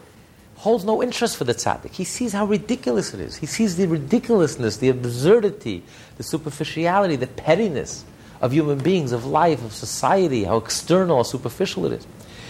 holds 0.58 0.86
no 0.86 1.02
interest 1.02 1.38
for 1.38 1.46
the 1.46 1.54
tzaddik. 1.54 1.92
He 1.92 2.04
sees 2.04 2.34
how 2.34 2.46
ridiculous 2.46 3.14
it 3.14 3.20
is. 3.20 3.38
He 3.38 3.46
sees 3.46 3.76
the 3.76 3.88
ridiculousness, 3.88 4.78
the 4.78 4.90
absurdity, 4.90 5.84
the 6.18 6.24
superficiality, 6.24 7.16
the 7.16 7.28
pettiness 7.28 8.06
of 8.42 8.54
human 8.54 8.78
beings, 8.78 9.14
of 9.14 9.26
life, 9.26 9.64
of 9.64 9.74
society, 9.74 10.44
how 10.44 10.58
external, 10.58 11.18
how 11.18 11.24
superficial 11.24 11.86
it 11.86 11.94
is. 11.94 12.08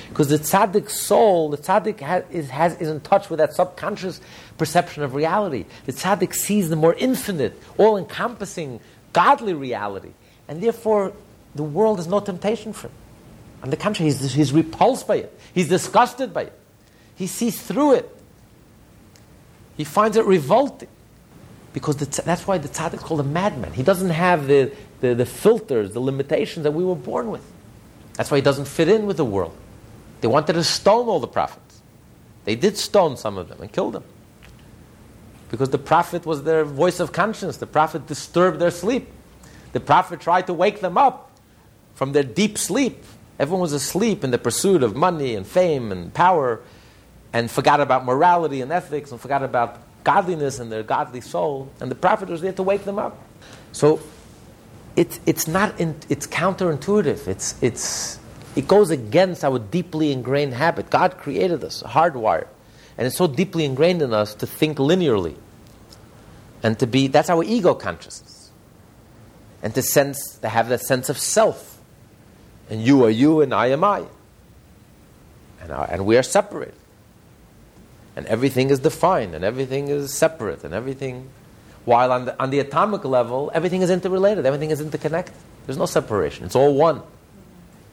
Because 0.09 0.27
the 0.27 0.37
tzaddik 0.37 0.89
soul, 0.89 1.49
the 1.49 1.57
tzaddik 1.57 1.99
has, 2.01 2.23
is, 2.29 2.49
has, 2.49 2.79
is 2.79 2.87
in 2.87 2.99
touch 3.01 3.29
with 3.29 3.39
that 3.39 3.53
subconscious 3.53 4.21
perception 4.57 5.03
of 5.03 5.15
reality. 5.15 5.65
The 5.85 5.93
tzaddik 5.93 6.33
sees 6.33 6.69
the 6.69 6.75
more 6.75 6.93
infinite, 6.95 7.59
all 7.77 7.97
encompassing, 7.97 8.79
godly 9.11 9.53
reality. 9.53 10.11
And 10.47 10.61
therefore, 10.61 11.13
the 11.55 11.63
world 11.63 11.99
is 11.99 12.07
no 12.07 12.19
temptation 12.19 12.73
for 12.73 12.87
him. 12.87 12.93
On 13.63 13.69
the 13.69 13.77
contrary, 13.77 14.11
he's, 14.11 14.33
he's 14.33 14.51
repulsed 14.51 15.07
by 15.07 15.15
it. 15.15 15.39
He's 15.53 15.69
disgusted 15.69 16.33
by 16.33 16.43
it. 16.43 16.59
He 17.15 17.27
sees 17.27 17.59
through 17.61 17.93
it. 17.93 18.17
He 19.77 19.85
finds 19.85 20.17
it 20.17 20.25
revolting. 20.25 20.89
Because 21.71 21.95
the, 21.95 22.21
that's 22.23 22.45
why 22.45 22.57
the 22.57 22.67
tzaddik 22.67 22.95
is 22.95 22.99
called 22.99 23.21
a 23.21 23.23
madman. 23.23 23.71
He 23.71 23.81
doesn't 23.81 24.09
have 24.09 24.47
the, 24.47 24.71
the, 24.99 25.15
the 25.15 25.25
filters, 25.25 25.93
the 25.93 26.01
limitations 26.01 26.65
that 26.65 26.71
we 26.71 26.83
were 26.83 26.95
born 26.95 27.31
with. 27.31 27.43
That's 28.15 28.29
why 28.29 28.37
he 28.37 28.41
doesn't 28.41 28.67
fit 28.67 28.89
in 28.89 29.05
with 29.05 29.17
the 29.17 29.25
world. 29.25 29.55
They 30.21 30.27
wanted 30.27 30.53
to 30.53 30.63
stone 30.63 31.07
all 31.07 31.19
the 31.19 31.27
prophets. 31.27 31.81
They 32.45 32.55
did 32.55 32.77
stone 32.77 33.15
some 33.17 33.37
of 33.37 33.47
them 33.47 33.61
and 33.61 33.71
kill 33.71 33.91
them. 33.91 34.03
Because 35.49 35.69
the 35.69 35.77
prophet 35.77 36.25
was 36.25 36.43
their 36.43 36.65
voice 36.65 36.99
of 36.99 37.13
conscience. 37.13 37.57
The 37.57 37.67
prophet 37.67 38.07
disturbed 38.07 38.59
their 38.59 38.71
sleep. 38.71 39.07
The 39.71 39.79
prophet 39.79 40.19
tried 40.19 40.47
to 40.47 40.53
wake 40.53 40.81
them 40.81 40.97
up 40.97 41.31
from 41.95 42.11
their 42.11 42.23
deep 42.23 42.57
sleep 42.57 43.03
Everyone 43.43 43.59
was 43.59 43.73
asleep 43.73 44.23
in 44.23 44.31
the 44.31 44.37
pursuit 44.37 44.83
of 44.83 44.95
money 44.95 45.35
and 45.35 45.45
fame 45.45 45.91
and 45.91 46.13
power 46.13 46.61
and 47.33 47.51
forgot 47.51 47.81
about 47.81 48.05
morality 48.05 48.61
and 48.61 48.71
ethics 48.71 49.11
and 49.11 49.19
forgot 49.19 49.43
about 49.43 49.81
godliness 50.05 50.59
and 50.59 50.71
their 50.71 50.81
godly 50.81 51.19
soul. 51.19 51.69
And 51.81 51.91
the 51.91 51.95
prophet 51.95 52.29
was 52.29 52.39
there 52.39 52.53
to 52.53 52.63
wake 52.63 52.85
them 52.85 52.97
up. 52.97 53.21
So 53.73 53.99
it, 54.95 55.19
it's 55.25 55.45
not 55.45 55.77
in, 55.77 55.99
it's 56.07 56.25
counterintuitive. 56.25 57.27
It's, 57.27 57.61
it's, 57.61 58.17
it 58.55 58.65
goes 58.65 58.91
against 58.91 59.43
our 59.43 59.59
deeply 59.59 60.13
ingrained 60.13 60.53
habit. 60.53 60.89
God 60.89 61.17
created 61.17 61.65
us, 61.65 61.83
hardwired. 61.83 62.47
And 62.97 63.05
it's 63.05 63.17
so 63.17 63.27
deeply 63.27 63.65
ingrained 63.65 64.01
in 64.01 64.13
us 64.13 64.33
to 64.35 64.47
think 64.47 64.77
linearly. 64.77 65.35
And 66.63 66.79
to 66.79 66.87
be, 66.87 67.07
that's 67.07 67.29
our 67.29 67.43
ego 67.43 67.73
consciousness. 67.73 68.51
And 69.61 69.75
to 69.75 69.81
sense, 69.81 70.37
to 70.37 70.47
have 70.47 70.69
that 70.69 70.79
sense 70.79 71.09
of 71.09 71.17
self 71.17 71.72
and 72.69 72.81
you 72.81 73.03
are 73.05 73.09
you 73.09 73.41
and 73.41 73.53
I 73.53 73.67
am 73.67 73.83
I. 73.83 74.05
And, 75.61 75.71
I, 75.71 75.85
and 75.85 76.05
we 76.05 76.17
are 76.17 76.23
separate. 76.23 76.73
And 78.15 78.25
everything 78.27 78.69
is 78.69 78.79
defined 78.79 79.33
and 79.33 79.43
everything 79.43 79.87
is 79.87 80.13
separate 80.13 80.63
and 80.63 80.73
everything. 80.73 81.29
While 81.85 82.11
on 82.11 82.25
the, 82.25 82.41
on 82.41 82.49
the 82.49 82.59
atomic 82.59 83.03
level, 83.05 83.51
everything 83.53 83.81
is 83.81 83.89
interrelated, 83.89 84.45
everything 84.45 84.71
is 84.71 84.81
interconnected. 84.81 85.35
There's 85.65 85.77
no 85.77 85.85
separation, 85.85 86.45
it's 86.45 86.55
all 86.55 86.73
one. 86.73 87.01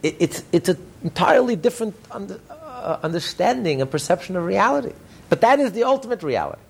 It, 0.03 0.16
it's, 0.18 0.45
it's 0.53 0.68
an 0.68 0.79
entirely 1.03 1.57
different 1.57 1.95
under, 2.11 2.41
uh, 2.51 2.99
understanding 3.03 3.81
and 3.81 3.91
perception 3.91 4.37
of 4.37 4.45
reality. 4.45 4.93
But 5.29 5.41
that 5.43 5.61
is 5.61 5.73
the 5.73 5.85
ultimate 5.85 6.23
reality. 6.23 6.62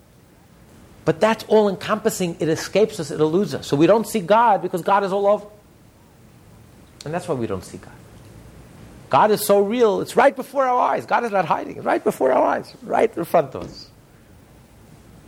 But 1.03 1.19
that's 1.19 1.43
all 1.45 1.67
encompassing. 1.67 2.37
It 2.39 2.47
escapes 2.47 2.99
us, 2.99 3.11
it 3.11 3.19
eludes 3.19 3.55
us. 3.55 3.67
So 3.67 3.75
we 3.75 3.87
don't 3.87 4.07
see 4.07 4.19
God 4.19 4.61
because 4.61 4.81
God 4.81 5.03
is 5.03 5.11
all 5.11 5.27
over. 5.27 5.45
And 7.05 7.13
that's 7.13 7.27
why 7.27 7.35
we 7.35 7.47
don't 7.47 7.63
see 7.63 7.77
God. 7.77 7.93
God 9.09 9.31
is 9.31 9.45
so 9.45 9.59
real, 9.61 9.99
it's 9.99 10.15
right 10.15 10.35
before 10.35 10.63
our 10.63 10.79
eyes. 10.79 11.05
God 11.05 11.25
is 11.25 11.31
not 11.31 11.45
hiding, 11.45 11.77
it's 11.77 11.85
right 11.85 12.03
before 12.03 12.31
our 12.31 12.45
eyes, 12.45 12.73
right 12.81 13.15
in 13.15 13.25
front 13.25 13.53
of 13.55 13.63
us. 13.63 13.89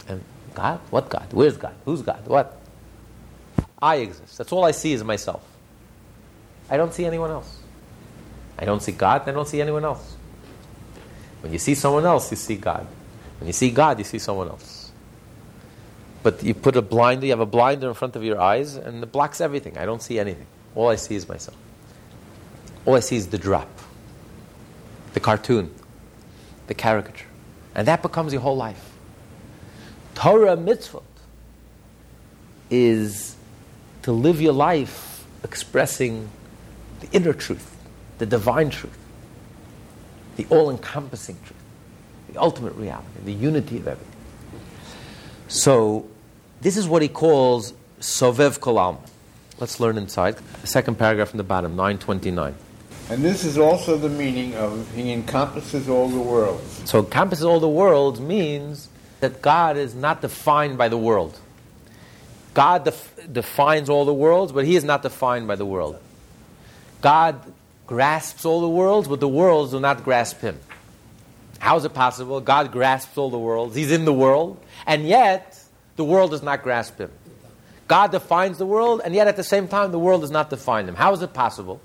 And 0.07 0.23
God? 0.53 0.79
What 0.89 1.09
God? 1.09 1.27
Where's 1.31 1.57
God? 1.57 1.75
Who's 1.83 2.01
God? 2.01 2.25
What? 2.27 2.59
I 3.81 3.97
exist. 3.97 4.37
That's 4.37 4.53
all 4.53 4.63
I 4.63 4.71
see 4.71 4.93
is 4.93 5.03
myself. 5.03 5.43
I 6.69 6.77
don't 6.77 6.93
see 6.93 7.05
anyone 7.05 7.31
else. 7.31 7.59
I 8.57 8.63
don't 8.63 8.81
see 8.81 8.93
God, 8.93 9.27
I 9.27 9.31
don't 9.31 9.47
see 9.47 9.61
anyone 9.61 9.83
else. 9.83 10.15
When 11.41 11.51
you 11.51 11.59
see 11.59 11.75
someone 11.75 12.05
else, 12.05 12.31
you 12.31 12.37
see 12.37 12.55
God. 12.55 12.87
When 13.39 13.47
you 13.47 13.53
see 13.53 13.69
God, 13.69 13.97
you 13.97 14.05
see 14.05 14.19
someone 14.19 14.47
else. 14.47 14.91
But 16.21 16.41
you 16.41 16.53
put 16.53 16.77
a 16.77 16.81
blinder, 16.81 17.25
you 17.25 17.33
have 17.33 17.41
a 17.41 17.45
blinder 17.45 17.89
in 17.89 17.95
front 17.95 18.15
of 18.15 18.23
your 18.23 18.39
eyes, 18.39 18.75
and 18.75 19.03
it 19.03 19.11
blocks 19.11 19.41
everything. 19.41 19.77
I 19.77 19.85
don't 19.85 20.01
see 20.01 20.19
anything. 20.19 20.47
All 20.75 20.89
I 20.89 20.95
see 20.95 21.15
is 21.15 21.27
myself. 21.27 21.57
All 22.85 22.95
I 22.95 22.99
see 22.99 23.15
is 23.15 23.27
the 23.27 23.37
drop, 23.37 23.69
the 25.13 25.19
cartoon, 25.19 25.73
the 26.67 26.73
caricature. 26.73 27.27
And 27.75 27.87
that 27.87 28.01
becomes 28.01 28.33
your 28.33 28.41
whole 28.41 28.57
life. 28.57 28.91
Torah 30.15 30.57
mitzvot 30.57 31.03
is 32.69 33.35
to 34.03 34.11
live 34.11 34.41
your 34.41 34.53
life 34.53 35.25
expressing 35.43 36.29
the 36.99 37.09
inner 37.11 37.33
truth, 37.33 37.75
the 38.17 38.25
divine 38.25 38.69
truth, 38.69 38.97
the 40.35 40.45
all 40.49 40.69
encompassing 40.69 41.37
truth, 41.45 41.63
the 42.31 42.39
ultimate 42.39 42.73
reality, 42.73 43.07
the 43.25 43.33
unity 43.33 43.77
of 43.77 43.87
everything. 43.87 44.13
So, 45.47 46.07
this 46.61 46.77
is 46.77 46.87
what 46.87 47.01
he 47.01 47.07
calls 47.07 47.73
Sovev 47.99 48.59
Kolalman. 48.59 49.09
Let's 49.63 49.79
learn 49.79 49.97
inside. 49.97 50.35
The 50.59 50.67
second 50.67 50.95
paragraph 50.95 51.29
from 51.29 51.37
the 51.37 51.45
bottom, 51.45 51.77
929. 51.77 52.53
And 53.09 53.23
this 53.23 53.45
is 53.45 53.57
also 53.57 53.95
the 53.95 54.09
meaning 54.09 54.55
of 54.55 54.93
He 54.93 55.13
encompasses 55.13 55.87
all 55.87 56.09
the 56.09 56.19
worlds. 56.19 56.81
So, 56.83 56.99
encompasses 56.99 57.45
all 57.45 57.61
the 57.61 57.69
worlds 57.69 58.19
means 58.19 58.89
that 59.21 59.41
God 59.41 59.77
is 59.77 59.95
not 59.95 60.19
defined 60.19 60.77
by 60.77 60.89
the 60.89 60.97
world. 60.97 61.39
God 62.53 62.83
def- 62.83 63.17
defines 63.31 63.87
all 63.87 64.03
the 64.03 64.13
worlds, 64.13 64.51
but 64.51 64.65
He 64.65 64.75
is 64.75 64.83
not 64.83 65.01
defined 65.01 65.47
by 65.47 65.55
the 65.55 65.65
world. 65.65 65.97
God 66.99 67.39
grasps 67.87 68.43
all 68.43 68.59
the 68.59 68.67
worlds, 68.67 69.07
but 69.07 69.21
the 69.21 69.29
worlds 69.29 69.71
do 69.71 69.79
not 69.79 70.03
grasp 70.03 70.41
Him. 70.41 70.59
How 71.59 71.77
is 71.77 71.85
it 71.85 71.93
possible? 71.93 72.41
God 72.41 72.73
grasps 72.73 73.17
all 73.17 73.29
the 73.29 73.39
worlds, 73.39 73.77
He's 73.77 73.93
in 73.93 74.03
the 74.03 74.11
world, 74.11 74.61
and 74.85 75.07
yet 75.07 75.57
the 75.95 76.03
world 76.03 76.31
does 76.31 76.43
not 76.43 76.63
grasp 76.63 76.97
Him. 76.97 77.11
God 77.87 78.11
defines 78.11 78.57
the 78.57 78.65
world, 78.65 79.01
and 79.03 79.13
yet 79.13 79.27
at 79.27 79.35
the 79.35 79.43
same 79.43 79.67
time, 79.67 79.91
the 79.91 79.99
world 79.99 80.21
does 80.21 80.31
not 80.31 80.49
define 80.49 80.87
him. 80.87 80.95
How 80.95 81.13
is 81.13 81.21
it 81.21 81.33
possible? 81.33 81.81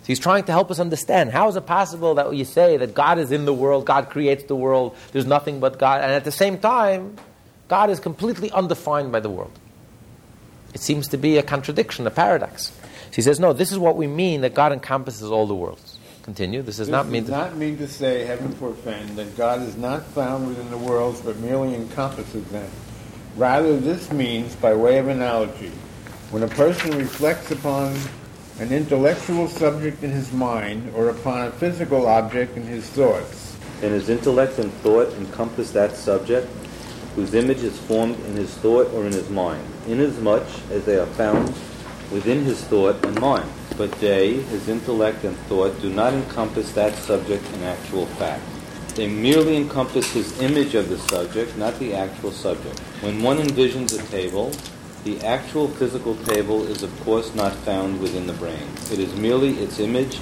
So 0.00 0.06
he's 0.06 0.18
trying 0.18 0.44
to 0.44 0.52
help 0.52 0.70
us 0.70 0.78
understand 0.78 1.30
how 1.30 1.48
is 1.48 1.56
it 1.56 1.66
possible 1.66 2.14
that 2.14 2.34
you 2.34 2.44
say 2.44 2.76
that 2.76 2.94
God 2.94 3.18
is 3.18 3.32
in 3.32 3.44
the 3.44 3.54
world, 3.54 3.86
God 3.86 4.08
creates 4.10 4.44
the 4.44 4.56
world, 4.56 4.96
there's 5.12 5.26
nothing 5.26 5.58
but 5.58 5.78
God, 5.78 6.02
and 6.02 6.12
at 6.12 6.24
the 6.24 6.32
same 6.32 6.58
time, 6.58 7.16
God 7.68 7.90
is 7.90 7.98
completely 7.98 8.50
undefined 8.52 9.10
by 9.10 9.20
the 9.20 9.30
world. 9.30 9.58
It 10.74 10.80
seems 10.80 11.08
to 11.08 11.16
be 11.16 11.38
a 11.38 11.42
contradiction, 11.42 12.06
a 12.06 12.10
paradox. 12.10 12.66
So 12.66 13.16
he 13.16 13.22
says, 13.22 13.40
no, 13.40 13.52
this 13.52 13.72
is 13.72 13.78
what 13.78 13.96
we 13.96 14.06
mean 14.06 14.42
that 14.42 14.54
God 14.54 14.72
encompasses 14.72 15.30
all 15.30 15.46
the 15.46 15.54
worlds. 15.54 15.98
Continue. 16.22 16.62
This 16.62 16.76
does 16.76 16.88
this 16.88 16.92
not 16.92 17.06
mean 17.06 17.22
does 17.22 17.30
not 17.30 17.56
mean 17.56 17.78
to 17.78 17.88
say, 17.88 18.24
heaven 18.24 18.52
forfend, 18.52 19.16
that 19.16 19.36
God 19.36 19.62
is 19.62 19.76
not 19.76 20.04
found 20.06 20.48
within 20.48 20.70
the 20.70 20.76
worlds, 20.76 21.20
but 21.20 21.36
merely 21.38 21.74
encompasses 21.74 22.44
them. 22.48 22.70
Rather, 23.36 23.76
this 23.76 24.10
means, 24.10 24.56
by 24.56 24.74
way 24.74 24.98
of 24.98 25.08
analogy, 25.08 25.70
when 26.30 26.42
a 26.42 26.48
person 26.48 26.96
reflects 26.96 27.50
upon 27.50 27.94
an 28.58 28.72
intellectual 28.72 29.46
subject 29.46 30.02
in 30.02 30.10
his 30.10 30.32
mind 30.32 30.90
or 30.96 31.10
upon 31.10 31.46
a 31.46 31.50
physical 31.50 32.06
object 32.06 32.56
in 32.56 32.62
his 32.62 32.88
thoughts. 32.88 33.54
And 33.82 33.92
his 33.92 34.08
intellect 34.08 34.58
and 34.58 34.72
thought 34.74 35.12
encompass 35.14 35.70
that 35.72 35.94
subject 35.96 36.48
whose 37.14 37.34
image 37.34 37.62
is 37.62 37.78
formed 37.78 38.18
in 38.20 38.36
his 38.36 38.54
thought 38.54 38.90
or 38.94 39.04
in 39.04 39.12
his 39.12 39.28
mind, 39.28 39.66
inasmuch 39.86 40.46
as 40.70 40.86
they 40.86 40.96
are 40.98 41.06
found 41.06 41.48
within 42.10 42.42
his 42.42 42.62
thought 42.64 43.04
and 43.04 43.20
mind. 43.20 43.50
But 43.76 43.92
they, 44.00 44.34
his 44.34 44.68
intellect 44.68 45.24
and 45.24 45.36
thought, 45.48 45.78
do 45.82 45.90
not 45.90 46.14
encompass 46.14 46.72
that 46.72 46.94
subject 46.94 47.44
in 47.52 47.62
actual 47.64 48.06
fact. 48.06 48.42
They 48.96 49.06
merely 49.06 49.58
encompass 49.58 50.10
his 50.10 50.40
image 50.40 50.74
of 50.74 50.88
the 50.88 50.96
subject, 50.96 51.54
not 51.58 51.78
the 51.78 51.92
actual 51.92 52.32
subject. 52.32 52.80
When 53.02 53.22
one 53.22 53.36
envisions 53.36 53.92
a 53.92 54.02
table, 54.10 54.52
the 55.04 55.20
actual 55.20 55.68
physical 55.68 56.16
table 56.16 56.66
is 56.66 56.82
of 56.82 56.98
course 57.00 57.34
not 57.34 57.54
found 57.56 58.00
within 58.00 58.26
the 58.26 58.32
brain. 58.32 58.66
It 58.90 58.98
is 58.98 59.14
merely 59.14 59.50
its 59.58 59.80
image 59.80 60.18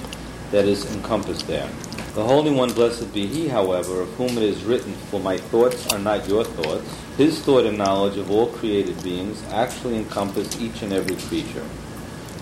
that 0.51 0.65
is 0.65 0.93
encompassed 0.93 1.47
there. 1.47 1.69
The 2.15 2.25
Holy 2.25 2.51
One, 2.51 2.73
blessed 2.73 3.13
be 3.13 3.25
He, 3.27 3.47
however, 3.47 4.01
of 4.01 4.09
whom 4.15 4.37
it 4.37 4.43
is 4.43 4.65
written, 4.65 4.93
For 5.09 5.21
my 5.21 5.37
thoughts 5.37 5.87
are 5.93 5.99
not 5.99 6.27
your 6.27 6.43
thoughts, 6.43 6.85
His 7.15 7.39
thought 7.39 7.65
and 7.65 7.77
knowledge 7.77 8.17
of 8.17 8.29
all 8.29 8.47
created 8.47 9.01
beings 9.01 9.41
actually 9.51 9.99
encompass 9.99 10.59
each 10.59 10.81
and 10.81 10.91
every 10.91 11.15
creature. 11.15 11.63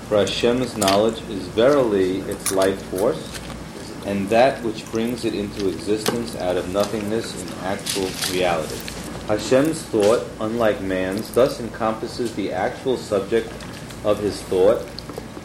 For 0.09 0.17
Hashem's 0.17 0.77
knowledge 0.77 1.21
is 1.29 1.47
verily 1.49 2.21
its 2.21 2.51
life 2.51 2.81
force, 2.85 3.39
and 4.05 4.27
that 4.29 4.61
which 4.63 4.89
brings 4.91 5.25
it 5.25 5.33
into 5.33 5.69
existence 5.69 6.35
out 6.35 6.57
of 6.57 6.71
nothingness 6.73 7.41
in 7.41 7.47
actual 7.59 8.09
reality. 8.33 8.75
Hashem's 9.27 9.81
thought, 9.83 10.27
unlike 10.41 10.81
man's, 10.81 11.33
thus 11.33 11.59
encompasses 11.59 12.35
the 12.35 12.51
actual 12.51 12.97
subject 12.97 13.47
of 14.03 14.19
his 14.19 14.41
thought, 14.43 14.85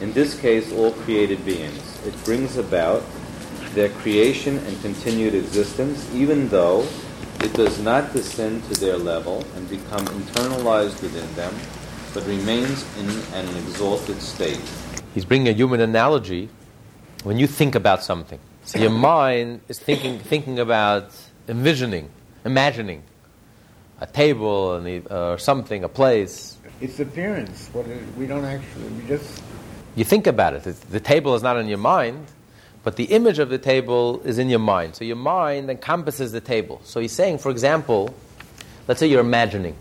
in 0.01 0.13
this 0.13 0.39
case 0.39 0.73
all 0.73 0.93
created 0.93 1.45
beings. 1.45 2.07
It 2.07 2.15
brings 2.25 2.57
about 2.57 3.05
their 3.75 3.89
creation 3.89 4.59
and 4.59 4.81
continued 4.83 5.35
existence, 5.35 6.13
even 6.13 6.49
though 6.49 6.87
it 7.41 7.53
does 7.53 7.81
not 7.81 8.13
descend 8.13 8.65
to 8.65 8.81
their 8.81 8.97
level 8.97 9.45
and 9.55 9.69
become 9.69 10.05
internalized 10.07 11.01
within 11.01 11.33
them, 11.37 11.55
but 12.13 12.27
remains 12.27 12.85
in 12.99 13.09
an 13.35 13.47
exalted 13.59 14.21
state. 14.21 14.61
He's 15.15 15.25
bringing 15.25 15.49
a 15.49 15.53
human 15.53 15.81
analogy 15.81 16.49
when 17.23 17.39
you 17.39 17.47
think 17.47 17.77
about 17.77 18.03
something. 18.03 18.41
So 18.69 18.79
your 18.79 18.91
mind 18.91 19.63
is 19.69 19.79
thinking, 19.79 20.19
thinking 20.19 20.59
about 20.59 21.17
envisioning, 21.49 22.11
imagining 22.45 23.03
a 23.99 24.07
table 24.07 24.75
and 24.75 25.11
uh, 25.11 25.31
or 25.31 25.39
something, 25.39 25.85
a 25.85 25.89
place. 25.89 26.59
Its 26.83 27.01
appearance, 27.01 27.71
what 27.73 27.87
it, 27.87 28.03
we 28.19 28.27
don't 28.27 28.45
actually, 28.45 28.89
we 28.89 29.09
just, 29.09 29.43
You 29.97 30.05
think 30.05 30.27
about 30.27 30.53
it. 30.53 30.65
The, 30.65 30.73
the 30.91 31.01
table 31.01 31.35
is 31.35 31.43
not 31.43 31.57
in 31.57 31.67
your 31.67 31.79
mind, 31.79 32.27
but 32.83 32.97
the 32.97 33.05
image 33.05 33.39
of 33.39 33.49
the 33.49 33.57
table 33.57 34.21
is 34.27 34.39
in 34.39 34.51
your 34.51 34.59
mind. 34.59 34.97
So 34.97 35.07
your 35.07 35.17
mind 35.17 35.71
encompasses 35.71 36.33
the 36.33 36.43
table. 36.43 36.83
So 36.85 37.01
he's 37.01 37.13
saying, 37.13 37.39
for 37.39 37.51
example, 37.51 38.15
let's 38.87 39.01
say 39.01 39.07
you're 39.07 39.23
imagining, 39.23 39.77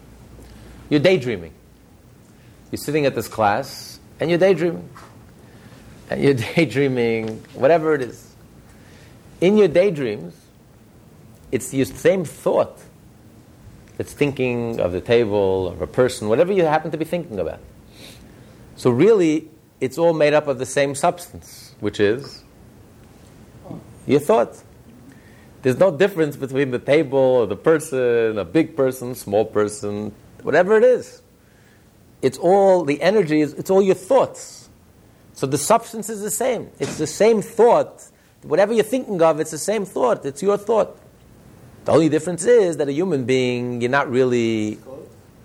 you're 0.89 1.01
daydreaming. 1.01 1.51
You're 2.71 2.77
sitting 2.77 3.05
at 3.05 3.15
this 3.15 3.27
class 3.27 3.99
and 4.21 4.29
you're 4.29 4.39
daydreaming. 4.39 4.87
And 6.09 6.23
you're 6.23 6.33
daydreaming, 6.55 7.43
whatever 7.53 7.93
it 7.93 8.01
is. 8.01 8.26
In 9.39 9.57
your 9.57 9.67
daydreams, 9.67 10.35
it's 11.51 11.69
the 11.69 11.83
same 11.85 12.25
thought 12.25 12.79
that's 13.97 14.13
thinking 14.13 14.79
of 14.79 14.91
the 14.91 15.01
table, 15.01 15.67
of 15.67 15.81
a 15.81 15.87
person, 15.87 16.29
whatever 16.29 16.53
you 16.53 16.63
happen 16.63 16.91
to 16.91 16.97
be 16.97 17.05
thinking 17.05 17.39
about. 17.39 17.59
So 18.75 18.89
really, 18.89 19.49
it's 19.81 19.97
all 19.97 20.13
made 20.13 20.33
up 20.33 20.47
of 20.47 20.59
the 20.59 20.65
same 20.65 20.95
substance, 20.95 21.75
which 21.79 21.99
is 21.99 22.43
your 24.05 24.19
thought. 24.19 24.61
There's 25.61 25.79
no 25.79 25.95
difference 25.95 26.35
between 26.35 26.71
the 26.71 26.79
table 26.79 27.17
or 27.17 27.47
the 27.47 27.55
person, 27.55 28.37
a 28.37 28.45
big 28.45 28.75
person, 28.75 29.15
small 29.15 29.45
person, 29.45 30.13
whatever 30.43 30.77
it 30.77 30.83
is. 30.83 31.21
It's 32.21 32.37
all 32.37 32.83
the 32.83 33.01
energy 33.01 33.41
is 33.41 33.53
it's 33.53 33.69
all 33.69 33.81
your 33.81 33.95
thoughts. 33.95 34.69
So 35.33 35.45
the 35.45 35.57
substance 35.57 36.09
is 36.09 36.21
the 36.21 36.31
same. 36.31 36.69
It's 36.79 36.97
the 36.97 37.07
same 37.07 37.41
thought. 37.41 38.03
Whatever 38.43 38.73
you're 38.73 38.83
thinking 38.83 39.21
of, 39.21 39.39
it's 39.39 39.51
the 39.51 39.57
same 39.57 39.85
thought. 39.85 40.25
It's 40.25 40.41
your 40.41 40.57
thought. 40.57 40.97
The 41.85 41.91
only 41.91 42.09
difference 42.09 42.45
is 42.45 42.77
that 42.77 42.87
a 42.87 42.91
human 42.91 43.23
being, 43.25 43.81
you're 43.81 43.89
not 43.89 44.09
really 44.11 44.77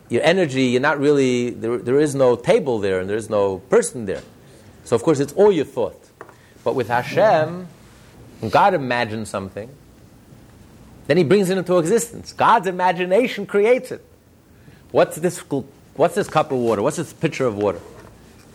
your 0.08 0.22
energy, 0.22 0.64
you're 0.64 0.80
not 0.80 0.98
really 0.98 1.50
there, 1.50 1.78
there 1.78 1.98
is 1.98 2.14
no 2.14 2.36
table 2.36 2.78
there 2.78 3.00
and 3.00 3.08
there 3.08 3.16
is 3.16 3.30
no 3.30 3.58
person 3.58 4.06
there. 4.06 4.22
So 4.84 4.96
of 4.96 5.02
course 5.02 5.20
it's 5.20 5.32
all 5.34 5.52
your 5.52 5.64
thought. 5.64 5.98
But 6.64 6.74
with 6.74 6.88
Hashem, 6.88 7.66
God 8.50 8.74
imagines 8.74 9.30
something, 9.30 9.70
then 11.06 11.16
he 11.16 11.24
brings 11.24 11.48
it 11.50 11.58
into 11.58 11.78
existence. 11.78 12.32
God's 12.32 12.66
imagination 12.66 13.46
creates 13.46 13.90
it. 13.90 14.04
What's 14.90 15.16
this, 15.16 15.38
what's 15.94 16.14
this 16.14 16.28
cup 16.28 16.52
of 16.52 16.58
water? 16.58 16.82
What's 16.82 16.96
this 16.96 17.12
pitcher 17.12 17.46
of 17.46 17.56
water? 17.56 17.80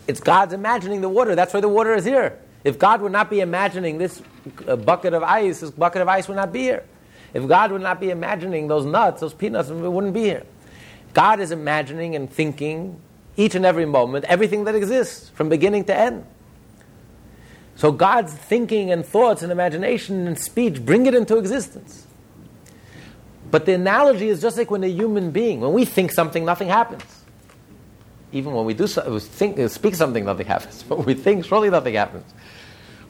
It's 0.06 0.20
God's 0.20 0.52
imagining 0.52 1.00
the 1.00 1.08
water. 1.08 1.34
That's 1.34 1.52
why 1.52 1.60
the 1.60 1.68
water 1.68 1.94
is 1.94 2.04
here. 2.04 2.38
If 2.64 2.78
God 2.78 3.00
would 3.02 3.12
not 3.12 3.30
be 3.30 3.40
imagining 3.40 3.98
this 3.98 4.20
uh, 4.66 4.76
bucket 4.76 5.14
of 5.14 5.22
ice, 5.22 5.60
this 5.60 5.70
bucket 5.70 6.02
of 6.02 6.08
ice 6.08 6.28
would 6.28 6.36
not 6.36 6.52
be 6.52 6.60
here. 6.60 6.84
If 7.34 7.46
God 7.46 7.72
would 7.72 7.82
not 7.82 8.00
be 8.00 8.10
imagining 8.10 8.68
those 8.68 8.84
nuts, 8.84 9.20
those 9.20 9.34
peanuts, 9.34 9.68
it 9.68 9.74
wouldn't 9.74 10.14
be 10.14 10.22
here. 10.22 10.44
God 11.14 11.40
is 11.40 11.50
imagining 11.50 12.14
and 12.14 12.30
thinking 12.30 13.00
each 13.36 13.54
and 13.54 13.64
every 13.64 13.86
moment 13.86 14.24
everything 14.26 14.64
that 14.64 14.74
exists 14.74 15.30
from 15.30 15.48
beginning 15.48 15.84
to 15.84 15.96
end. 15.96 16.26
So 17.76 17.92
God's 17.92 18.32
thinking 18.32 18.90
and 18.90 19.06
thoughts 19.06 19.42
and 19.42 19.52
imagination 19.52 20.26
and 20.26 20.38
speech 20.38 20.84
bring 20.84 21.06
it 21.06 21.14
into 21.14 21.38
existence. 21.38 22.06
But 23.50 23.66
the 23.66 23.74
analogy 23.74 24.28
is 24.28 24.42
just 24.42 24.58
like 24.58 24.70
when 24.70 24.82
a 24.82 24.88
human 24.88 25.30
being, 25.30 25.60
when 25.60 25.72
we 25.72 25.84
think 25.84 26.12
something, 26.12 26.44
nothing 26.44 26.68
happens. 26.68 27.04
Even 28.32 28.52
when 28.52 28.66
we 28.66 28.74
do 28.74 28.86
so, 28.86 29.18
think, 29.18 29.70
speak 29.70 29.94
something, 29.94 30.24
nothing 30.24 30.46
happens. 30.46 30.82
But 30.82 30.98
when 30.98 31.06
we 31.06 31.14
think, 31.14 31.44
surely 31.44 31.70
nothing 31.70 31.94
happens. 31.94 32.24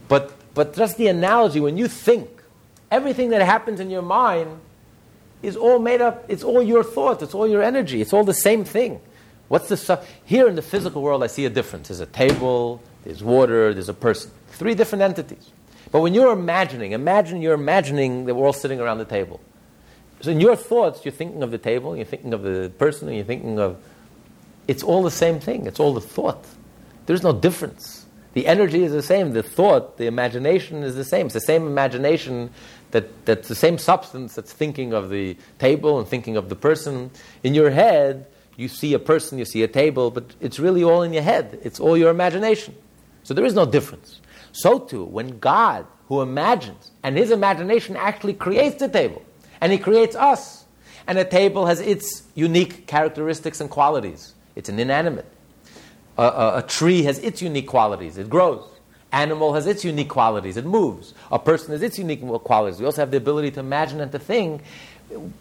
But, 0.09 0.33
but 0.55 0.75
just 0.75 0.97
the 0.97 1.09
analogy, 1.09 1.61
when 1.61 1.77
you 1.77 1.89
think, 1.89 2.29
everything 2.91 3.31
that 3.31 3.43
happens 3.43 3.81
in 3.81 3.91
your 3.91 4.03
mind 4.03 4.61
is 5.43 5.57
all 5.57 5.79
made 5.79 6.01
up, 6.01 6.25
it's 6.29 6.43
all 6.43 6.63
your 6.63 6.83
thoughts, 6.83 7.23
it's 7.23 7.35
all 7.35 7.47
your 7.47 7.63
energy, 7.63 8.01
it's 8.01 8.13
all 8.13 8.25
the 8.25 8.35
same 8.35 8.65
thing. 8.65 9.01
What's 9.49 9.69
the 9.69 9.77
su- 9.77 9.99
here 10.25 10.49
in 10.49 10.57
the 10.57 10.63
physical 10.63 11.03
world? 11.03 11.23
I 11.23 11.27
see 11.27 11.45
a 11.45 11.51
difference. 11.51 11.89
There's 11.89 12.01
a 12.01 12.07
table, 12.07 12.83
there's 13.05 13.23
water, 13.23 13.73
there's 13.73 13.89
a 13.89 13.95
person. 13.95 14.31
Three 14.49 14.75
different 14.75 15.03
entities. 15.03 15.51
But 15.91 16.01
when 16.01 16.13
you're 16.13 16.33
imagining, 16.33 16.93
imagine 16.93 17.41
you're 17.41 17.55
imagining 17.55 18.27
that 18.27 18.35
we're 18.35 18.47
all 18.47 18.53
sitting 18.53 18.81
around 18.81 18.99
the 18.99 19.07
table. 19.07 19.41
So 20.21 20.31
in 20.31 20.41
your 20.41 20.57
thoughts, 20.57 21.05
you're 21.05 21.13
thinking 21.13 21.43
of 21.43 21.51
the 21.51 21.59
table, 21.59 21.97
you're 21.97 22.05
thinking 22.05 22.35
of 22.35 22.43
the 22.43 22.71
person, 22.79 23.09
and 23.09 23.17
you're 23.17 23.25
thinking 23.25 23.59
of. 23.59 23.79
It's 24.67 24.83
all 24.83 25.03
the 25.03 25.11
same 25.11 25.41
thing. 25.41 25.67
It's 25.67 25.81
all 25.81 25.95
the 25.95 26.01
thought. 26.01 26.45
There's 27.07 27.23
no 27.23 27.33
difference. 27.33 27.98
The 28.35 28.47
energy 28.47 28.85
is 28.85 28.93
the 28.93 29.03
same. 29.03 29.33
The 29.33 29.43
thought, 29.43 29.97
the 29.97 30.07
imagination 30.07 30.83
is 30.83 30.95
the 30.95 31.05
same. 31.05 31.27
It's 31.27 31.35
the 31.35 31.41
same 31.41 31.67
imagination 31.67 32.51
that, 32.91 33.25
that's 33.27 33.49
the 33.49 33.55
same 33.55 33.79
substance 33.79 34.35
that's 34.35 34.53
thinking 34.53 34.93
of 34.93 35.11
the 35.11 35.37
table 35.59 35.99
and 35.99 36.07
thinking 36.07 36.37
of 36.37 36.49
the 36.49 36.57
person. 36.57 37.11
In 37.43 37.55
your 37.55 37.71
head, 37.71 38.27
you 38.57 38.69
see 38.69 38.93
a 38.95 38.99
person, 38.99 39.39
you 39.39 39.45
see 39.45 39.63
a 39.63 39.69
table, 39.69 40.11
but 40.11 40.35
it's 40.41 40.59
really 40.59 40.85
all 40.85 41.03
in 41.03 41.13
your 41.13 41.23
head. 41.23 41.59
It's 41.63 41.81
all 41.81 41.97
your 41.97 42.11
imagination. 42.11 42.75
So 43.23 43.35
there 43.35 43.45
is 43.45 43.55
no 43.55 43.67
difference. 43.67 44.21
So 44.53 44.79
too, 44.79 45.05
when 45.05 45.39
God, 45.39 45.87
who 46.09 46.23
imagines, 46.23 46.91
and 47.03 47.17
his 47.17 47.31
imagination 47.31 47.97
actually 47.97 48.35
creates 48.35 48.77
the 48.77 48.89
table, 48.89 49.23
and 49.61 49.71
he 49.71 49.79
creates 49.79 50.17
us, 50.17 50.65
and 51.07 51.19
a 51.19 51.25
table 51.25 51.67
has 51.67 51.81
its 51.81 52.25
unique 52.35 52.87
characteristics 52.87 53.61
and 53.61 53.71
qualities. 53.71 54.35
It's 54.57 54.69
an 54.69 54.79
inanimate. 54.79 55.31
A, 56.19 56.23
a, 56.23 56.59
a 56.59 56.63
tree 56.63 57.05
has 57.05 57.19
its 57.21 57.41
unique 57.41 57.69
qualities. 57.69 58.19
It 58.19 58.29
grows. 58.29 58.65
Animal 59.13 59.55
has 59.55 59.67
its 59.67 59.85
unique 59.85 60.11
qualities. 60.11 60.57
It 60.59 60.67
moves. 60.67 61.15
A 61.33 61.39
person 61.39 61.71
has 61.71 61.81
its 61.81 61.99
unique 61.99 62.21
qualities. 62.21 62.79
We 62.79 62.85
also 62.85 63.01
have 63.01 63.11
the 63.11 63.17
ability 63.17 63.53
to 63.53 63.61
imagine 63.61 64.01
and 64.01 64.13
to 64.13 64.19
think, 64.19 64.63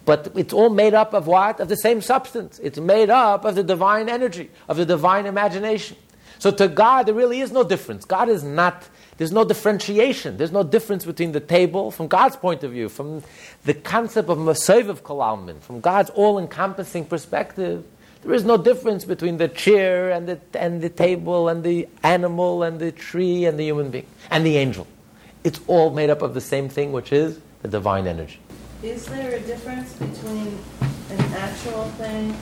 but 0.05 0.32
it's 0.36 0.53
all 0.53 0.69
made 0.69 0.93
up 0.93 1.13
of 1.13 1.28
what? 1.28 1.59
Of 1.59 1.67
the 1.67 1.75
same 1.75 2.01
substance. 2.01 2.59
It's 2.59 2.80
made 2.80 3.09
up 3.09 3.43
of 3.43 3.55
the 3.55 3.63
divine 3.63 4.07
energy, 4.07 4.49
of 4.69 4.78
the 4.78 4.86
divine 4.86 5.25
imagination. 5.25 5.97
So 6.39 6.51
to 6.51 6.67
God, 6.67 7.07
there 7.07 7.15
really 7.15 7.41
is 7.41 7.51
no 7.51 7.63
difference. 7.63 8.05
God 8.05 8.30
is 8.30 8.43
not, 8.43 8.88
there's 9.17 9.32
no 9.32 9.43
differentiation. 9.43 10.38
There's 10.38 10.51
no 10.51 10.63
difference 10.63 11.03
between 11.03 11.32
the 11.32 11.39
table, 11.39 11.91
from 11.91 12.07
God's 12.07 12.36
point 12.36 12.63
of 12.63 12.71
view, 12.71 12.88
from 12.88 13.23
the 13.65 13.73
concept 13.73 14.30
of 14.30 14.38
Masev 14.38 14.88
of 14.88 15.03
Kalalman, 15.03 15.59
from 15.59 15.82
God's 15.82 16.11
all 16.11 16.39
encompassing 16.39 17.05
perspective. 17.05 17.84
There 18.24 18.34
is 18.34 18.43
no 18.43 18.57
difference 18.57 19.05
between 19.05 19.38
the 19.38 19.47
chair 19.47 20.11
and 20.11 20.28
the, 20.28 20.39
and 20.53 20.82
the 20.82 20.89
table 20.89 21.49
and 21.49 21.63
the 21.63 21.88
animal 22.03 22.63
and 22.63 22.80
the 22.80 22.91
tree 22.91 23.45
and 23.45 23.57
the 23.57 23.63
human 23.63 23.89
being 23.91 24.05
and 24.30 24.45
the 24.45 24.57
angel. 24.57 24.88
It's 25.43 25.59
all 25.68 25.91
made 25.91 26.09
up 26.09 26.22
of 26.22 26.34
the 26.34 26.41
same 26.41 26.68
thing, 26.68 26.91
which 26.91 27.13
is 27.13 27.39
the 27.61 27.68
divine 27.68 28.07
energy. 28.07 28.39
Is 28.84 29.05
there 29.05 29.36
a 29.36 29.39
difference 29.41 29.93
between 29.93 30.57
an 31.09 31.20
actual 31.34 31.86
thing 31.91 32.36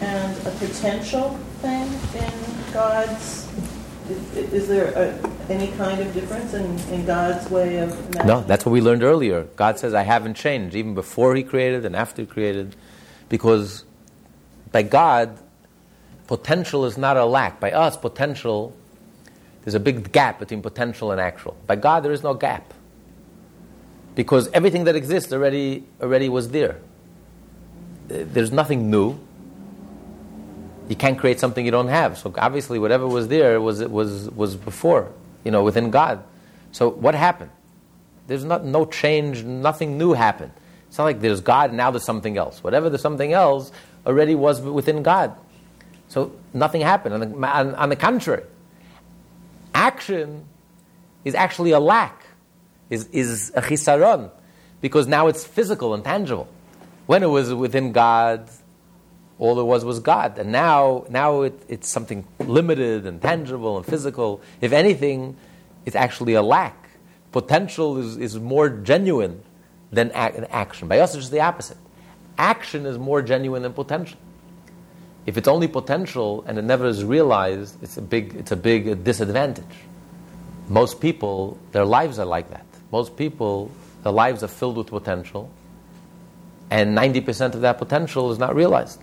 and 0.00 0.36
a 0.46 0.50
potential 0.50 1.38
thing 1.60 1.88
in 2.20 2.72
God's 2.72 3.48
Is, 4.10 4.52
is 4.52 4.68
there 4.68 4.88
a, 4.94 5.14
any 5.48 5.68
kind 5.78 6.00
of 6.00 6.12
difference 6.12 6.54
in, 6.54 6.78
in 6.92 7.06
God's 7.06 7.48
way 7.48 7.78
of 7.78 7.90
imagining? 7.92 8.26
No, 8.26 8.40
that's 8.42 8.66
what 8.66 8.72
we 8.72 8.80
learned 8.80 9.04
earlier. 9.04 9.44
God 9.56 9.78
says, 9.78 9.94
I 9.94 10.02
haven't 10.02 10.34
changed, 10.34 10.74
even 10.74 10.94
before 10.94 11.36
He 11.36 11.44
created 11.44 11.86
and 11.86 11.94
after 11.94 12.22
He 12.22 12.26
created, 12.26 12.74
because 13.28 13.84
by 14.72 14.82
God, 14.82 15.38
potential 16.26 16.86
is 16.86 16.96
not 16.96 17.16
a 17.16 17.24
lack. 17.24 17.60
By 17.60 17.72
us, 17.72 17.96
potential, 17.96 18.74
there's 19.64 19.74
a 19.74 19.80
big 19.80 20.10
gap 20.12 20.38
between 20.38 20.62
potential 20.62 21.12
and 21.12 21.20
actual. 21.20 21.56
By 21.66 21.76
God, 21.76 22.00
there 22.00 22.12
is 22.12 22.22
no 22.22 22.34
gap. 22.34 22.72
Because 24.14 24.48
everything 24.52 24.84
that 24.84 24.96
exists 24.96 25.32
already, 25.32 25.84
already 26.00 26.28
was 26.28 26.50
there. 26.50 26.78
There's 28.08 28.50
nothing 28.50 28.90
new. 28.90 29.18
You 30.88 30.96
can't 30.96 31.18
create 31.18 31.38
something 31.38 31.64
you 31.64 31.70
don't 31.70 31.88
have. 31.88 32.18
So 32.18 32.32
obviously, 32.36 32.78
whatever 32.78 33.06
was 33.06 33.28
there 33.28 33.60
was, 33.60 33.82
was, 33.84 34.28
was 34.30 34.56
before, 34.56 35.10
you 35.44 35.50
know, 35.50 35.62
within 35.62 35.90
God. 35.90 36.22
So 36.72 36.88
what 36.88 37.14
happened? 37.14 37.50
There's 38.26 38.44
not, 38.44 38.64
no 38.64 38.84
change, 38.84 39.44
nothing 39.44 39.98
new 39.98 40.12
happened. 40.12 40.52
It's 40.88 40.98
not 40.98 41.04
like 41.04 41.20
there's 41.20 41.40
God 41.40 41.70
and 41.70 41.76
now 41.76 41.90
there's 41.90 42.04
something 42.04 42.36
else. 42.36 42.62
Whatever 42.62 42.90
there's 42.90 43.00
something 43.00 43.32
else 43.32 43.72
already 44.06 44.34
was 44.34 44.60
within 44.60 45.02
God. 45.02 45.36
So 46.08 46.32
nothing 46.52 46.80
happened. 46.80 47.14
On 47.14 47.20
the, 47.20 47.48
on, 47.48 47.74
on 47.74 47.88
the 47.88 47.96
contrary, 47.96 48.44
action 49.74 50.44
is 51.24 51.34
actually 51.34 51.70
a 51.70 51.80
lack, 51.80 52.24
is, 52.90 53.06
is 53.06 53.50
a 53.54 53.62
chisaron, 53.62 54.30
because 54.80 55.06
now 55.06 55.28
it's 55.28 55.44
physical 55.44 55.94
and 55.94 56.04
tangible. 56.04 56.48
When 57.06 57.22
it 57.22 57.28
was 57.28 57.52
within 57.54 57.92
God, 57.92 58.48
all 59.38 59.54
there 59.54 59.64
was 59.64 59.84
was 59.84 60.00
God. 60.00 60.38
And 60.38 60.52
now, 60.52 61.04
now 61.08 61.42
it, 61.42 61.60
it's 61.68 61.88
something 61.88 62.26
limited 62.38 63.06
and 63.06 63.20
tangible 63.20 63.76
and 63.76 63.86
physical. 63.86 64.40
If 64.60 64.72
anything, 64.72 65.36
it's 65.84 65.96
actually 65.96 66.34
a 66.34 66.42
lack. 66.42 66.90
Potential 67.32 67.98
is, 67.98 68.18
is 68.18 68.38
more 68.38 68.68
genuine 68.68 69.42
than 69.90 70.12
action. 70.12 70.88
By 70.88 70.98
us, 70.98 71.14
it's 71.14 71.24
just 71.24 71.32
the 71.32 71.40
opposite. 71.40 71.78
Action 72.38 72.86
is 72.86 72.98
more 72.98 73.22
genuine 73.22 73.62
than 73.62 73.72
potential. 73.72 74.18
If 75.26 75.36
it's 75.36 75.48
only 75.48 75.68
potential 75.68 76.44
and 76.46 76.58
it 76.58 76.62
never 76.62 76.86
is 76.86 77.04
realized, 77.04 77.82
it's 77.82 77.96
a 77.96 78.02
big, 78.02 78.34
it's 78.34 78.52
a 78.52 78.56
big 78.56 79.04
disadvantage. 79.04 79.64
Most 80.68 81.00
people, 81.00 81.58
their 81.72 81.84
lives 81.84 82.18
are 82.18 82.26
like 82.26 82.50
that. 82.50 82.66
Most 82.90 83.16
people, 83.16 83.70
their 84.02 84.12
lives 84.12 84.42
are 84.42 84.48
filled 84.48 84.76
with 84.76 84.88
potential, 84.88 85.50
and 86.70 86.96
90% 86.96 87.54
of 87.54 87.60
that 87.60 87.78
potential 87.78 88.32
is 88.32 88.38
not 88.38 88.54
realized. 88.54 89.02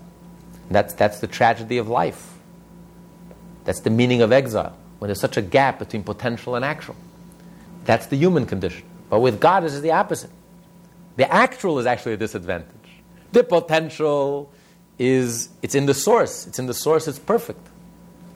That's, 0.70 0.94
that's 0.94 1.20
the 1.20 1.28
tragedy 1.28 1.78
of 1.78 1.88
life. 1.88 2.34
That's 3.66 3.82
the 3.82 3.90
meaning 3.90 4.22
of 4.22 4.32
exile, 4.32 4.76
when 5.00 5.08
there's 5.10 5.20
such 5.20 5.38
a 5.38 5.42
gap 5.42 5.80
between 5.80 6.04
potential 6.04 6.56
and 6.56 6.66
actual. 6.66 6.96
That's 7.86 8.08
the 8.08 8.18
human 8.18 8.46
condition. 8.46 8.84
But 9.10 9.20
with 9.20 9.40
God, 9.40 9.64
it 9.64 9.68
is 9.68 9.82
the 9.82 9.92
opposite. 9.92 10.32
The 11.16 11.32
actual 11.32 11.80
is 11.80 11.86
actually 11.86 12.14
a 12.14 12.18
disadvantage. 12.18 12.79
The 13.32 13.44
potential 13.44 14.52
is 14.98 15.50
it's 15.62 15.76
in 15.76 15.86
the 15.86 15.94
source. 15.94 16.48
It's 16.48 16.60
in 16.60 16.66
the 16.66 16.74
source, 16.74 17.08
it's 17.08 17.20
perfect. 17.20 17.66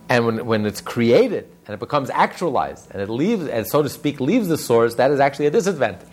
And 0.09 0.25
when, 0.25 0.45
when 0.45 0.65
it's 0.65 0.81
created 0.81 1.49
and 1.65 1.73
it 1.73 1.79
becomes 1.79 2.09
actualized 2.09 2.89
and 2.91 3.01
it 3.01 3.09
leaves, 3.09 3.47
and 3.47 3.67
so 3.67 3.83
to 3.83 3.89
speak, 3.89 4.19
leaves 4.19 4.47
the 4.47 4.57
source, 4.57 4.95
that 4.95 5.11
is 5.11 5.19
actually 5.19 5.47
a 5.47 5.51
disadvantage. 5.51 6.07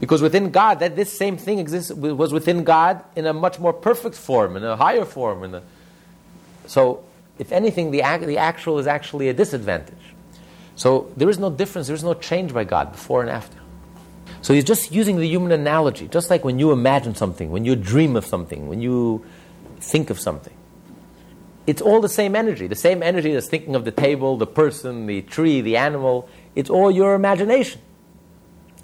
Because 0.00 0.20
within 0.20 0.50
God, 0.50 0.80
that 0.80 0.96
this 0.96 1.16
same 1.16 1.36
thing 1.36 1.58
exists, 1.58 1.92
was 1.92 2.32
within 2.32 2.64
God 2.64 3.02
in 3.16 3.26
a 3.26 3.32
much 3.32 3.58
more 3.58 3.72
perfect 3.72 4.16
form, 4.16 4.56
in 4.56 4.64
a 4.64 4.76
higher 4.76 5.04
form. 5.04 5.44
In 5.44 5.54
a, 5.54 5.62
so, 6.66 7.04
if 7.38 7.52
anything, 7.52 7.90
the, 7.90 7.98
the 8.26 8.38
actual 8.38 8.78
is 8.78 8.86
actually 8.86 9.28
a 9.28 9.34
disadvantage. 9.34 9.94
So, 10.76 11.12
there 11.16 11.30
is 11.30 11.38
no 11.38 11.50
difference, 11.50 11.86
there 11.86 11.94
is 11.94 12.04
no 12.04 12.14
change 12.14 12.52
by 12.52 12.64
God 12.64 12.92
before 12.92 13.22
and 13.22 13.30
after. 13.30 13.56
So, 14.42 14.54
he's 14.54 14.64
just 14.64 14.92
using 14.92 15.16
the 15.16 15.26
human 15.26 15.52
analogy, 15.52 16.08
just 16.08 16.30
like 16.30 16.44
when 16.44 16.58
you 16.58 16.72
imagine 16.72 17.14
something, 17.14 17.50
when 17.50 17.64
you 17.64 17.76
dream 17.76 18.16
of 18.16 18.24
something, 18.24 18.68
when 18.68 18.80
you 18.80 19.24
think 19.80 20.10
of 20.10 20.20
something. 20.20 20.54
It's 21.66 21.80
all 21.80 22.00
the 22.00 22.08
same 22.08 22.36
energy, 22.36 22.66
the 22.66 22.74
same 22.74 23.02
energy 23.02 23.32
that's 23.32 23.48
thinking 23.48 23.74
of 23.74 23.84
the 23.84 23.90
table, 23.90 24.36
the 24.36 24.46
person, 24.46 25.06
the 25.06 25.22
tree, 25.22 25.62
the 25.62 25.78
animal. 25.78 26.28
It's 26.54 26.68
all 26.68 26.90
your 26.90 27.14
imagination. 27.14 27.80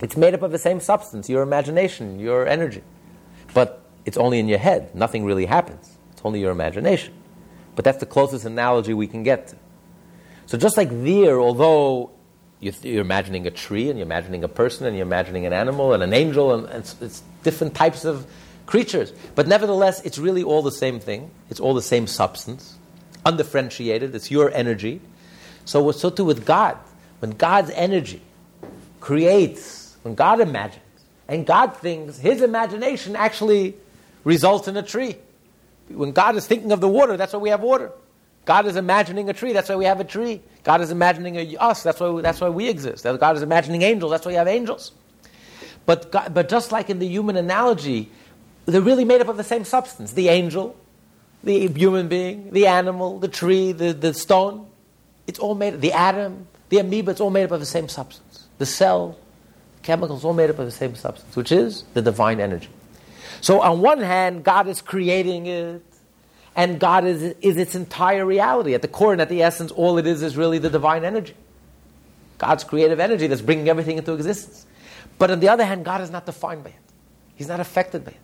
It's 0.00 0.16
made 0.16 0.32
up 0.32 0.42
of 0.42 0.50
the 0.50 0.58
same 0.58 0.80
substance, 0.80 1.28
your 1.28 1.42
imagination, 1.42 2.18
your 2.18 2.46
energy. 2.46 2.82
But 3.52 3.84
it's 4.06 4.16
only 4.16 4.38
in 4.38 4.48
your 4.48 4.58
head. 4.58 4.94
Nothing 4.94 5.24
really 5.24 5.44
happens. 5.44 5.98
It's 6.12 6.22
only 6.24 6.40
your 6.40 6.52
imagination. 6.52 7.12
But 7.76 7.84
that's 7.84 7.98
the 7.98 8.06
closest 8.06 8.46
analogy 8.46 8.94
we 8.94 9.06
can 9.06 9.22
get 9.22 9.48
to. 9.48 9.56
So 10.46 10.56
just 10.56 10.76
like 10.76 10.88
there, 10.90 11.38
although 11.38 12.12
you're 12.60 13.00
imagining 13.00 13.46
a 13.46 13.50
tree 13.50 13.88
and 13.88 13.98
you're 13.98 14.06
imagining 14.06 14.44
a 14.44 14.48
person 14.48 14.86
and 14.86 14.96
you're 14.96 15.06
imagining 15.06 15.46
an 15.46 15.52
animal 15.52 15.94
and 15.94 16.02
an 16.02 16.12
angel 16.12 16.52
and, 16.52 16.68
it's, 16.68 16.94
it's 17.00 17.22
different 17.42 17.74
types 17.74 18.04
of 18.04 18.26
creatures. 18.66 19.12
But 19.34 19.48
nevertheless, 19.48 20.02
it's 20.02 20.18
really 20.18 20.42
all 20.42 20.62
the 20.62 20.72
same 20.72 21.00
thing. 21.00 21.30
It's 21.48 21.60
all 21.60 21.74
the 21.74 21.82
same 21.82 22.06
substance, 22.06 22.76
undifferentiated. 23.24 24.14
It's 24.14 24.30
your 24.30 24.50
energy. 24.52 25.00
So, 25.64 25.90
so 25.92 26.10
too 26.10 26.24
with 26.24 26.44
God. 26.44 26.76
When 27.20 27.30
God's 27.32 27.70
energy 27.70 28.22
creates, 29.00 29.96
when 30.02 30.14
God 30.14 30.40
imagines, 30.40 30.84
and 31.28 31.46
God 31.46 31.76
thinks, 31.76 32.18
His 32.18 32.42
imagination 32.42 33.16
actually 33.16 33.76
results 34.24 34.68
in 34.68 34.76
a 34.76 34.82
tree. 34.82 35.16
When 35.88 36.12
God 36.12 36.36
is 36.36 36.46
thinking 36.46 36.72
of 36.72 36.80
the 36.80 36.88
water, 36.88 37.16
that's 37.16 37.32
why 37.32 37.38
we 37.38 37.50
have 37.50 37.62
water. 37.62 37.90
God 38.44 38.66
is 38.66 38.76
imagining 38.76 39.28
a 39.28 39.32
tree, 39.32 39.52
that's 39.52 39.68
why 39.68 39.76
we 39.76 39.84
have 39.84 40.00
a 40.00 40.04
tree. 40.04 40.40
God 40.64 40.80
is 40.80 40.90
imagining 40.90 41.36
a, 41.36 41.56
us, 41.56 41.82
that's 41.82 42.00
why, 42.00 42.20
that's 42.20 42.40
why 42.40 42.48
we 42.48 42.68
exist. 42.68 43.04
God 43.04 43.36
is 43.36 43.42
imagining 43.42 43.82
angels, 43.82 44.10
that's 44.10 44.24
why 44.24 44.32
we 44.32 44.36
have 44.36 44.48
angels. 44.48 44.92
But, 45.86 46.10
God, 46.10 46.34
but 46.34 46.48
just 46.48 46.72
like 46.72 46.90
in 46.90 46.98
the 46.98 47.06
human 47.06 47.36
analogy, 47.36 48.10
they're 48.66 48.80
really 48.80 49.04
made 49.04 49.20
up 49.20 49.28
of 49.28 49.36
the 49.36 49.44
same 49.44 49.64
substance 49.64 50.12
the 50.12 50.28
angel, 50.28 50.76
the 51.42 51.68
human 51.68 52.08
being, 52.08 52.50
the 52.50 52.66
animal, 52.66 53.18
the 53.18 53.28
tree, 53.28 53.72
the, 53.72 53.92
the 53.92 54.14
stone. 54.14 54.66
It's 55.26 55.38
all 55.38 55.54
made, 55.54 55.80
the 55.80 55.92
atom, 55.92 56.46
the 56.68 56.78
amoeba, 56.78 57.12
it's 57.12 57.20
all 57.20 57.30
made 57.30 57.44
up 57.44 57.50
of 57.52 57.60
the 57.60 57.66
same 57.66 57.88
substance. 57.88 58.46
The 58.58 58.66
cell, 58.66 59.18
chemicals, 59.82 60.24
all 60.24 60.34
made 60.34 60.50
up 60.50 60.58
of 60.58 60.66
the 60.66 60.72
same 60.72 60.94
substance, 60.94 61.34
which 61.36 61.52
is 61.52 61.84
the 61.94 62.02
divine 62.02 62.40
energy. 62.40 62.68
So, 63.40 63.60
on 63.60 63.80
one 63.80 64.00
hand, 64.00 64.44
God 64.44 64.68
is 64.68 64.82
creating 64.82 65.46
it, 65.46 65.82
and 66.60 66.78
God 66.78 67.06
is, 67.06 67.22
is 67.40 67.56
its 67.56 67.74
entire 67.74 68.26
reality. 68.26 68.74
At 68.74 68.82
the 68.82 68.88
core 68.88 69.12
and 69.12 69.22
at 69.22 69.30
the 69.30 69.42
essence, 69.42 69.72
all 69.72 69.96
it 69.96 70.06
is 70.06 70.22
is 70.22 70.36
really 70.36 70.58
the 70.58 70.68
divine 70.68 71.04
energy. 71.04 71.34
God's 72.36 72.64
creative 72.64 73.00
energy 73.00 73.26
that's 73.28 73.40
bringing 73.40 73.70
everything 73.70 73.96
into 73.96 74.12
existence. 74.12 74.66
But 75.18 75.30
on 75.30 75.40
the 75.40 75.48
other 75.48 75.64
hand, 75.64 75.86
God 75.86 76.02
is 76.02 76.10
not 76.10 76.26
defined 76.26 76.62
by 76.62 76.70
it, 76.70 76.86
He's 77.34 77.48
not 77.48 77.60
affected 77.60 78.04
by 78.04 78.10
it 78.10 78.18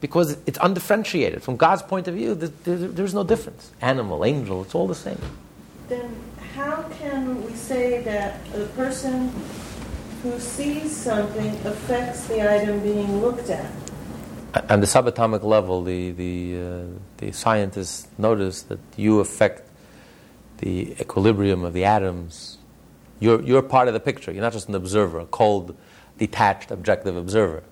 because 0.00 0.38
it's 0.46 0.58
undifferentiated. 0.62 1.42
From 1.42 1.56
God's 1.56 1.82
point 1.82 2.08
of 2.08 2.14
view, 2.14 2.34
there's 2.34 3.12
no 3.12 3.22
difference. 3.22 3.70
Animal, 3.82 4.24
angel, 4.24 4.62
it's 4.62 4.74
all 4.74 4.86
the 4.86 4.94
same. 4.94 5.20
Then 5.90 6.16
how 6.54 6.84
can 6.98 7.44
we 7.44 7.52
say 7.52 8.00
that 8.02 8.40
a 8.54 8.64
person 8.76 9.30
who 10.22 10.40
sees 10.40 10.96
something 10.96 11.50
affects 11.66 12.28
the 12.28 12.50
item 12.50 12.80
being 12.80 13.20
looked 13.20 13.50
at? 13.50 13.70
On 14.70 14.80
the 14.80 14.86
subatomic 14.86 15.42
level, 15.42 15.82
the, 15.82 16.10
the, 16.12 16.60
uh, 16.60 16.98
the 17.18 17.32
scientists 17.32 18.08
notice 18.16 18.62
that 18.62 18.78
you 18.96 19.20
affect 19.20 19.68
the 20.58 20.92
equilibrium 21.00 21.64
of 21.64 21.72
the 21.72 21.84
atoms. 21.84 22.58
You're, 23.20 23.42
you're 23.42 23.62
part 23.62 23.88
of 23.88 23.94
the 23.94 24.00
picture. 24.00 24.32
You're 24.32 24.42
not 24.42 24.52
just 24.52 24.68
an 24.68 24.74
observer, 24.74 25.20
a 25.20 25.26
cold, 25.26 25.76
detached, 26.18 26.70
objective 26.70 27.16
observer 27.16 27.62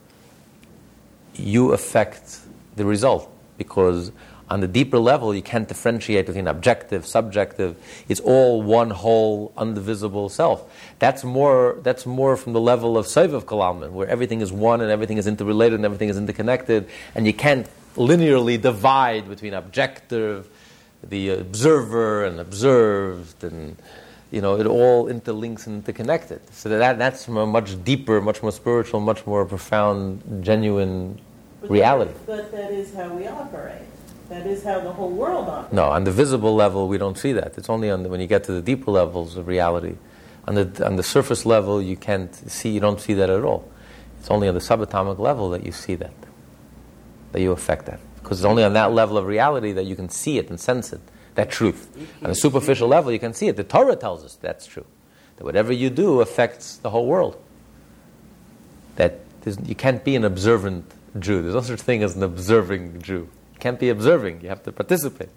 you 1.38 1.72
affect 1.72 2.40
the 2.76 2.84
result 2.84 3.30
because 3.58 4.12
on 4.48 4.60
the 4.60 4.68
deeper 4.68 4.98
level 4.98 5.34
you 5.34 5.42
can't 5.42 5.66
differentiate 5.68 6.26
between 6.26 6.46
objective 6.46 7.06
subjective 7.06 7.76
it's 8.08 8.20
all 8.20 8.62
one 8.62 8.90
whole 8.90 9.52
undivisible 9.56 10.30
self 10.30 10.64
that's 10.98 11.24
more 11.24 11.78
that's 11.82 12.06
more 12.06 12.36
from 12.36 12.52
the 12.52 12.60
level 12.60 12.96
of 12.96 13.06
Sovev 13.06 13.42
Kolalman, 13.42 13.90
where 13.90 14.08
everything 14.08 14.40
is 14.40 14.52
one 14.52 14.80
and 14.80 14.90
everything 14.90 15.18
is 15.18 15.26
interrelated 15.26 15.74
and 15.78 15.84
everything 15.84 16.08
is 16.08 16.16
interconnected 16.16 16.88
and 17.14 17.26
you 17.26 17.32
can't 17.32 17.66
linearly 17.96 18.60
divide 18.60 19.28
between 19.28 19.54
objective 19.54 20.48
the 21.02 21.30
observer 21.30 22.24
and 22.24 22.40
observed 22.40 23.42
and 23.44 23.76
you 24.32 24.40
know, 24.40 24.58
it 24.58 24.66
all 24.66 25.06
interlinks 25.06 25.66
and 25.68 25.76
interconnected. 25.76 26.40
So 26.52 26.68
that, 26.68 26.98
that's 26.98 27.24
from 27.24 27.36
a 27.36 27.46
much 27.46 27.82
deeper, 27.84 28.20
much 28.20 28.42
more 28.42 28.50
spiritual, 28.50 28.98
much 28.98 29.24
more 29.24 29.44
profound, 29.46 30.42
genuine 30.42 31.20
But 31.60 31.70
reality. 31.70 32.10
that- 32.12 32.26
But 32.26 32.52
that 32.52 32.72
is 32.72 32.92
how 32.92 33.08
we 33.14 33.28
operate. 33.28 33.82
That 34.28 34.46
is 34.46 34.64
how 34.64 34.80
the 34.80 34.92
whole 34.92 35.10
world 35.10 35.48
operates. 35.48 35.72
No, 35.72 35.84
on 35.84 36.04
the 36.04 36.10
visible 36.10 36.54
level, 36.54 36.88
we 36.88 36.98
don't 36.98 37.16
see 37.16 37.32
that. 37.32 37.56
It's 37.56 37.70
only 37.70 37.90
on 37.90 38.02
the, 38.02 38.08
when 38.08 38.20
you 38.20 38.26
get 38.26 38.44
to 38.44 38.52
the 38.52 38.62
deeper 38.62 38.90
levels 38.90 39.36
of 39.36 39.46
reality. 39.46 39.96
On 40.48 40.54
the, 40.54 40.86
on 40.86 40.96
the 40.96 41.02
surface 41.02 41.46
level, 41.46 41.80
you 41.80 41.96
can't 41.96 42.34
see, 42.34 42.70
you 42.70 42.80
don't 42.80 43.00
see 43.00 43.14
that 43.14 43.30
at 43.30 43.44
all. 43.44 43.68
It's 44.18 44.30
only 44.30 44.48
on 44.48 44.54
the 44.54 44.60
subatomic 44.60 45.18
level 45.18 45.50
that 45.50 45.64
you 45.64 45.72
see 45.72 45.94
that, 45.96 46.14
that 47.32 47.40
you 47.40 47.52
affect 47.52 47.86
that. 47.86 48.00
Because 48.22 48.40
it's 48.40 48.44
only 48.44 48.64
on 48.64 48.72
that 48.72 48.92
level 48.92 49.18
of 49.18 49.26
reality 49.26 49.72
that 49.72 49.84
you 49.84 49.94
can 49.94 50.08
see 50.08 50.38
it 50.38 50.50
and 50.50 50.58
sense 50.58 50.92
it. 50.92 51.00
that 51.36 51.50
truth. 51.50 51.88
On 52.24 52.30
a 52.30 52.34
superficial 52.34 52.88
level, 52.88 53.12
you 53.12 53.20
can 53.20 53.32
see 53.32 53.46
it. 53.46 53.56
The 53.56 53.64
Torah 53.64 53.94
tells 53.94 54.24
us 54.24 54.34
that's 54.34 54.66
true. 54.66 54.84
That 55.36 55.44
whatever 55.44 55.72
you 55.72 55.90
do 55.90 56.20
affects 56.20 56.78
the 56.78 56.90
whole 56.90 57.06
world. 57.06 57.40
That 58.96 59.20
you 59.64 59.76
can't 59.76 60.02
be 60.02 60.16
an 60.16 60.24
observant 60.24 60.90
Jew. 61.18 61.42
There's 61.42 61.54
no 61.54 61.60
such 61.60 61.80
thing 61.80 62.02
as 62.02 62.16
an 62.16 62.22
observing 62.22 63.02
Jew. 63.02 63.28
Can't 63.58 63.78
be 63.78 63.88
observing, 63.88 64.42
you 64.42 64.48
have 64.48 64.62
to 64.64 64.72
participate. 64.72 65.30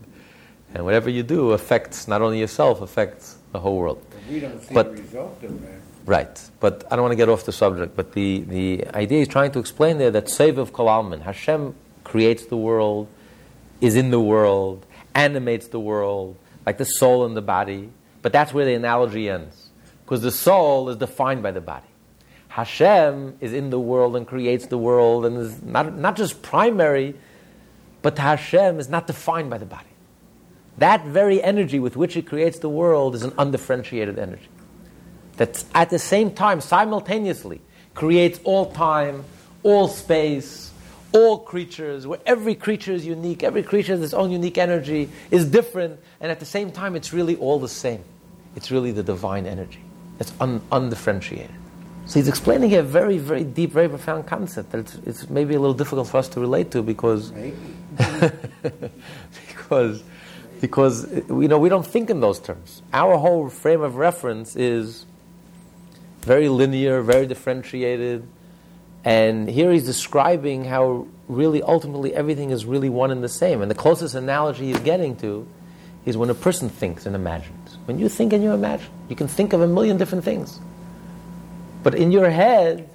And 0.73 0.85
whatever 0.85 1.09
you 1.09 1.23
do 1.23 1.51
affects 1.51 2.07
not 2.07 2.21
only 2.21 2.39
yourself, 2.39 2.81
affects 2.81 3.37
the 3.51 3.59
whole 3.59 3.77
world. 3.77 4.05
But 4.09 4.19
we 4.29 4.39
don't 4.39 4.61
see 4.61 4.73
But- 4.73 4.95
the 4.95 5.01
result 5.01 5.43
of 5.43 5.61
that. 5.61 5.79
Right. 6.05 6.41
But 6.59 6.85
I 6.89 6.95
don't 6.95 7.03
want 7.03 7.11
to 7.11 7.17
get 7.17 7.29
off 7.29 7.45
the 7.45 7.51
subject. 7.51 7.95
But 7.95 8.13
the, 8.13 8.41
the 8.41 8.87
idea 8.95 9.21
is 9.21 9.27
trying 9.27 9.51
to 9.51 9.59
explain 9.59 9.99
there 9.99 10.09
that 10.11 10.25
Sovev 10.25 10.71
Kolalman, 10.71 11.21
Hashem 11.21 11.75
creates 12.03 12.45
the 12.45 12.57
world, 12.57 13.07
is 13.79 13.95
in 13.95 14.09
the 14.09 14.19
world, 14.19 14.85
animates 15.13 15.67
the 15.67 15.79
world, 15.79 16.35
like 16.65 16.77
the 16.79 16.85
soul 16.85 17.25
and 17.25 17.37
the 17.37 17.41
body. 17.43 17.89
But 18.23 18.33
that's 18.33 18.53
where 18.53 18.65
the 18.65 18.73
analogy 18.73 19.29
ends. 19.29 19.69
Because 20.03 20.21
the 20.21 20.31
soul 20.31 20.89
is 20.89 20.97
defined 20.97 21.43
by 21.43 21.51
the 21.51 21.61
body. 21.61 21.85
Hashem 22.47 23.37
is 23.39 23.53
in 23.53 23.69
the 23.69 23.79
world 23.79 24.15
and 24.15 24.25
creates 24.27 24.65
the 24.65 24.77
world 24.77 25.25
and 25.25 25.37
is 25.37 25.61
not, 25.61 25.95
not 25.95 26.15
just 26.15 26.41
primary, 26.41 27.13
but 28.01 28.17
Hashem 28.17 28.79
is 28.79 28.89
not 28.89 29.07
defined 29.07 29.49
by 29.49 29.57
the 29.57 29.65
body. 29.65 29.85
That 30.77 31.05
very 31.05 31.43
energy 31.43 31.79
with 31.79 31.97
which 31.97 32.13
He 32.13 32.21
creates 32.21 32.59
the 32.59 32.69
world 32.69 33.15
is 33.15 33.23
an 33.23 33.33
undifferentiated 33.37 34.17
energy 34.17 34.47
that 35.39 35.63
at 35.73 35.89
the 35.89 35.99
same 35.99 36.31
time, 36.31 36.61
simultaneously, 36.61 37.61
creates 37.95 38.39
all 38.43 38.71
time, 38.71 39.23
all 39.63 39.87
space, 39.87 40.71
all 41.13 41.39
creatures, 41.39 42.05
where 42.05 42.19
every 42.25 42.55
creature 42.55 42.91
is 42.91 43.05
unique, 43.05 43.41
every 43.41 43.63
creature 43.63 43.93
has 43.93 44.01
its 44.01 44.13
own 44.13 44.31
unique 44.31 44.57
energy, 44.57 45.09
is 45.31 45.45
different, 45.45 45.99
and 46.19 46.29
at 46.29 46.39
the 46.39 46.45
same 46.45 46.71
time, 46.71 46.95
it's 46.95 47.13
really 47.13 47.35
all 47.37 47.57
the 47.57 47.69
same. 47.69 48.03
It's 48.55 48.69
really 48.69 48.91
the 48.91 49.01
divine 49.01 49.45
energy. 49.45 49.79
It's 50.19 50.33
un- 50.39 50.61
undifferentiated. 50.71 51.55
So 52.05 52.19
he's 52.19 52.27
explaining 52.27 52.73
a 52.75 52.83
very, 52.83 53.17
very 53.17 53.43
deep, 53.43 53.71
very 53.71 53.87
profound 53.87 54.27
concept 54.27 54.71
that 54.71 54.79
it's, 54.79 54.95
it's 55.05 55.29
maybe 55.29 55.53
a 55.55 55.59
little 55.59 55.75
difficult 55.75 56.07
for 56.09 56.17
us 56.17 56.27
to 56.29 56.39
relate 56.39 56.71
to 56.71 56.81
because. 56.81 57.31
because 59.47 60.03
because 60.61 61.11
you 61.29 61.47
know 61.47 61.57
we 61.57 61.69
don't 61.69 61.85
think 61.85 62.09
in 62.09 62.19
those 62.19 62.39
terms. 62.39 62.81
Our 62.93 63.17
whole 63.17 63.49
frame 63.49 63.81
of 63.81 63.95
reference 63.95 64.55
is 64.55 65.05
very 66.21 66.49
linear, 66.49 67.01
very 67.01 67.25
differentiated, 67.25 68.27
and 69.03 69.49
here 69.49 69.71
he's 69.71 69.85
describing 69.85 70.65
how 70.65 71.07
really 71.27 71.61
ultimately 71.61 72.13
everything 72.13 72.49
is 72.49 72.65
really 72.65 72.89
one 72.89 73.11
and 73.11 73.23
the 73.23 73.29
same. 73.29 73.61
And 73.61 73.71
the 73.71 73.75
closest 73.75 74.15
analogy 74.15 74.67
he's 74.67 74.79
getting 74.79 75.15
to 75.17 75.47
is 76.05 76.17
when 76.17 76.29
a 76.29 76.33
person 76.33 76.69
thinks 76.69 77.05
and 77.05 77.15
imagines. 77.15 77.77
When 77.85 77.99
you 77.99 78.09
think 78.09 78.33
and 78.33 78.43
you 78.43 78.51
imagine, 78.51 78.89
you 79.07 79.15
can 79.15 79.27
think 79.27 79.53
of 79.53 79.61
a 79.61 79.67
million 79.67 79.97
different 79.97 80.23
things, 80.23 80.59
but 81.83 81.95
in 81.95 82.11
your 82.11 82.29
head 82.29 82.89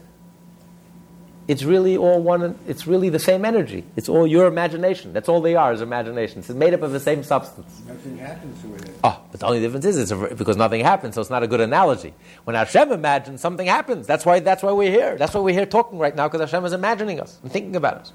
it's 1.46 1.62
really 1.62 1.96
all 1.96 2.22
one 2.22 2.58
it's 2.66 2.86
really 2.86 3.10
the 3.10 3.18
same 3.18 3.44
energy. 3.44 3.84
It's 3.96 4.08
all 4.08 4.26
your 4.26 4.46
imagination. 4.46 5.12
That's 5.12 5.28
all 5.28 5.42
they 5.42 5.54
are 5.56 5.72
is 5.72 5.82
imagination. 5.82 6.38
It's 6.38 6.48
made 6.48 6.72
up 6.72 6.82
of 6.82 6.92
the 6.92 7.00
same 7.00 7.22
substance. 7.22 7.82
Nothing 7.86 8.16
happens 8.16 8.64
with 8.64 8.88
it. 8.88 8.94
oh 9.04 9.20
but 9.30 9.40
the 9.40 9.46
only 9.46 9.60
difference 9.60 9.84
is 9.84 9.98
it's 9.98 10.10
a, 10.10 10.34
because 10.34 10.56
nothing 10.56 10.80
happens 10.80 11.14
so 11.14 11.20
it's 11.20 11.30
not 11.30 11.42
a 11.42 11.46
good 11.46 11.60
analogy. 11.60 12.14
When 12.44 12.56
Hashem 12.56 12.92
imagines 12.92 13.42
something 13.42 13.66
happens. 13.66 14.06
That's 14.06 14.24
why 14.24 14.40
that's 14.40 14.62
why 14.62 14.72
we're 14.72 14.90
here. 14.90 15.16
That's 15.18 15.34
why 15.34 15.40
we're 15.40 15.54
here 15.54 15.66
talking 15.66 15.98
right 15.98 16.16
now 16.16 16.28
because 16.28 16.50
Hashem 16.50 16.64
is 16.64 16.72
imagining 16.72 17.20
us 17.20 17.38
and 17.42 17.52
thinking 17.52 17.76
about 17.76 17.98
us. 17.98 18.12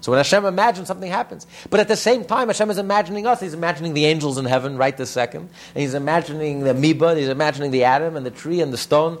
So 0.00 0.10
when 0.10 0.18
Hashem 0.18 0.46
imagines 0.46 0.88
something 0.88 1.10
happens. 1.10 1.46
But 1.68 1.78
at 1.78 1.88
the 1.88 1.96
same 1.96 2.24
time 2.24 2.48
Hashem 2.48 2.70
is 2.70 2.78
imagining 2.78 3.26
us. 3.26 3.40
He's 3.40 3.54
imagining 3.54 3.92
the 3.92 4.06
angels 4.06 4.38
in 4.38 4.46
heaven 4.46 4.78
right 4.78 4.96
this 4.96 5.10
second. 5.10 5.50
And 5.74 5.82
he's 5.82 5.94
imagining 5.94 6.60
the 6.60 6.70
amoeba 6.70 7.08
and 7.08 7.18
he's 7.18 7.28
imagining 7.28 7.70
the 7.70 7.84
atom 7.84 8.16
and 8.16 8.24
the 8.24 8.30
tree 8.30 8.62
and 8.62 8.72
the 8.72 8.78
stone. 8.78 9.18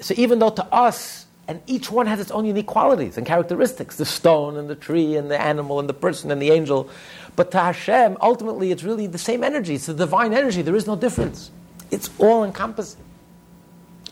So 0.00 0.14
even 0.18 0.38
though 0.38 0.50
to 0.50 0.64
us 0.66 1.23
and 1.46 1.60
each 1.66 1.90
one 1.90 2.06
has 2.06 2.20
its 2.20 2.30
own 2.30 2.46
unique 2.46 2.66
qualities 2.66 3.18
and 3.18 3.26
characteristics 3.26 3.96
the 3.96 4.06
stone 4.06 4.56
and 4.56 4.68
the 4.68 4.74
tree 4.74 5.16
and 5.16 5.30
the 5.30 5.40
animal 5.40 5.78
and 5.78 5.88
the 5.88 5.94
person 5.94 6.30
and 6.30 6.40
the 6.40 6.50
angel. 6.50 6.88
But 7.36 7.50
to 7.50 7.58
Hashem, 7.58 8.16
ultimately, 8.20 8.70
it's 8.70 8.82
really 8.82 9.06
the 9.06 9.18
same 9.18 9.44
energy. 9.44 9.74
It's 9.74 9.86
the 9.86 9.94
divine 9.94 10.32
energy. 10.32 10.62
There 10.62 10.76
is 10.76 10.86
no 10.86 10.96
difference. 10.96 11.50
It's 11.90 12.08
all 12.18 12.44
encompassing. 12.44 13.02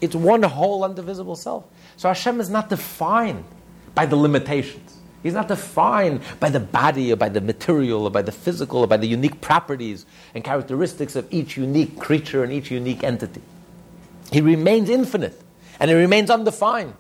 It's 0.01 0.15
one 0.15 0.43
whole, 0.43 0.83
undivisible 0.83 1.37
self. 1.37 1.65
So 1.97 2.09
Hashem 2.09 2.41
is 2.41 2.51
not 2.51 2.69
defined 2.69 3.45
by 3.95 4.07
the 4.07 4.17
limitations. 4.17 4.99
He's 5.23 5.35
not 5.35 5.49
defined 5.49 6.21
by 6.41 6.51
the 6.51 6.61
body 6.61 7.13
or 7.13 7.17
by 7.17 7.29
the 7.29 7.41
material 7.41 8.05
or 8.05 8.11
by 8.11 8.23
the 8.23 8.33
physical 8.33 8.81
or 8.81 8.89
by 8.89 8.97
the 8.97 9.07
unique 9.07 9.41
properties 9.41 10.05
and 10.35 10.43
characteristics 10.43 11.15
of 11.15 11.33
each 11.33 11.57
unique 11.57 11.99
creature 11.99 12.43
and 12.43 12.53
each 12.53 12.71
unique 12.73 13.05
entity. 13.05 13.41
He 14.33 14.41
remains 14.41 14.91
infinite 14.91 15.41
and 15.79 15.89
he 15.89 15.97
remains 15.97 16.29
undefined 16.29 16.95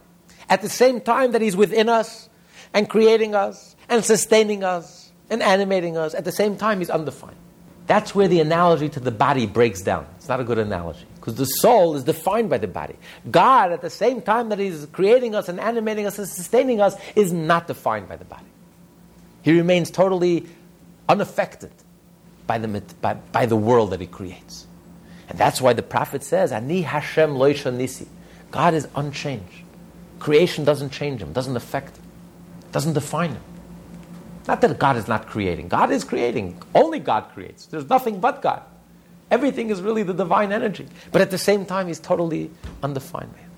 at 0.52 0.60
the 0.60 0.68
same 0.68 1.00
time 1.00 1.32
that 1.32 1.40
He's 1.40 1.56
within 1.56 1.88
us 1.88 2.28
and 2.74 2.86
creating 2.86 3.34
us 3.34 3.74
and 3.88 4.04
sustaining 4.04 4.62
us 4.62 5.10
and 5.30 5.42
animating 5.42 5.96
us, 5.96 6.14
at 6.14 6.26
the 6.26 6.32
same 6.32 6.58
time 6.58 6.80
He's 6.80 6.90
undefined. 6.90 7.38
That's 7.86 8.14
where 8.14 8.28
the 8.28 8.40
analogy 8.40 8.90
to 8.90 9.00
the 9.00 9.10
body 9.10 9.46
breaks 9.46 9.80
down. 9.80 10.06
It's 10.16 10.28
not 10.28 10.40
a 10.40 10.44
good 10.44 10.58
analogy 10.58 11.06
because 11.14 11.36
the 11.36 11.46
soul 11.46 11.96
is 11.96 12.04
defined 12.04 12.50
by 12.50 12.58
the 12.58 12.68
body. 12.68 12.96
God, 13.30 13.72
at 13.72 13.80
the 13.80 13.88
same 13.88 14.20
time 14.20 14.50
that 14.50 14.58
He's 14.58 14.84
creating 14.92 15.34
us 15.34 15.48
and 15.48 15.58
animating 15.58 16.04
us 16.04 16.18
and 16.18 16.28
sustaining 16.28 16.82
us, 16.82 16.96
is 17.16 17.32
not 17.32 17.66
defined 17.66 18.10
by 18.10 18.16
the 18.16 18.26
body. 18.26 18.44
He 19.40 19.56
remains 19.56 19.90
totally 19.90 20.46
unaffected 21.08 21.72
by 22.46 22.58
the, 22.58 22.82
by, 23.00 23.14
by 23.14 23.46
the 23.46 23.56
world 23.56 23.92
that 23.92 24.02
He 24.02 24.06
creates. 24.06 24.66
And 25.30 25.38
that's 25.38 25.62
why 25.62 25.72
the 25.72 25.82
prophet 25.82 26.22
says, 26.22 26.52
Ani 26.52 26.82
Hashem 26.82 27.36
lo 27.36 27.54
shanisi. 27.54 28.06
God 28.50 28.74
is 28.74 28.86
unchanged. 28.94 29.61
Creation 30.22 30.64
doesn't 30.64 30.90
change 30.90 31.20
him, 31.20 31.32
doesn't 31.32 31.56
affect 31.56 31.96
him, 31.96 32.04
doesn't 32.70 32.92
define 32.92 33.30
him. 33.30 33.42
Not 34.46 34.60
that 34.60 34.78
God 34.78 34.96
is 34.96 35.08
not 35.08 35.26
creating. 35.26 35.66
God 35.66 35.90
is 35.90 36.04
creating. 36.04 36.62
Only 36.76 37.00
God 37.00 37.22
creates. 37.34 37.66
There's 37.66 37.88
nothing 37.88 38.20
but 38.20 38.40
God. 38.40 38.62
Everything 39.32 39.70
is 39.70 39.82
really 39.82 40.04
the 40.04 40.14
divine 40.14 40.52
energy. 40.52 40.86
But 41.10 41.22
at 41.22 41.32
the 41.32 41.38
same 41.38 41.66
time, 41.66 41.88
he's 41.88 41.98
totally 41.98 42.52
undefined, 42.84 43.32
man. 43.32 43.50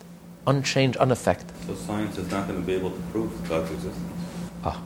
Unchanged, 0.47 0.97
unaffected. 0.97 1.53
So 1.67 1.75
science 1.75 2.17
is 2.17 2.31
not 2.31 2.49
going 2.49 2.59
to 2.59 2.67
be 2.67 2.73
able 2.73 2.93
to 2.93 3.01
prove 3.13 3.47
God's 3.47 3.71
existence. 3.71 3.99
Ah, 4.65 4.81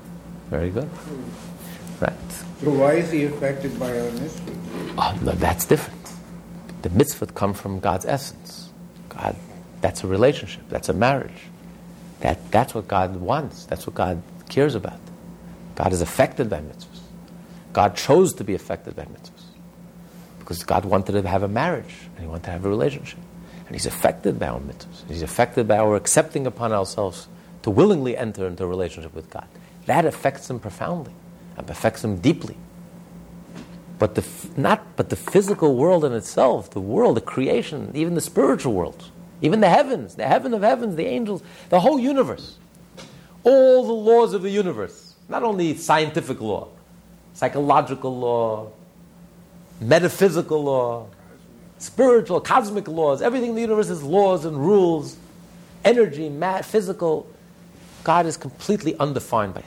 very 0.51 0.71
good. 0.71 0.91
Right. 2.01 2.33
So 2.61 2.71
why 2.71 2.95
is 2.95 3.13
he 3.13 3.27
affected 3.27 3.79
by 3.79 3.97
our 3.97 4.11
mystery? 4.11 4.57
Oh, 4.99 5.17
no, 5.23 5.31
that's 5.31 5.65
different. 5.65 6.11
The 6.83 6.89
mitzvot 6.89 7.37
come 7.37 7.55
from 7.55 7.79
God's 7.79 8.05
essence. 8.05 8.71
God, 9.11 9.37
that's 9.81 10.03
a 10.03 10.09
relationship. 10.09 10.63
That's 10.71 10.89
a 10.89 10.93
marriage. 10.93 11.48
That, 12.21 12.51
that's 12.51 12.75
what 12.75 12.89
God 12.89 13.17
wants. 13.17 13.65
That's 13.67 13.87
what 13.87 13.95
God 13.95 14.23
cares 14.49 14.75
about. 14.75 15.01
God 15.75 15.93
is 15.93 16.01
affected 16.01 16.51
by 16.51 16.59
mitzvahs. 16.61 17.01
God 17.73 17.95
chose 17.97 18.35
to 18.35 18.45
be 18.45 18.55
affected 18.55 18.97
by 18.97 19.05
mitzvahs. 19.05 19.45
Because 20.41 20.65
God 20.65 20.85
wanted 20.85 21.13
to 21.13 21.29
have 21.29 21.43
a 21.43 21.49
marriage 21.49 21.95
and 22.15 22.21
He 22.21 22.27
wanted 22.27 22.45
to 22.45 22.51
have 22.51 22.65
a 22.65 22.69
relationship. 22.69 23.21
And 23.67 23.75
He's 23.75 23.87
affected 23.87 24.39
by 24.39 24.49
our 24.49 24.61
mitzvahs. 24.61 25.07
He's 25.09 25.23
affected 25.23 25.69
by 25.69 25.79
our 25.79 25.95
accepting 25.95 26.47
upon 26.47 26.73
ourselves 26.73 27.29
to 27.63 27.71
willingly 27.71 28.17
enter 28.17 28.47
into 28.47 28.65
a 28.65 28.67
relationship 28.67 29.15
with 29.15 29.31
God. 29.31 29.47
That 29.87 30.05
affects 30.05 30.51
Him 30.51 30.59
profoundly 30.59 31.13
and 31.57 31.69
affects 31.71 32.03
Him 32.03 32.19
deeply. 32.19 32.57
But 33.99 34.15
the, 34.15 34.25
not, 34.57 34.97
but 34.97 35.11
the 35.11 35.17
physical 35.17 35.77
world 35.77 36.05
in 36.05 36.13
itself, 36.13 36.71
the 36.71 36.81
world, 36.81 37.17
the 37.17 37.21
creation, 37.21 37.91
even 37.95 38.15
the 38.15 38.21
spiritual 38.21 38.73
worlds, 38.73 39.11
even 39.41 39.61
the 39.61 39.69
heavens, 39.69 40.15
the 40.15 40.27
heaven 40.27 40.55
of 40.55 40.63
heavens, 40.63 40.97
the 40.97 41.07
angels, 41.07 41.43
the 41.69 41.81
whole 41.81 41.99
universe, 41.99 42.59
all 43.45 43.87
the 43.87 43.93
laws 43.93 44.35
of 44.35 44.43
the 44.43 44.51
universe, 44.51 45.15
not 45.29 45.43
only 45.43 45.75
scientific 45.77 46.41
law, 46.41 46.69
psychological 47.35 48.17
law, 48.19 48.71
metaphysical 49.81 50.65
law, 50.65 51.07
spiritual, 51.79 52.41
cosmic 52.41 52.89
laws, 52.89 53.23
everything 53.23 53.51
in 53.51 53.55
the 53.55 53.61
universe 53.61 53.89
is 53.89 54.03
laws 54.03 54.45
and 54.45 54.57
rules, 54.57 55.17
energy, 55.85 56.29
mat, 56.29 56.65
physical. 56.65 57.29
God 58.05 58.27
is 58.27 58.37
completely 58.37 58.97
undefined 58.99 59.55
by 59.55 59.61
it. 59.61 59.67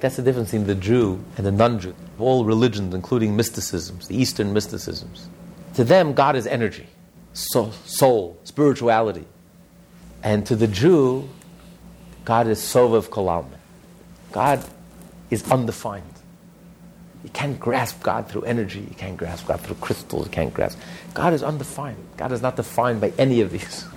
That's 0.00 0.16
the 0.16 0.22
difference 0.22 0.50
between 0.50 0.66
the 0.66 0.74
Jew 0.74 1.22
and 1.36 1.46
the 1.46 1.52
non 1.52 1.78
Jew. 1.78 1.94
All 2.18 2.44
religions, 2.44 2.94
including 2.94 3.36
mysticisms, 3.36 4.08
the 4.08 4.16
Eastern 4.16 4.52
mysticisms. 4.52 5.28
To 5.74 5.84
them, 5.84 6.12
God 6.12 6.36
is 6.36 6.46
energy, 6.46 6.86
soul, 7.36 7.72
soul 7.84 8.38
spirituality. 8.44 9.26
And 10.22 10.44
to 10.46 10.56
the 10.56 10.66
Jew, 10.66 11.28
God 12.24 12.48
is 12.48 12.58
Sovev 12.58 13.08
Kolalman. 13.08 13.58
God 14.32 14.64
is 15.30 15.48
undefined. 15.50 16.04
You 17.22 17.30
can't 17.30 17.60
grasp 17.60 18.02
God 18.02 18.28
through 18.28 18.42
energy. 18.42 18.80
You 18.80 18.94
can't 18.96 19.16
grasp 19.16 19.46
God 19.46 19.60
through 19.60 19.76
crystals. 19.76 20.26
You 20.26 20.30
can't 20.30 20.54
grasp. 20.54 20.78
God 21.14 21.32
is 21.32 21.42
undefined. 21.42 22.02
God 22.16 22.32
is 22.32 22.40
not 22.40 22.56
defined 22.56 23.00
by 23.00 23.12
any 23.18 23.40
of 23.40 23.50
these. 23.50 23.84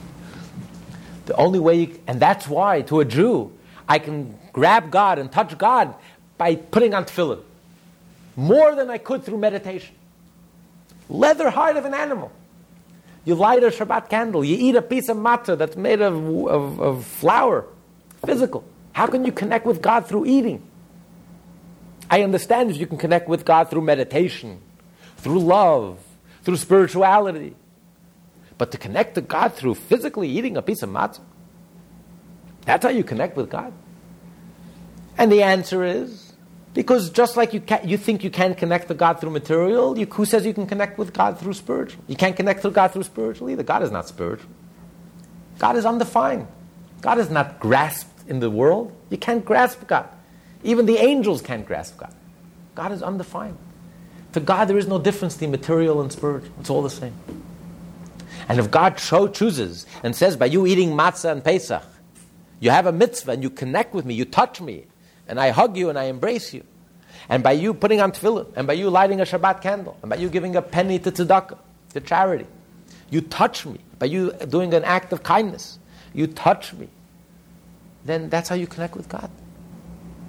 The 1.25 1.35
only 1.35 1.59
way, 1.59 1.75
you, 1.81 1.99
and 2.07 2.19
that's 2.19 2.47
why 2.47 2.81
to 2.81 3.01
a 3.01 3.05
Jew, 3.05 3.51
I 3.87 3.99
can 3.99 4.35
grab 4.51 4.89
God 4.89 5.19
and 5.19 5.31
touch 5.31 5.55
God 5.59 5.93
by 6.39 6.55
putting 6.55 6.95
on 6.95 7.05
tefillin 7.05 7.43
more 8.35 8.73
than 8.73 8.89
I 8.89 8.97
could 8.97 9.23
through 9.23 9.37
meditation. 9.37 9.93
leather 11.07 11.51
hide 11.51 11.77
of 11.77 11.85
an 11.85 11.93
animal. 11.93 12.31
You 13.25 13.35
light 13.35 13.63
a 13.63 13.67
Shabbat 13.67 14.09
candle. 14.09 14.43
You 14.43 14.55
eat 14.57 14.75
a 14.75 14.81
piece 14.81 15.09
of 15.09 15.17
matzah 15.17 15.57
that's 15.57 15.75
made 15.75 16.01
of, 16.01 16.15
of, 16.47 16.79
of 16.79 17.05
flour, 17.05 17.65
physical. 18.25 18.63
How 18.93 19.07
can 19.07 19.25
you 19.25 19.31
connect 19.31 19.65
with 19.65 19.81
God 19.81 20.07
through 20.07 20.25
eating? 20.25 20.63
I 22.09 22.23
understand 22.23 22.71
if 22.71 22.77
you 22.77 22.87
can 22.87 22.97
connect 22.97 23.29
with 23.29 23.45
God 23.45 23.69
through 23.69 23.81
meditation, 23.81 24.61
through 25.17 25.39
love, 25.39 25.99
through 26.43 26.57
spirituality. 26.57 27.55
But 28.57 28.71
to 28.71 28.77
connect 28.77 29.15
to 29.15 29.21
God 29.21 29.53
through 29.53 29.75
physically 29.75 30.27
eating 30.27 30.57
a 30.57 30.61
piece 30.61 30.81
of 30.81 30.89
matzah, 30.89 31.21
that's 32.65 32.83
how 32.83 32.91
you 32.91 33.03
connect 33.03 33.37
with 33.37 33.49
God. 33.49 33.73
And 35.17 35.31
the 35.31 35.43
answer 35.43 35.83
is 35.83 36.28
because 36.79 37.09
just 37.09 37.35
like 37.35 37.53
you, 37.53 37.61
you 37.83 37.97
think 37.97 38.23
you 38.23 38.29
can 38.29 38.55
connect 38.55 38.87
to 38.87 38.93
God 38.93 39.19
through 39.19 39.31
material, 39.31 39.99
you, 39.99 40.05
who 40.05 40.23
says 40.23 40.45
you 40.45 40.53
can 40.53 40.65
connect 40.65 40.97
with 40.97 41.11
God 41.11 41.37
through 41.37 41.51
spiritual? 41.51 42.01
You 42.07 42.15
can't 42.15 42.37
connect 42.37 42.61
to 42.61 42.69
God 42.69 42.93
through 42.93 43.03
spiritual 43.03 43.49
either. 43.49 43.63
God 43.63 43.83
is 43.83 43.91
not 43.91 44.07
spiritual. 44.07 44.49
God 45.57 45.75
is 45.75 45.85
undefined. 45.85 46.47
God 47.01 47.19
is 47.19 47.29
not 47.29 47.59
grasped 47.59 48.29
in 48.29 48.39
the 48.39 48.49
world. 48.49 48.95
You 49.09 49.17
can't 49.17 49.43
grasp 49.43 49.87
God. 49.87 50.07
Even 50.63 50.85
the 50.85 50.95
angels 50.95 51.41
can't 51.41 51.65
grasp 51.65 51.97
God. 51.97 52.15
God 52.75 52.93
is 52.93 53.03
undefined. 53.03 53.57
To 54.31 54.39
God, 54.39 54.69
there 54.69 54.77
is 54.77 54.87
no 54.87 54.99
difference 54.99 55.33
between 55.33 55.51
material 55.51 55.99
and 55.99 56.09
spiritual. 56.09 56.53
It's 56.61 56.69
all 56.69 56.81
the 56.81 56.89
same. 56.89 57.13
And 58.47 58.57
if 58.57 58.71
God 58.71 58.95
cho- 58.95 59.27
chooses 59.27 59.85
and 60.01 60.15
says, 60.15 60.37
by 60.37 60.45
you 60.45 60.65
eating 60.65 60.91
matzah 60.91 61.33
and 61.33 61.43
Pesach, 61.43 61.83
you 62.61 62.69
have 62.69 62.85
a 62.85 62.93
mitzvah 62.93 63.33
and 63.33 63.43
you 63.43 63.49
connect 63.49 63.93
with 63.93 64.05
me, 64.05 64.13
you 64.13 64.23
touch 64.23 64.61
me, 64.61 64.85
and 65.27 65.41
I 65.41 65.49
hug 65.49 65.75
you 65.75 65.89
and 65.89 65.99
I 65.99 66.05
embrace 66.05 66.53
you. 66.53 66.63
And 67.29 67.43
by 67.43 67.51
you 67.51 67.73
putting 67.73 68.01
on 68.01 68.11
tefillin, 68.11 68.47
and 68.55 68.65
by 68.65 68.73
you 68.73 68.89
lighting 68.89 69.21
a 69.21 69.23
Shabbat 69.23 69.61
candle, 69.61 69.97
and 70.01 70.09
by 70.09 70.15
you 70.15 70.29
giving 70.29 70.55
a 70.55 70.61
penny 70.61 70.97
to 70.99 71.11
tzedakah, 71.11 71.57
to 71.93 72.01
charity, 72.01 72.47
you 73.11 73.21
touch 73.21 73.65
me. 73.65 73.79
By 73.99 74.07
you 74.07 74.31
doing 74.49 74.73
an 74.73 74.83
act 74.83 75.13
of 75.13 75.21
kindness, 75.23 75.77
you 76.13 76.27
touch 76.27 76.73
me. 76.73 76.87
Then 78.05 78.29
that's 78.29 78.49
how 78.49 78.55
you 78.55 78.65
connect 78.65 78.95
with 78.95 79.07
God. 79.09 79.29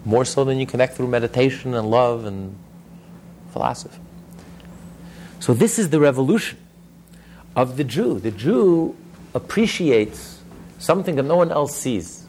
More 0.05 0.25
so 0.25 0.45
than 0.45 0.59
you 0.59 0.67
connect 0.67 0.95
through 0.95 1.09
meditation 1.09 1.75
and 1.75 1.91
love 1.91 2.25
and 2.25 2.57
philosophy. 3.53 3.99
So 5.39 5.55
this 5.55 5.79
is 5.79 5.91
the 5.91 6.01
revolution 6.01 6.59
of 7.57 7.77
the 7.77 7.85
Jew. 7.85 8.19
The 8.19 8.31
Jew 8.31 8.95
appreciates 9.35 10.41
something 10.79 11.17
that 11.17 11.23
no 11.23 11.37
one 11.37 11.51
else 11.51 11.77
sees. 11.77 12.27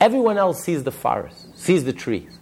Everyone 0.00 0.36
else 0.38 0.62
sees 0.62 0.84
the 0.84 0.92
forest, 0.92 1.58
sees 1.58 1.84
the 1.84 1.92
trees, 1.92 2.35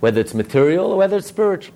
whether 0.00 0.20
it's 0.20 0.34
material 0.34 0.92
or 0.92 0.96
whether 0.96 1.16
it's 1.16 1.26
spiritual. 1.26 1.74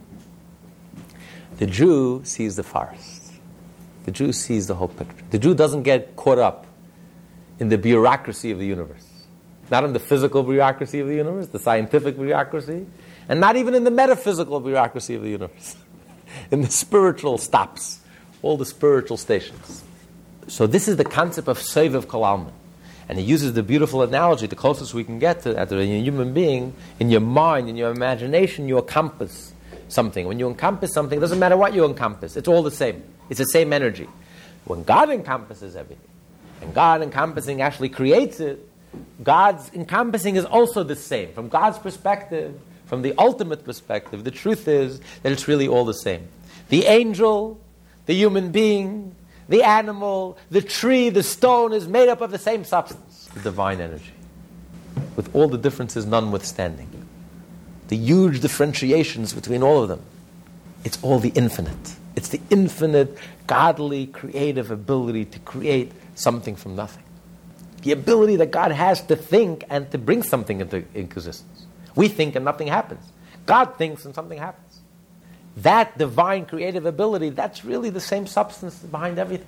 The 1.58 1.66
Jew 1.66 2.22
sees 2.24 2.56
the 2.56 2.62
forest. 2.62 3.32
The 4.04 4.10
Jew 4.10 4.32
sees 4.32 4.66
the 4.66 4.74
whole 4.74 4.88
picture. 4.88 5.24
The 5.30 5.38
Jew 5.38 5.54
doesn't 5.54 5.82
get 5.82 6.16
caught 6.16 6.38
up 6.38 6.66
in 7.58 7.68
the 7.68 7.78
bureaucracy 7.78 8.50
of 8.50 8.58
the 8.58 8.66
universe. 8.66 9.08
Not 9.70 9.84
in 9.84 9.92
the 9.92 10.00
physical 10.00 10.42
bureaucracy 10.42 11.00
of 11.00 11.08
the 11.08 11.14
universe, 11.14 11.48
the 11.48 11.58
scientific 11.58 12.16
bureaucracy, 12.16 12.86
and 13.28 13.40
not 13.40 13.56
even 13.56 13.74
in 13.74 13.84
the 13.84 13.90
metaphysical 13.90 14.60
bureaucracy 14.60 15.14
of 15.14 15.22
the 15.22 15.30
universe. 15.30 15.76
in 16.50 16.62
the 16.62 16.70
spiritual 16.70 17.38
stops, 17.38 18.00
all 18.42 18.56
the 18.56 18.66
spiritual 18.66 19.16
stations. 19.16 19.84
So 20.48 20.66
this 20.66 20.88
is 20.88 20.96
the 20.96 21.04
concept 21.04 21.48
of 21.48 21.58
Sovev 21.58 22.06
Kolalman. 22.06 22.52
And 23.12 23.18
he 23.18 23.26
uses 23.26 23.52
the 23.52 23.62
beautiful 23.62 24.00
analogy, 24.00 24.46
the 24.46 24.56
closest 24.56 24.94
we 24.94 25.04
can 25.04 25.18
get 25.18 25.42
to 25.42 25.52
that, 25.52 25.68
that 25.68 25.78
in 25.78 25.90
a 25.90 26.02
human 26.02 26.32
being, 26.32 26.72
in 26.98 27.10
your 27.10 27.20
mind, 27.20 27.68
in 27.68 27.76
your 27.76 27.90
imagination, 27.90 28.68
you 28.68 28.78
encompass 28.78 29.52
something. 29.88 30.26
When 30.26 30.38
you 30.38 30.48
encompass 30.48 30.94
something, 30.94 31.18
it 31.18 31.20
doesn't 31.20 31.38
matter 31.38 31.58
what 31.58 31.74
you 31.74 31.84
encompass, 31.84 32.38
it's 32.38 32.48
all 32.48 32.62
the 32.62 32.70
same. 32.70 33.02
It's 33.28 33.36
the 33.36 33.44
same 33.44 33.74
energy. 33.74 34.08
When 34.64 34.82
God 34.82 35.10
encompasses 35.10 35.76
everything, 35.76 36.08
and 36.62 36.72
God 36.72 37.02
encompassing 37.02 37.60
actually 37.60 37.90
creates 37.90 38.40
it, 38.40 38.66
God's 39.22 39.70
encompassing 39.74 40.36
is 40.36 40.46
also 40.46 40.82
the 40.82 40.96
same. 40.96 41.34
From 41.34 41.50
God's 41.50 41.78
perspective, 41.78 42.58
from 42.86 43.02
the 43.02 43.12
ultimate 43.18 43.62
perspective, 43.62 44.24
the 44.24 44.30
truth 44.30 44.66
is 44.66 45.02
that 45.22 45.32
it's 45.32 45.46
really 45.46 45.68
all 45.68 45.84
the 45.84 45.92
same. 45.92 46.28
The 46.70 46.86
angel, 46.86 47.60
the 48.06 48.14
human 48.14 48.52
being, 48.52 49.14
the 49.52 49.62
animal, 49.64 50.38
the 50.50 50.62
tree, 50.62 51.10
the 51.10 51.22
stone 51.22 51.74
is 51.74 51.86
made 51.86 52.08
up 52.08 52.22
of 52.22 52.30
the 52.30 52.38
same 52.38 52.64
substance, 52.64 53.28
the 53.34 53.40
divine 53.40 53.82
energy, 53.82 54.14
with 55.14 55.28
all 55.34 55.46
the 55.46 55.58
differences 55.58 56.06
notwithstanding. 56.06 56.88
The 57.88 57.96
huge 57.98 58.40
differentiations 58.40 59.34
between 59.34 59.62
all 59.62 59.82
of 59.82 59.90
them. 59.90 60.00
It's 60.84 60.98
all 61.02 61.18
the 61.18 61.28
infinite. 61.34 61.96
It's 62.16 62.30
the 62.30 62.40
infinite, 62.48 63.18
godly, 63.46 64.06
creative 64.06 64.70
ability 64.70 65.26
to 65.26 65.38
create 65.40 65.92
something 66.14 66.56
from 66.56 66.74
nothing. 66.74 67.04
The 67.82 67.92
ability 67.92 68.36
that 68.36 68.52
God 68.52 68.72
has 68.72 69.02
to 69.02 69.16
think 69.16 69.64
and 69.68 69.90
to 69.90 69.98
bring 69.98 70.22
something 70.22 70.62
into 70.62 70.82
existence. 70.94 71.66
We 71.94 72.08
think 72.08 72.36
and 72.36 72.44
nothing 72.46 72.68
happens. 72.68 73.04
God 73.44 73.76
thinks 73.76 74.06
and 74.06 74.14
something 74.14 74.38
happens 74.38 74.71
that 75.58 75.98
divine 75.98 76.46
creative 76.46 76.86
ability, 76.86 77.30
that's 77.30 77.64
really 77.64 77.90
the 77.90 78.00
same 78.00 78.26
substance 78.26 78.78
behind 78.78 79.18
everything. 79.18 79.46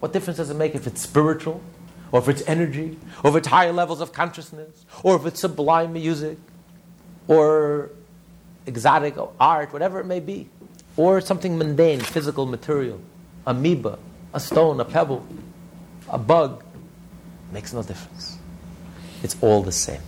What 0.00 0.12
difference 0.12 0.38
does 0.38 0.50
it 0.50 0.54
make 0.54 0.74
if 0.74 0.86
it's 0.86 1.00
spiritual, 1.00 1.62
or 2.10 2.20
if 2.20 2.28
it's 2.28 2.42
energy, 2.46 2.98
or 3.22 3.30
if 3.30 3.36
it's 3.36 3.48
higher 3.48 3.72
levels 3.72 4.00
of 4.00 4.12
consciousness, 4.12 4.84
or 5.02 5.16
if 5.16 5.24
it's 5.26 5.40
sublime 5.40 5.92
music, 5.92 6.38
or 7.28 7.90
exotic 8.66 9.14
art, 9.40 9.72
whatever 9.72 10.00
it 10.00 10.06
may 10.06 10.20
be, 10.20 10.48
or 10.96 11.20
something 11.20 11.56
mundane, 11.56 12.00
physical, 12.00 12.46
material, 12.46 13.00
amoeba, 13.46 13.98
a 14.34 14.40
stone, 14.40 14.80
a 14.80 14.84
pebble, 14.84 15.26
a 16.08 16.18
bug, 16.18 16.64
makes 17.52 17.72
no 17.72 17.82
difference. 17.82 18.38
It's 19.22 19.36
all 19.40 19.62
the 19.62 19.72
same. 19.72 20.00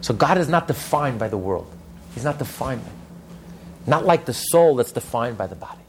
So 0.00 0.14
God 0.14 0.38
is 0.38 0.48
not 0.48 0.66
defined 0.66 1.18
by 1.18 1.28
the 1.28 1.36
world. 1.36 1.70
He's 2.14 2.24
not 2.24 2.38
defined 2.38 2.82
by 2.82 2.90
it. 2.90 2.96
Not 3.86 4.04
like 4.04 4.24
the 4.24 4.34
soul 4.34 4.76
that's 4.76 4.92
defined 4.92 5.36
by 5.36 5.46
the 5.46 5.56
body. 5.56 5.80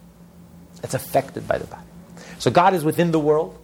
It's 0.84 0.94
affected 0.94 1.48
by 1.48 1.58
the 1.58 1.68
body. 1.68 1.86
So 2.40 2.52
God 2.52 2.74
is 2.74 2.84
within 2.84 3.12
the 3.12 3.20
world. 3.20 3.58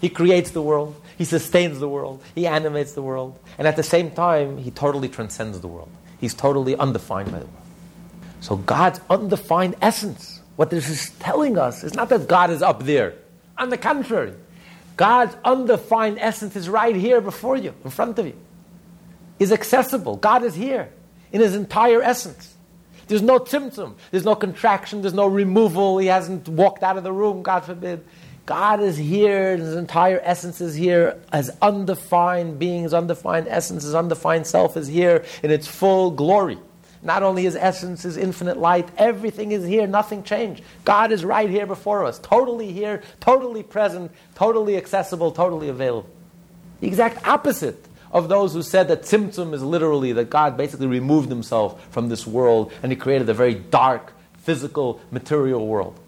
He 0.00 0.08
creates 0.08 0.50
the 0.50 0.62
world. 0.62 1.00
He 1.16 1.24
sustains 1.24 1.78
the 1.78 1.88
world. 1.88 2.22
He 2.34 2.46
animates 2.46 2.92
the 2.92 3.02
world. 3.02 3.38
And 3.58 3.68
at 3.68 3.76
the 3.76 3.82
same 3.82 4.10
time, 4.10 4.58
He 4.58 4.70
totally 4.70 5.08
transcends 5.08 5.60
the 5.60 5.68
world. 5.68 5.90
He's 6.20 6.34
totally 6.34 6.74
undefined 6.76 7.30
by 7.30 7.38
the 7.38 7.46
world. 7.46 7.58
So 8.40 8.56
God's 8.56 9.00
undefined 9.08 9.76
essence, 9.80 10.40
what 10.56 10.70
this 10.70 10.88
is 10.88 11.10
telling 11.20 11.58
us, 11.58 11.84
is 11.84 11.94
not 11.94 12.08
that 12.08 12.26
God 12.26 12.50
is 12.50 12.62
up 12.62 12.82
there. 12.82 13.14
On 13.56 13.68
the 13.70 13.78
contrary, 13.78 14.34
God's 14.96 15.36
undefined 15.44 16.18
essence 16.18 16.56
is 16.56 16.68
right 16.68 16.96
here 16.96 17.20
before 17.20 17.56
you, 17.56 17.74
in 17.84 17.90
front 17.90 18.18
of 18.18 18.26
you. 18.26 18.36
Is 19.38 19.52
accessible. 19.52 20.16
God 20.16 20.42
is 20.42 20.54
here 20.54 20.92
in 21.32 21.40
His 21.40 21.54
entire 21.54 22.02
essence. 22.02 22.51
There's 23.12 23.20
no 23.20 23.38
tzimtzum. 23.38 23.92
There's 24.10 24.24
no 24.24 24.34
contraction. 24.34 25.02
There's 25.02 25.12
no 25.12 25.26
removal. 25.26 25.98
He 25.98 26.06
hasn't 26.06 26.48
walked 26.48 26.82
out 26.82 26.96
of 26.96 27.04
the 27.04 27.12
room, 27.12 27.42
God 27.42 27.62
forbid. 27.62 28.02
God 28.46 28.80
is 28.80 28.96
here. 28.96 29.54
His 29.54 29.74
entire 29.74 30.18
essence 30.24 30.62
is 30.62 30.74
here. 30.74 31.20
His 31.30 31.50
undefined 31.60 32.58
being, 32.58 32.84
his 32.84 32.94
undefined 32.94 33.48
essence, 33.48 33.82
his 33.82 33.94
undefined 33.94 34.46
self 34.46 34.78
is 34.78 34.88
here 34.88 35.26
in 35.42 35.50
its 35.50 35.68
full 35.68 36.10
glory. 36.10 36.56
Not 37.02 37.22
only 37.22 37.42
his 37.42 37.54
essence, 37.54 38.02
his 38.02 38.16
infinite 38.16 38.56
light, 38.56 38.88
everything 38.96 39.52
is 39.52 39.66
here, 39.66 39.86
nothing 39.86 40.22
changed. 40.22 40.64
God 40.86 41.12
is 41.12 41.22
right 41.22 41.50
here 41.50 41.66
before 41.66 42.06
us, 42.06 42.18
totally 42.18 42.72
here, 42.72 43.02
totally 43.20 43.62
present, 43.62 44.10
totally 44.34 44.78
accessible, 44.78 45.32
totally 45.32 45.68
available. 45.68 46.08
The 46.80 46.86
exact 46.86 47.28
opposite 47.28 47.84
of 48.12 48.28
those 48.28 48.52
who 48.52 48.62
said 48.62 48.88
that 48.88 49.02
Tzimtzum 49.02 49.54
is 49.54 49.62
literally 49.62 50.12
that 50.12 50.28
God 50.28 50.56
basically 50.56 50.86
removed 50.86 51.28
himself 51.28 51.82
from 51.90 52.08
this 52.08 52.26
world 52.26 52.72
and 52.82 52.92
he 52.92 52.96
created 52.96 53.28
a 53.28 53.34
very 53.34 53.54
dark, 53.54 54.12
physical, 54.38 55.00
material 55.10 55.66
world. 55.66 55.98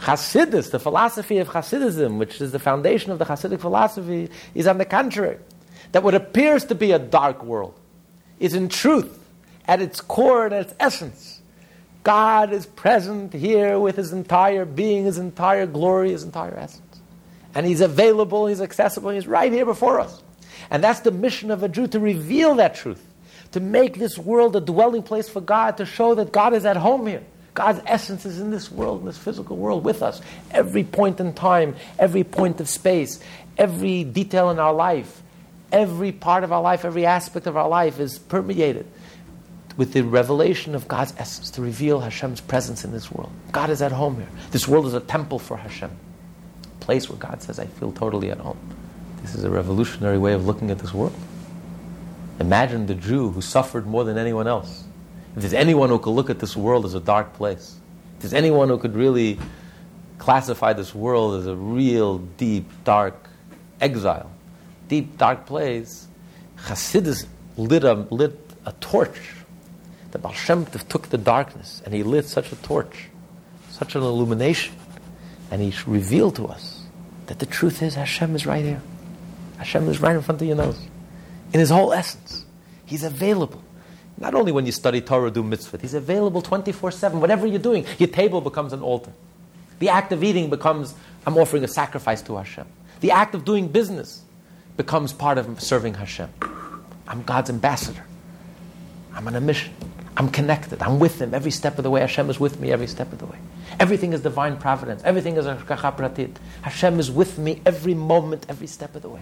Hasidus, 0.00 0.72
the 0.72 0.80
philosophy 0.80 1.38
of 1.38 1.48
Hasidism, 1.48 2.18
which 2.18 2.40
is 2.40 2.50
the 2.50 2.58
foundation 2.58 3.12
of 3.12 3.20
the 3.20 3.24
Hasidic 3.24 3.60
philosophy, 3.60 4.28
is 4.54 4.66
on 4.66 4.78
the 4.78 4.84
contrary. 4.84 5.38
That 5.92 6.02
what 6.02 6.14
appears 6.14 6.64
to 6.66 6.74
be 6.74 6.90
a 6.90 6.98
dark 6.98 7.44
world 7.44 7.78
is 8.40 8.54
in 8.54 8.68
truth, 8.68 9.18
at 9.68 9.80
its 9.80 10.00
core 10.00 10.46
and 10.46 10.54
at 10.54 10.66
its 10.66 10.74
essence, 10.80 11.40
God 12.02 12.52
is 12.52 12.66
present 12.66 13.32
here 13.32 13.78
with 13.78 13.94
his 13.94 14.12
entire 14.12 14.64
being, 14.64 15.04
his 15.04 15.18
entire 15.18 15.66
glory, 15.66 16.10
his 16.10 16.24
entire 16.24 16.56
essence. 16.56 17.00
And 17.54 17.64
he's 17.64 17.80
available, 17.80 18.46
he's 18.46 18.60
accessible, 18.60 19.10
he's 19.10 19.28
right 19.28 19.52
here 19.52 19.64
before 19.64 20.00
us. 20.00 20.20
And 20.72 20.82
that's 20.82 21.00
the 21.00 21.10
mission 21.10 21.50
of 21.50 21.62
a 21.62 21.68
Jew 21.68 21.86
to 21.88 22.00
reveal 22.00 22.54
that 22.54 22.74
truth, 22.74 23.06
to 23.52 23.60
make 23.60 23.98
this 23.98 24.16
world 24.16 24.56
a 24.56 24.60
dwelling 24.60 25.02
place 25.02 25.28
for 25.28 25.42
God, 25.42 25.76
to 25.76 25.84
show 25.84 26.14
that 26.14 26.32
God 26.32 26.54
is 26.54 26.64
at 26.64 26.78
home 26.78 27.06
here. 27.06 27.22
God's 27.52 27.82
essence 27.86 28.24
is 28.24 28.40
in 28.40 28.50
this 28.50 28.72
world, 28.72 29.00
in 29.00 29.06
this 29.06 29.18
physical 29.18 29.58
world 29.58 29.84
with 29.84 30.02
us. 30.02 30.22
Every 30.50 30.82
point 30.82 31.20
in 31.20 31.34
time, 31.34 31.76
every 31.98 32.24
point 32.24 32.58
of 32.58 32.70
space, 32.70 33.20
every 33.58 34.02
detail 34.02 34.48
in 34.48 34.58
our 34.58 34.72
life, 34.72 35.22
every 35.70 36.10
part 36.10 36.42
of 36.42 36.52
our 36.52 36.62
life, 36.62 36.86
every 36.86 37.04
aspect 37.04 37.46
of 37.46 37.54
our 37.54 37.68
life 37.68 38.00
is 38.00 38.18
permeated 38.18 38.86
with 39.76 39.92
the 39.92 40.00
revelation 40.00 40.74
of 40.74 40.88
God's 40.88 41.12
essence, 41.18 41.50
to 41.50 41.60
reveal 41.60 42.00
Hashem's 42.00 42.40
presence 42.40 42.82
in 42.82 42.92
this 42.92 43.12
world. 43.12 43.30
God 43.52 43.68
is 43.68 43.82
at 43.82 43.92
home 43.92 44.16
here. 44.16 44.28
This 44.52 44.66
world 44.66 44.86
is 44.86 44.94
a 44.94 45.00
temple 45.00 45.38
for 45.38 45.58
Hashem, 45.58 45.90
a 45.90 46.84
place 46.84 47.10
where 47.10 47.18
God 47.18 47.42
says, 47.42 47.58
I 47.58 47.66
feel 47.66 47.92
totally 47.92 48.30
at 48.30 48.38
home. 48.38 48.58
This 49.22 49.36
is 49.36 49.44
a 49.44 49.50
revolutionary 49.50 50.18
way 50.18 50.32
of 50.32 50.46
looking 50.46 50.70
at 50.70 50.78
this 50.78 50.92
world. 50.92 51.14
Imagine 52.40 52.86
the 52.86 52.94
Jew 52.94 53.30
who 53.30 53.40
suffered 53.40 53.86
more 53.86 54.04
than 54.04 54.18
anyone 54.18 54.48
else. 54.48 54.84
If 55.36 55.42
there's 55.42 55.54
anyone 55.54 55.90
who 55.90 55.98
could 55.98 56.10
look 56.10 56.28
at 56.28 56.40
this 56.40 56.56
world 56.56 56.84
as 56.84 56.94
a 56.94 57.00
dark 57.00 57.32
place, 57.34 57.76
if 58.16 58.22
there's 58.22 58.34
anyone 58.34 58.68
who 58.68 58.78
could 58.78 58.96
really 58.96 59.38
classify 60.18 60.72
this 60.72 60.94
world 60.94 61.40
as 61.40 61.46
a 61.46 61.54
real, 61.54 62.18
deep, 62.18 62.68
dark 62.84 63.28
exile, 63.80 64.30
deep, 64.88 65.16
dark 65.18 65.46
place, 65.46 66.08
Hasidus 66.56 67.26
lit 67.56 67.84
a, 67.84 67.94
lit 67.94 68.38
a 68.66 68.72
torch. 68.72 69.34
The 70.10 70.18
Baal 70.18 70.32
Shem 70.32 70.66
Tov 70.66 70.86
took 70.88 71.08
the 71.08 71.18
darkness 71.18 71.80
and 71.84 71.94
he 71.94 72.02
lit 72.02 72.26
such 72.26 72.52
a 72.52 72.56
torch, 72.56 73.08
such 73.70 73.94
an 73.94 74.02
illumination, 74.02 74.74
and 75.50 75.62
he 75.62 75.72
revealed 75.86 76.36
to 76.36 76.48
us 76.48 76.82
that 77.26 77.38
the 77.38 77.46
truth 77.46 77.82
is 77.82 77.94
Hashem 77.94 78.34
is 78.34 78.46
right 78.46 78.64
here. 78.64 78.82
Hashem 79.62 79.88
is 79.88 80.00
right 80.00 80.16
in 80.16 80.22
front 80.22 80.40
of 80.40 80.46
your 80.46 80.56
nose. 80.56 80.80
In 81.52 81.60
his 81.60 81.70
whole 81.70 81.92
essence. 81.92 82.44
He's 82.84 83.04
available. 83.04 83.62
Not 84.18 84.34
only 84.34 84.50
when 84.50 84.66
you 84.66 84.72
study 84.72 85.00
Torah, 85.00 85.30
do 85.30 85.42
mitzvah, 85.42 85.78
he's 85.78 85.94
available 85.94 86.42
24 86.42 86.90
7. 86.90 87.20
Whatever 87.20 87.46
you're 87.46 87.58
doing, 87.58 87.86
your 87.98 88.08
table 88.08 88.40
becomes 88.40 88.72
an 88.72 88.82
altar. 88.82 89.12
The 89.78 89.88
act 89.88 90.12
of 90.12 90.22
eating 90.22 90.50
becomes, 90.50 90.94
I'm 91.26 91.36
offering 91.38 91.64
a 91.64 91.68
sacrifice 91.68 92.22
to 92.22 92.36
Hashem. 92.36 92.66
The 93.00 93.12
act 93.12 93.34
of 93.34 93.44
doing 93.44 93.68
business 93.68 94.22
becomes 94.76 95.12
part 95.12 95.38
of 95.38 95.60
serving 95.60 95.94
Hashem. 95.94 96.28
I'm 97.06 97.22
God's 97.22 97.50
ambassador. 97.50 98.04
I'm 99.14 99.26
on 99.26 99.36
a 99.36 99.40
mission. 99.40 99.74
I'm 100.16 100.28
connected. 100.28 100.82
I'm 100.82 100.98
with 100.98 101.20
Him 101.20 101.34
every 101.34 101.50
step 101.50 101.78
of 101.78 101.84
the 101.84 101.90
way. 101.90 102.00
Hashem 102.00 102.30
is 102.30 102.38
with 102.38 102.60
me 102.60 102.70
every 102.72 102.86
step 102.86 103.12
of 103.12 103.18
the 103.18 103.26
way. 103.26 103.38
Everything 103.80 104.12
is 104.12 104.20
divine 104.20 104.56
providence. 104.56 105.02
Everything 105.04 105.36
is 105.36 105.46
Hashgacha 105.46 105.96
Pratit. 105.96 106.36
Hashem 106.62 107.00
is 107.00 107.10
with 107.10 107.38
me 107.38 107.62
every 107.64 107.94
moment, 107.94 108.46
every 108.48 108.66
step 108.66 108.94
of 108.94 109.02
the 109.02 109.08
way. 109.08 109.20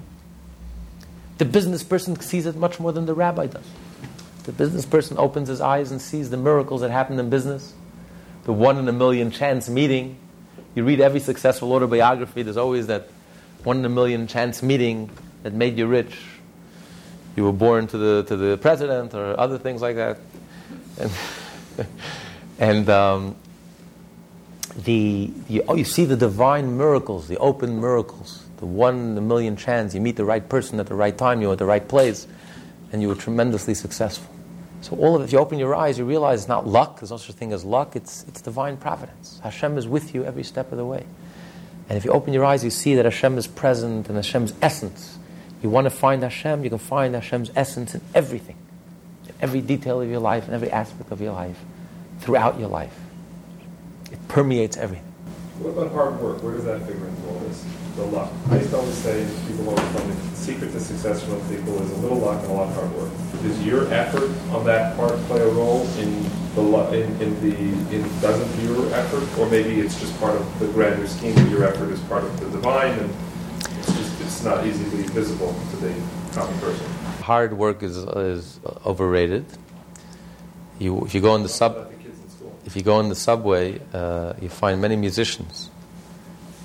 The 1.41 1.47
business 1.47 1.83
person 1.83 2.21
sees 2.21 2.45
it 2.45 2.55
much 2.55 2.79
more 2.79 2.93
than 2.93 3.07
the 3.07 3.15
rabbi 3.15 3.47
does. 3.47 3.65
The 4.43 4.53
business 4.53 4.85
person 4.85 5.17
opens 5.17 5.49
his 5.49 5.63
eyes 5.63 5.91
and 5.91 5.99
sees 5.99 6.29
the 6.29 6.37
miracles 6.37 6.83
that 6.83 6.91
happen 6.91 7.19
in 7.19 7.31
business, 7.31 7.73
the 8.45 8.53
one 8.53 8.77
in 8.77 8.87
a 8.89 8.93
million 8.93 9.31
chance 9.31 9.67
meeting. 9.67 10.19
You 10.75 10.85
read 10.85 11.01
every 11.01 11.19
successful 11.19 11.73
autobiography, 11.73 12.43
there's 12.43 12.59
always 12.59 12.89
that 12.89 13.09
one 13.65 13.79
in 13.79 13.87
a 13.87 13.89
million 13.89 14.27
chance 14.27 14.63
meeting 14.63 15.09
that 15.43 15.55
made 15.55 15.79
you 15.79 15.87
rich. 15.87 16.15
You 17.37 17.45
were 17.45 17.55
born 17.55 17.87
to 17.87 17.97
the, 17.97 18.23
to 18.25 18.37
the 18.37 18.59
president 18.59 19.15
or 19.15 19.41
other 19.41 19.57
things 19.57 19.81
like 19.81 19.97
that. 19.97 20.19
And, 20.99 21.11
and 22.59 22.91
um, 22.91 23.37
the, 24.77 25.31
you, 25.49 25.65
oh, 25.67 25.75
you 25.75 25.87
see 25.87 26.05
the 26.05 26.17
divine 26.17 26.77
miracles, 26.77 27.29
the 27.29 27.39
open 27.39 27.81
miracles, 27.81 28.40
the 28.61 28.67
one 28.67 29.13
in 29.13 29.19
a 29.19 29.23
million 29.23 29.57
chance. 29.57 29.95
You 29.95 30.01
meet 30.01 30.17
the 30.17 30.25
right 30.25 30.47
person 30.47 30.79
at 30.79 30.87
the 30.87 30.95
right 30.95 31.17
time, 31.17 31.41
you're 31.43 31.53
at 31.53 31.59
the 31.59 31.65
right 31.65 31.87
place, 31.87 32.27
and 32.93 33.03
you 33.03 33.09
were 33.09 33.15
tremendously 33.15 33.75
successful. 33.75 34.33
So 34.83 34.97
all 34.97 35.17
of 35.17 35.23
it, 35.23 35.25
if 35.25 35.33
you 35.33 35.39
open 35.39 35.59
your 35.59 35.75
eyes, 35.75 35.99
you 35.99 36.05
realize 36.05 36.41
it's 36.41 36.49
not 36.49 36.67
luck. 36.67 37.01
There's 37.01 37.11
no 37.11 37.17
such 37.17 37.37
thing 37.37 37.53
as 37.53 37.65
luck. 37.65 37.97
It's, 37.97 38.25
it's 38.29 38.41
divine 38.41 38.77
providence. 38.77 39.41
Hashem 39.43 39.77
is 39.77 39.87
with 39.87 40.15
you 40.15 40.25
every 40.25 40.43
step 40.45 40.73
of 40.73 40.79
the 40.79 40.85
way. 40.85 41.05
And 41.89 41.99
if 41.99 42.05
you 42.05 42.13
open 42.13 42.33
your 42.33 42.45
eyes, 42.45 42.63
you 42.65 42.71
see 42.71 42.95
that 42.95 43.05
Hashem 43.05 43.37
is 43.37 43.47
present 43.47 44.09
and 44.09 44.17
Hashem's 44.17 44.55
essence. 44.63 45.19
You 45.63 45.69
want 45.69 45.87
to 45.87 45.91
find 45.91 46.23
Hashem, 46.23 46.65
you 46.65 46.71
can 46.71 46.79
find 46.79 47.15
Hashem's 47.15 47.51
essence 47.55 47.95
in 47.95 48.01
everything, 48.15 48.57
in 49.27 49.35
every 49.41 49.61
detail 49.61 50.01
of 50.01 50.09
your 50.09 50.21
life, 50.21 50.49
in 50.49 50.55
every 50.55 50.71
aspect 50.71 51.11
of 51.11 51.21
your 51.21 51.33
life, 51.33 51.59
throughout 52.21 52.59
your 52.59 52.69
life. 52.69 52.99
It 54.11 54.29
permeates 54.29 54.77
everything. 54.77 55.10
What 55.61 55.77
about 55.77 55.93
hard 55.93 56.21
work? 56.21 56.43
Where 56.43 56.55
does 56.55 56.65
that 56.65 56.81
figure 56.87 57.07
into 57.07 57.29
all 57.29 57.39
this? 57.41 57.65
The 57.97 58.05
luck. 58.07 58.33
I 58.49 58.57
used 58.57 58.71
to 58.71 58.79
always 58.79 58.95
say, 58.95 59.29
people 59.47 59.69
always 59.69 59.85
tell 59.93 60.07
me, 60.07 60.15
the 60.15 60.37
secret 60.37 60.73
to 60.73 60.81
success 60.81 61.27
most 61.29 61.51
people 61.51 61.77
is 61.83 61.91
a 61.91 61.97
little 61.97 62.17
luck 62.17 62.41
and 62.43 62.51
a 62.51 62.55
lot 62.55 62.69
of 62.69 62.75
hard 62.75 62.91
work. 62.97 63.13
Does 63.43 63.63
your 63.63 63.93
effort 63.93 64.31
on 64.53 64.65
that 64.65 64.97
part 64.97 65.13
play 65.29 65.41
a 65.41 65.49
role 65.49 65.87
in 65.99 66.25
the 66.55 66.63
in, 66.93 67.23
in 67.23 67.41
the 67.43 67.57
in 67.95 68.03
doesn't 68.21 68.65
your 68.65 68.93
effort, 68.95 69.23
or 69.39 69.49
maybe 69.51 69.81
it's 69.81 70.01
just 70.01 70.19
part 70.19 70.35
of 70.35 70.59
the 70.59 70.67
grander 70.69 71.07
scheme 71.07 71.37
your 71.49 71.65
effort 71.65 71.91
is 71.91 72.01
part 72.01 72.25
of 72.25 72.41
the 72.41 72.49
divine, 72.51 72.99
and 72.99 73.11
it's 73.79 73.95
just 73.95 74.21
it's 74.21 74.43
not 74.43 74.67
easily 74.67 75.03
visible 75.09 75.55
to 75.71 75.77
the 75.77 75.95
common 76.33 76.59
person. 76.61 76.87
Hard 77.23 77.53
work 77.53 77.83
is, 77.83 77.99
is 77.99 78.61
overrated. 78.87 79.45
You, 80.79 81.05
if 81.05 81.15
you 81.15 81.21
go 81.21 81.35
in 81.35 81.43
the 81.43 81.49
sub, 81.49 81.77
about 81.77 81.91
the 81.91 81.97
kids 81.99 82.19
in 82.19 82.31
school? 82.31 82.59
If 82.71 82.77
you 82.77 82.83
go 82.83 83.01
in 83.01 83.09
the 83.09 83.17
subway, 83.17 83.81
uh, 83.93 84.35
you 84.41 84.49
find 84.49 84.81
many 84.81 84.95
musicians 84.95 85.71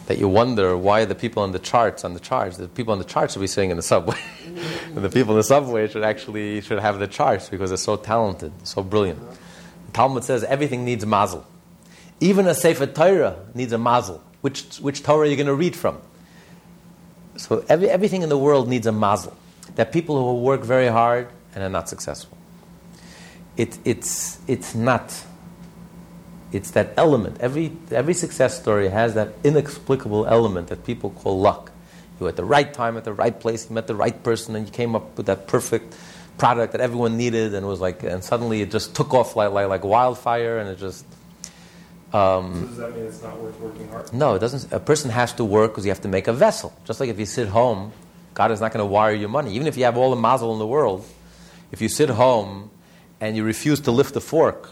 that 0.05 0.19
you 0.19 0.27
wonder 0.27 0.77
why 0.77 1.03
the 1.03 1.15
people 1.15 1.41
on 1.41 1.51
the 1.51 1.57
charts 1.57 2.03
on 2.03 2.13
the 2.13 2.19
charts 2.19 2.57
the 2.57 2.67
people 2.67 2.91
on 2.91 2.99
the 2.99 3.05
charts 3.05 3.33
should 3.33 3.39
be 3.39 3.47
sitting 3.47 3.71
in 3.71 3.77
the 3.77 3.81
subway. 3.81 4.15
And 4.45 4.97
the 5.03 5.09
people 5.09 5.33
in 5.33 5.37
the 5.37 5.43
subway 5.43 5.87
should 5.87 6.03
actually 6.03 6.61
should 6.61 6.77
have 6.77 6.99
the 6.99 7.07
charts 7.07 7.49
because 7.49 7.71
they're 7.71 7.77
so 7.77 7.95
talented 7.95 8.53
so 8.67 8.83
brilliant. 8.83 9.19
Talmud 9.93 10.23
says 10.23 10.43
everything 10.43 10.85
needs 10.85 11.03
mazel. 11.07 11.43
Even 12.19 12.45
a 12.45 12.53
sefer 12.53 12.85
torah 12.85 13.39
needs 13.55 13.73
a 13.73 13.79
mazel. 13.79 14.23
Which, 14.41 14.77
which 14.77 15.01
torah 15.01 15.21
are 15.21 15.25
you 15.25 15.35
going 15.35 15.47
to 15.47 15.55
read 15.55 15.75
from? 15.75 15.99
So 17.35 17.65
every, 17.67 17.89
everything 17.89 18.21
in 18.21 18.29
the 18.29 18.37
world 18.37 18.69
needs 18.69 18.85
a 18.85 18.91
mazel. 18.91 19.35
That 19.73 19.91
people 19.91 20.23
who 20.23 20.39
work 20.39 20.61
very 20.61 20.87
hard 20.87 21.29
and 21.55 21.63
are 21.63 21.69
not 21.69 21.89
successful. 21.89 22.37
It, 23.57 23.79
it's, 23.85 24.37
it's 24.47 24.75
not 24.75 25.25
it's 26.51 26.71
that 26.71 26.93
element. 26.97 27.37
Every, 27.39 27.71
every 27.91 28.13
success 28.13 28.59
story 28.59 28.89
has 28.89 29.13
that 29.15 29.29
inexplicable 29.43 30.25
element 30.27 30.67
that 30.67 30.85
people 30.85 31.09
call 31.09 31.39
luck. 31.39 31.71
You 32.19 32.23
were 32.25 32.29
at 32.29 32.35
the 32.37 32.45
right 32.45 32.71
time, 32.73 32.95
at 32.97 33.03
the 33.03 33.13
right 33.13 33.37
place, 33.37 33.69
you 33.69 33.75
met 33.75 33.87
the 33.87 33.95
right 33.95 34.21
person, 34.23 34.55
and 34.55 34.65
you 34.65 34.71
came 34.71 34.95
up 34.95 35.17
with 35.17 35.25
that 35.25 35.47
perfect 35.47 35.95
product 36.37 36.71
that 36.71 36.81
everyone 36.81 37.17
needed, 37.17 37.53
and 37.53 37.65
it 37.65 37.67
was 37.67 37.81
like, 37.81 38.03
and 38.03 38.23
suddenly 38.23 38.61
it 38.61 38.71
just 38.71 38.95
took 38.95 39.13
off 39.13 39.35
like, 39.35 39.51
like, 39.51 39.67
like 39.67 39.83
wildfire, 39.83 40.59
and 40.59 40.69
it 40.69 40.77
just. 40.79 41.05
Um, 42.13 42.53
So 42.53 42.67
does 42.67 42.77
that 42.77 42.95
mean 42.95 43.05
it's 43.05 43.21
not 43.21 43.37
worth 43.39 43.59
working 43.59 43.89
hard? 43.89 44.13
no, 44.13 44.35
it 44.35 44.39
doesn't. 44.39 44.71
A 44.71 44.79
person 44.79 45.11
has 45.11 45.33
to 45.33 45.43
work 45.43 45.71
because 45.71 45.85
you 45.85 45.91
have 45.91 46.01
to 46.01 46.07
make 46.07 46.27
a 46.27 46.33
vessel. 46.33 46.71
Just 46.85 46.99
like 46.99 47.09
if 47.09 47.19
you 47.19 47.25
sit 47.25 47.49
home, 47.49 47.91
God 48.33 48.51
is 48.51 48.61
not 48.61 48.71
going 48.71 48.81
to 48.81 48.85
wire 48.85 49.13
your 49.13 49.29
money. 49.29 49.53
Even 49.53 49.67
if 49.67 49.75
you 49.75 49.83
have 49.83 49.97
all 49.97 50.11
the 50.11 50.21
mazel 50.21 50.53
in 50.53 50.59
the 50.59 50.67
world, 50.67 51.05
if 51.71 51.81
you 51.81 51.89
sit 51.89 52.09
home 52.09 52.69
and 53.19 53.35
you 53.35 53.43
refuse 53.43 53.81
to 53.81 53.91
lift 53.91 54.13
the 54.13 54.21
fork, 54.21 54.69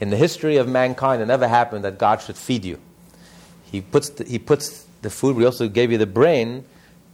in 0.00 0.10
the 0.10 0.16
history 0.16 0.56
of 0.56 0.68
mankind, 0.68 1.22
it 1.22 1.26
never 1.26 1.48
happened 1.48 1.84
that 1.84 1.98
God 1.98 2.20
should 2.20 2.36
feed 2.36 2.64
you. 2.64 2.78
He 3.70 3.80
puts 3.80 4.08
the, 4.10 4.24
he 4.24 4.38
puts 4.38 4.86
the 5.02 5.10
food. 5.10 5.36
We 5.36 5.44
also 5.44 5.68
gave 5.68 5.92
you 5.92 5.98
the 5.98 6.06
brain 6.06 6.64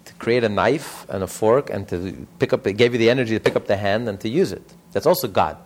to 0.05 0.15
create 0.15 0.45
a 0.45 0.49
knife 0.49 1.07
and 1.09 1.23
a 1.23 1.27
fork 1.27 1.71
and 1.71 1.89
to 1.89 2.27
pick 2.39 2.53
up. 2.53 2.67
It 2.67 2.75
gave 2.75 2.93
you 2.93 2.99
the 2.99 3.11
energy 3.11 3.35
to 3.35 3.41
pick 3.41 3.57
up 3.57 3.67
the 3.67 3.77
hand 3.77 4.09
and 4.09 4.19
to 4.21 4.29
use 4.29 4.53
it. 4.53 4.63
That's 4.93 5.07
also 5.07 5.29
God. 5.29 5.57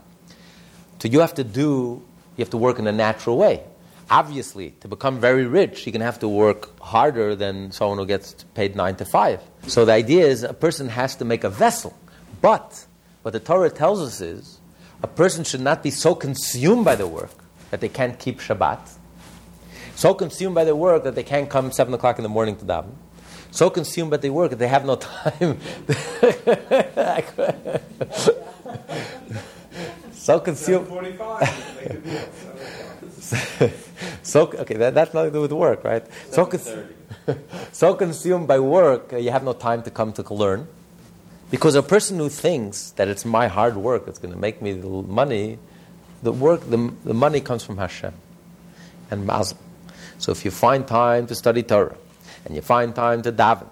So 0.98 1.08
you 1.08 1.20
have 1.20 1.34
to 1.34 1.44
do. 1.44 2.02
You 2.36 2.42
have 2.42 2.50
to 2.50 2.56
work 2.56 2.78
in 2.78 2.86
a 2.86 2.92
natural 2.92 3.36
way. 3.36 3.62
Obviously, 4.10 4.72
to 4.80 4.88
become 4.88 5.18
very 5.18 5.46
rich, 5.46 5.86
you're 5.86 5.92
going 5.92 6.00
to 6.00 6.06
have 6.06 6.18
to 6.18 6.28
work 6.28 6.78
harder 6.80 7.34
than 7.34 7.72
someone 7.72 7.96
who 7.96 8.06
gets 8.06 8.34
paid 8.54 8.76
nine 8.76 8.96
to 8.96 9.04
five. 9.04 9.40
So 9.66 9.84
the 9.84 9.92
idea 9.92 10.26
is 10.26 10.42
a 10.42 10.52
person 10.52 10.88
has 10.88 11.16
to 11.16 11.24
make 11.24 11.44
a 11.44 11.48
vessel. 11.48 11.96
But 12.42 12.86
what 13.22 13.32
the 13.32 13.40
Torah 13.40 13.70
tells 13.70 14.00
us 14.00 14.20
is 14.20 14.53
a 15.04 15.06
person 15.06 15.44
should 15.44 15.60
not 15.60 15.82
be 15.82 15.90
so 15.90 16.14
consumed 16.14 16.82
by 16.82 16.96
the 16.96 17.06
work 17.06 17.28
that 17.70 17.82
they 17.82 17.90
can't 17.90 18.18
keep 18.18 18.40
Shabbat, 18.40 18.80
so 19.94 20.14
consumed 20.14 20.54
by 20.54 20.64
the 20.64 20.74
work 20.74 21.04
that 21.04 21.14
they 21.14 21.22
can't 21.22 21.50
come 21.50 21.70
7 21.70 21.92
o'clock 21.92 22.18
in 22.18 22.22
the 22.22 22.30
morning 22.30 22.56
to 22.56 22.64
daven, 22.64 22.94
so 23.50 23.68
consumed 23.68 24.10
by 24.12 24.16
their 24.16 24.32
work 24.32 24.48
that 24.48 24.58
they 24.58 24.66
have 24.66 24.86
no 24.86 24.96
time. 25.12 25.60
so 30.12 30.40
consumed. 30.40 30.88
45. 30.88 32.00
Make 33.60 33.72
so 34.22 34.46
okay, 34.46 34.76
that, 34.76 34.94
that's 34.94 35.12
nothing 35.12 35.32
to 35.32 35.36
do 35.36 35.42
with 35.42 35.52
work, 35.52 35.84
right? 35.84 36.06
So, 36.30 36.46
cons- 36.46 36.74
so 37.72 37.92
consumed 37.92 38.48
by 38.48 38.58
work, 38.58 39.12
uh, 39.12 39.18
you 39.18 39.30
have 39.32 39.44
no 39.44 39.52
time 39.52 39.82
to 39.82 39.90
come 39.90 40.14
to 40.14 40.34
learn. 40.34 40.66
Because 41.54 41.76
a 41.76 41.84
person 41.84 42.18
who 42.18 42.28
thinks 42.28 42.90
that 42.96 43.06
it's 43.06 43.24
my 43.24 43.46
hard 43.46 43.76
work 43.76 44.06
that's 44.06 44.18
going 44.18 44.34
to 44.34 44.40
make 44.40 44.60
me 44.60 44.72
the 44.72 44.88
money, 44.88 45.60
the 46.20 46.32
work, 46.32 46.68
the, 46.68 46.92
the 47.04 47.14
money 47.14 47.40
comes 47.40 47.62
from 47.62 47.78
Hashem 47.78 48.12
and 49.08 49.24
Mazel. 49.24 49.56
So 50.18 50.32
if 50.32 50.44
you 50.44 50.50
find 50.50 50.84
time 50.84 51.28
to 51.28 51.34
study 51.36 51.62
Torah, 51.62 51.96
and 52.44 52.56
you 52.56 52.60
find 52.60 52.92
time 52.92 53.22
to 53.22 53.30
daven, 53.30 53.68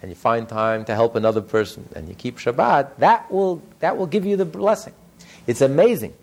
and 0.00 0.10
you 0.10 0.14
find 0.14 0.48
time 0.48 0.86
to 0.86 0.94
help 0.94 1.14
another 1.14 1.42
person, 1.42 1.86
and 1.94 2.08
you 2.08 2.14
keep 2.14 2.38
Shabbat, 2.38 2.96
that 3.00 3.30
will, 3.30 3.62
that 3.80 3.98
will 3.98 4.06
give 4.06 4.24
you 4.24 4.38
the 4.38 4.46
blessing. 4.46 4.94
It's 5.46 5.60
amazing. 5.60 6.14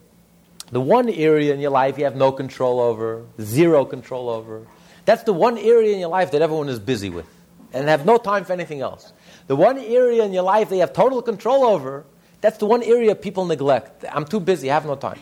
The 0.71 0.81
one 0.81 1.09
area 1.09 1.53
in 1.53 1.59
your 1.59 1.69
life 1.69 1.99
you 1.99 2.05
have 2.05 2.15
no 2.15 2.31
control 2.31 2.79
over, 2.79 3.23
zero 3.39 3.85
control 3.85 4.29
over, 4.29 4.65
that's 5.05 5.21
the 5.21 5.33
one 5.33 5.59
area 5.59 5.93
in 5.93 5.99
your 5.99 6.09
life 6.09 6.31
that 6.31 6.41
everyone 6.41 6.69
is 6.69 6.79
busy 6.79 7.11
with 7.11 7.27
and 7.71 7.87
have 7.87 8.03
no 8.03 8.17
time 8.17 8.45
for 8.45 8.53
anything 8.53 8.81
else. 8.81 9.13
The 9.53 9.57
one 9.57 9.77
area 9.77 10.23
in 10.23 10.33
your 10.33 10.41
life 10.41 10.69
they 10.69 10.79
have 10.79 10.93
total 10.93 11.21
control 11.21 11.63
over, 11.63 12.07
That's 12.41 12.57
the 12.57 12.65
one 12.65 12.81
area 12.81 13.13
people 13.13 13.45
neglect. 13.45 14.03
I'm 14.11 14.25
too 14.25 14.39
busy, 14.39 14.71
I 14.71 14.73
have 14.73 14.87
no 14.87 14.95
time. 14.95 15.19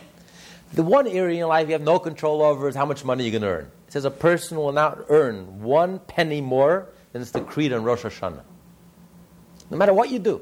The 0.72 0.82
one 0.82 1.06
area 1.06 1.32
in 1.32 1.36
your 1.36 1.48
life 1.48 1.66
you 1.66 1.74
have 1.74 1.82
no 1.82 1.98
control 1.98 2.40
over 2.40 2.66
is 2.66 2.74
how 2.74 2.86
much 2.86 3.04
money 3.04 3.24
you're 3.24 3.38
going 3.38 3.42
to 3.42 3.48
earn. 3.48 3.70
It 3.88 3.92
says 3.92 4.06
a 4.06 4.10
person 4.10 4.56
will 4.56 4.72
not 4.72 5.04
earn 5.10 5.60
one 5.60 5.98
penny 5.98 6.40
more 6.40 6.88
than 7.12 7.20
it's 7.20 7.30
decreed 7.30 7.74
on 7.74 7.84
Rosh 7.84 8.04
Hashanah. 8.04 8.40
No 9.70 9.76
matter 9.76 9.92
what 9.92 10.08
you 10.08 10.18
do. 10.18 10.40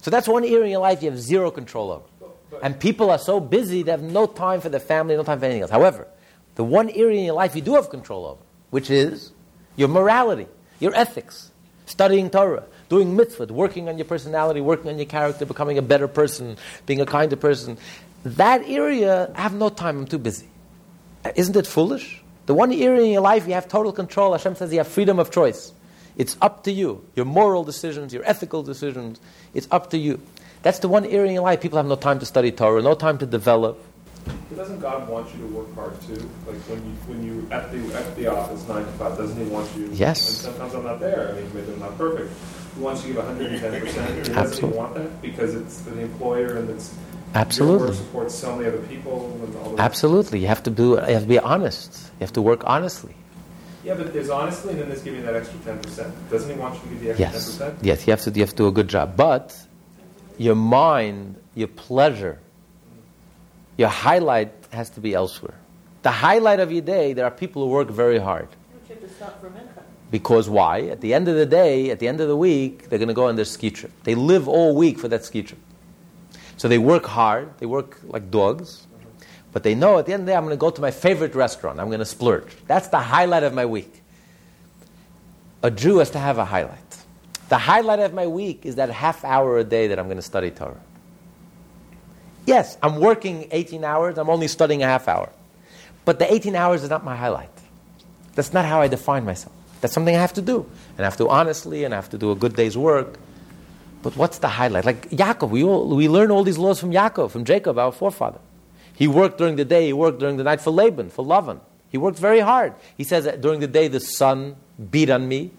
So 0.00 0.10
that's 0.10 0.26
one 0.26 0.42
area 0.42 0.64
in 0.64 0.70
your 0.70 0.80
life 0.80 1.02
you 1.02 1.10
have 1.10 1.20
zero 1.20 1.50
control 1.50 1.90
over. 1.90 2.32
And 2.62 2.80
people 2.80 3.10
are 3.10 3.18
so 3.18 3.38
busy 3.38 3.82
they 3.82 3.90
have 3.90 4.00
no 4.00 4.24
time 4.26 4.62
for 4.62 4.70
their 4.70 4.80
family, 4.80 5.14
no 5.14 5.24
time 5.24 5.40
for 5.40 5.44
anything 5.44 5.60
else. 5.60 5.70
However, 5.70 6.08
the 6.54 6.64
one 6.64 6.88
area 6.88 7.18
in 7.18 7.26
your 7.26 7.34
life 7.34 7.54
you 7.54 7.60
do 7.60 7.74
have 7.74 7.90
control 7.90 8.24
over, 8.24 8.40
which 8.70 8.88
is 8.88 9.32
your 9.76 9.88
morality, 9.88 10.46
your 10.80 10.94
ethics, 10.94 11.51
studying 11.92 12.30
Torah, 12.30 12.64
doing 12.88 13.14
mitzvah, 13.14 13.52
working 13.52 13.88
on 13.88 13.98
your 13.98 14.06
personality, 14.06 14.60
working 14.60 14.90
on 14.90 14.96
your 14.96 15.06
character, 15.06 15.44
becoming 15.44 15.76
a 15.76 15.82
better 15.82 16.08
person, 16.08 16.56
being 16.86 17.00
a 17.00 17.06
kinder 17.06 17.36
person. 17.36 17.76
That 18.24 18.62
area, 18.66 19.30
I 19.34 19.42
have 19.42 19.54
no 19.54 19.68
time, 19.68 19.98
I'm 19.98 20.06
too 20.06 20.18
busy. 20.18 20.48
Isn't 21.36 21.54
it 21.54 21.66
foolish? 21.66 22.22
The 22.46 22.54
one 22.54 22.72
area 22.72 23.02
in 23.02 23.10
your 23.12 23.20
life 23.20 23.46
you 23.46 23.52
have 23.52 23.68
total 23.68 23.92
control, 23.92 24.32
Hashem 24.32 24.56
says 24.56 24.72
you 24.72 24.78
have 24.78 24.88
freedom 24.88 25.18
of 25.18 25.30
choice. 25.30 25.72
It's 26.16 26.36
up 26.40 26.64
to 26.64 26.72
you. 26.72 27.04
Your 27.14 27.26
moral 27.26 27.62
decisions, 27.62 28.12
your 28.12 28.24
ethical 28.24 28.62
decisions, 28.62 29.20
it's 29.54 29.68
up 29.70 29.90
to 29.90 29.98
you. 29.98 30.20
That's 30.62 30.78
the 30.78 30.88
one 30.88 31.04
area 31.04 31.26
in 31.26 31.34
your 31.34 31.42
life 31.42 31.60
people 31.60 31.76
have 31.76 31.86
no 31.86 31.96
time 31.96 32.18
to 32.20 32.26
study 32.26 32.52
Torah, 32.52 32.82
no 32.82 32.94
time 32.94 33.18
to 33.18 33.26
develop. 33.26 33.84
But 34.24 34.56
doesn't 34.56 34.80
God 34.80 35.08
want 35.08 35.32
you 35.34 35.40
to 35.46 35.54
work 35.54 35.74
hard 35.74 36.00
too? 36.02 36.14
Like 36.46 36.56
when 36.68 36.78
you 36.84 36.92
when 37.06 37.24
you 37.24 37.48
at 37.50 37.72
the 37.72 37.94
at 37.96 38.14
the 38.16 38.26
office 38.28 38.66
nine 38.68 38.84
to 38.84 38.92
five, 38.92 39.16
doesn't 39.16 39.36
He 39.36 39.44
want 39.50 39.68
you? 39.76 39.88
Yes. 39.92 40.44
And 40.44 40.54
sometimes 40.54 40.74
I'm 40.74 40.84
not 40.84 41.00
there. 41.00 41.30
I 41.30 41.32
mean, 41.40 41.50
maybe 41.54 41.72
I'm 41.72 41.80
not 41.80 41.96
perfect. 41.98 42.32
He 42.74 42.80
wants 42.80 43.02
you 43.04 43.14
to 43.14 43.20
give 43.20 43.26
110 43.26 43.80
percent. 43.80 44.34
Doesn't 44.34 44.70
He 44.70 44.76
want 44.76 44.94
that 44.94 45.20
because 45.22 45.54
it's 45.54 45.80
the 45.82 45.98
employer 46.00 46.56
and 46.58 46.70
it's 46.70 46.94
Absolutely. 47.34 47.88
work 47.88 47.96
supports 47.96 48.34
so 48.34 48.54
many 48.56 48.68
other 48.68 48.82
people 48.86 49.38
and 49.42 49.56
all. 49.56 49.80
Absolutely. 49.80 50.40
You 50.40 50.46
have 50.48 50.62
to 50.64 50.70
do 50.70 50.90
you 51.08 51.14
have 51.14 51.22
to 51.22 51.28
be 51.28 51.38
honest. 51.38 52.10
You 52.18 52.24
have 52.26 52.32
to 52.34 52.42
work 52.42 52.62
honestly. 52.66 53.14
Yeah, 53.84 53.94
but 53.94 54.12
there's 54.12 54.30
honestly, 54.30 54.70
and 54.74 54.80
then 54.82 54.88
there's 54.90 55.02
giving 55.02 55.24
that 55.24 55.34
extra 55.34 55.58
10 55.60 55.78
percent. 55.82 56.30
Doesn't 56.30 56.48
He 56.54 56.56
want 56.60 56.74
you 56.76 56.80
to 56.82 56.88
give 56.88 57.00
the 57.00 57.10
extra 57.10 57.24
10 57.26 57.32
Yes. 57.34 57.46
percent? 57.46 57.78
Yes, 57.82 58.06
you 58.06 58.10
have 58.12 58.20
to 58.22 58.30
you 58.30 58.40
have 58.42 58.50
to 58.50 58.56
do 58.56 58.66
a 58.68 58.72
good 58.72 58.88
job. 58.88 59.16
But 59.16 59.56
your 60.38 60.54
mind, 60.54 61.36
your 61.54 61.68
pleasure, 61.68 62.38
your 63.76 63.88
highlight 63.88 64.52
has 64.72 64.90
to 64.90 65.00
be 65.00 65.14
elsewhere. 65.14 65.54
The 66.02 66.10
highlight 66.10 66.60
of 66.60 66.72
your 66.72 66.82
day, 66.82 67.12
there 67.12 67.24
are 67.24 67.30
people 67.30 67.62
who 67.62 67.68
work 67.68 67.88
very 67.88 68.18
hard. 68.18 68.48
You 68.88 68.94
have 68.94 69.00
to 69.02 69.08
stop 69.08 69.40
for 69.40 69.50
mincha. 69.50 69.82
Because 70.10 70.48
why? 70.50 70.82
At 70.82 71.00
the 71.00 71.14
end 71.14 71.28
of 71.28 71.36
the 71.36 71.46
day, 71.46 71.90
at 71.90 71.98
the 71.98 72.08
end 72.08 72.20
of 72.20 72.28
the 72.28 72.36
week, 72.36 72.88
they're 72.88 72.98
going 72.98 73.08
to 73.08 73.14
go 73.14 73.28
on 73.28 73.36
their 73.36 73.46
ski 73.46 73.70
trip. 73.70 73.92
They 74.04 74.14
live 74.14 74.46
all 74.48 74.74
week 74.74 74.98
for 74.98 75.08
that 75.08 75.24
ski 75.24 75.42
trip. 75.42 75.60
So 76.58 76.68
they 76.68 76.78
work 76.78 77.06
hard, 77.06 77.58
they 77.58 77.66
work 77.66 77.98
like 78.04 78.30
dogs, 78.30 78.86
but 79.52 79.62
they 79.62 79.74
know 79.74 79.98
at 79.98 80.06
the 80.06 80.12
end 80.12 80.20
of 80.20 80.26
the 80.26 80.32
day, 80.32 80.36
I'm 80.36 80.44
going 80.44 80.56
to 80.56 80.60
go 80.60 80.70
to 80.70 80.80
my 80.80 80.90
favorite 80.90 81.34
restaurant, 81.34 81.80
I'm 81.80 81.88
going 81.88 82.00
to 82.00 82.04
splurge. 82.04 82.56
That's 82.66 82.88
the 82.88 83.00
highlight 83.00 83.42
of 83.42 83.54
my 83.54 83.66
week. 83.66 84.02
A 85.62 85.70
Jew 85.70 85.98
has 85.98 86.10
to 86.10 86.18
have 86.18 86.38
a 86.38 86.44
highlight. 86.44 86.78
The 87.48 87.58
highlight 87.58 88.00
of 88.00 88.14
my 88.14 88.26
week 88.26 88.64
is 88.64 88.76
that 88.76 88.90
half 88.90 89.24
hour 89.24 89.58
a 89.58 89.64
day 89.64 89.86
that 89.88 89.98
I'm 89.98 90.06
going 90.06 90.16
to 90.16 90.22
study 90.22 90.50
Torah. 90.50 90.80
Yes, 92.46 92.76
I'm 92.82 92.96
working 92.96 93.48
18 93.50 93.84
hours, 93.84 94.18
I'm 94.18 94.28
only 94.28 94.48
studying 94.48 94.82
a 94.82 94.86
half 94.86 95.08
hour. 95.08 95.30
But 96.04 96.18
the 96.18 96.32
18 96.32 96.56
hours 96.56 96.82
is 96.82 96.90
not 96.90 97.04
my 97.04 97.16
highlight. 97.16 97.50
That's 98.34 98.52
not 98.52 98.64
how 98.64 98.80
I 98.80 98.88
define 98.88 99.24
myself. 99.24 99.54
That's 99.80 99.94
something 99.94 100.14
I 100.14 100.20
have 100.20 100.32
to 100.34 100.42
do. 100.42 100.66
And 100.96 101.00
I 101.00 101.04
have 101.04 101.16
to 101.18 101.28
honestly, 101.28 101.84
and 101.84 101.94
I 101.94 101.96
have 101.96 102.10
to 102.10 102.18
do 102.18 102.30
a 102.30 102.34
good 102.34 102.54
day's 102.54 102.76
work. 102.76 103.18
But 104.02 104.16
what's 104.16 104.38
the 104.38 104.48
highlight? 104.48 104.84
Like 104.84 105.10
Yaakov, 105.10 105.50
we, 105.50 105.62
all, 105.62 105.88
we 105.88 106.08
learn 106.08 106.30
all 106.30 106.42
these 106.42 106.58
laws 106.58 106.80
from 106.80 106.90
Yaakov, 106.90 107.30
from 107.30 107.44
Jacob, 107.44 107.78
our 107.78 107.92
forefather. 107.92 108.40
He 108.94 109.06
worked 109.06 109.38
during 109.38 109.56
the 109.56 109.64
day, 109.64 109.86
he 109.86 109.92
worked 109.92 110.18
during 110.18 110.36
the 110.36 110.44
night 110.44 110.60
for 110.60 110.70
Laban, 110.70 111.10
for 111.10 111.24
Lavan. 111.24 111.60
He 111.88 111.98
worked 111.98 112.18
very 112.18 112.40
hard. 112.40 112.74
He 112.96 113.04
says 113.04 113.24
that 113.24 113.40
during 113.40 113.60
the 113.60 113.66
day 113.66 113.88
the 113.88 114.00
sun 114.00 114.56
beat 114.90 115.10
on 115.10 115.28
me. 115.28 115.50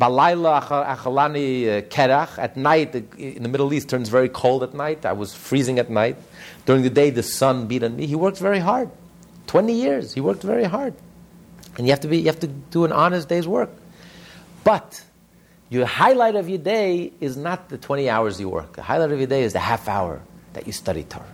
Balayla 0.00 0.62
achalani 0.62 1.66
uh, 1.66 1.82
kerach. 1.82 2.38
At 2.38 2.56
night, 2.56 2.94
in 3.18 3.42
the 3.42 3.48
Middle 3.48 3.72
East, 3.72 3.88
turns 3.88 4.08
very 4.08 4.28
cold 4.28 4.62
at 4.62 4.74
night. 4.74 5.04
I 5.04 5.12
was 5.12 5.34
freezing 5.34 5.78
at 5.78 5.90
night. 5.90 6.16
During 6.66 6.82
the 6.82 6.90
day, 6.90 7.10
the 7.10 7.22
sun 7.22 7.66
beat 7.66 7.82
on 7.82 7.96
me. 7.96 8.06
He 8.06 8.14
worked 8.14 8.38
very 8.38 8.58
hard. 8.58 8.90
20 9.48 9.72
years, 9.72 10.14
he 10.14 10.20
worked 10.20 10.42
very 10.42 10.64
hard. 10.64 10.94
And 11.76 11.86
you 11.86 11.92
have 11.92 12.00
to, 12.00 12.08
be, 12.08 12.18
you 12.18 12.26
have 12.26 12.40
to 12.40 12.46
do 12.46 12.84
an 12.84 12.92
honest 12.92 13.28
day's 13.28 13.46
work. 13.46 13.70
But 14.64 15.02
your 15.68 15.86
highlight 15.86 16.36
of 16.36 16.48
your 16.48 16.58
day 16.58 17.12
is 17.20 17.36
not 17.36 17.68
the 17.68 17.78
20 17.78 18.08
hours 18.08 18.40
you 18.40 18.48
work. 18.48 18.76
The 18.76 18.82
highlight 18.82 19.10
of 19.10 19.18
your 19.18 19.26
day 19.26 19.42
is 19.42 19.52
the 19.52 19.58
half 19.58 19.88
hour 19.88 20.20
that 20.52 20.66
you 20.66 20.72
study 20.72 21.02
Torah. 21.04 21.24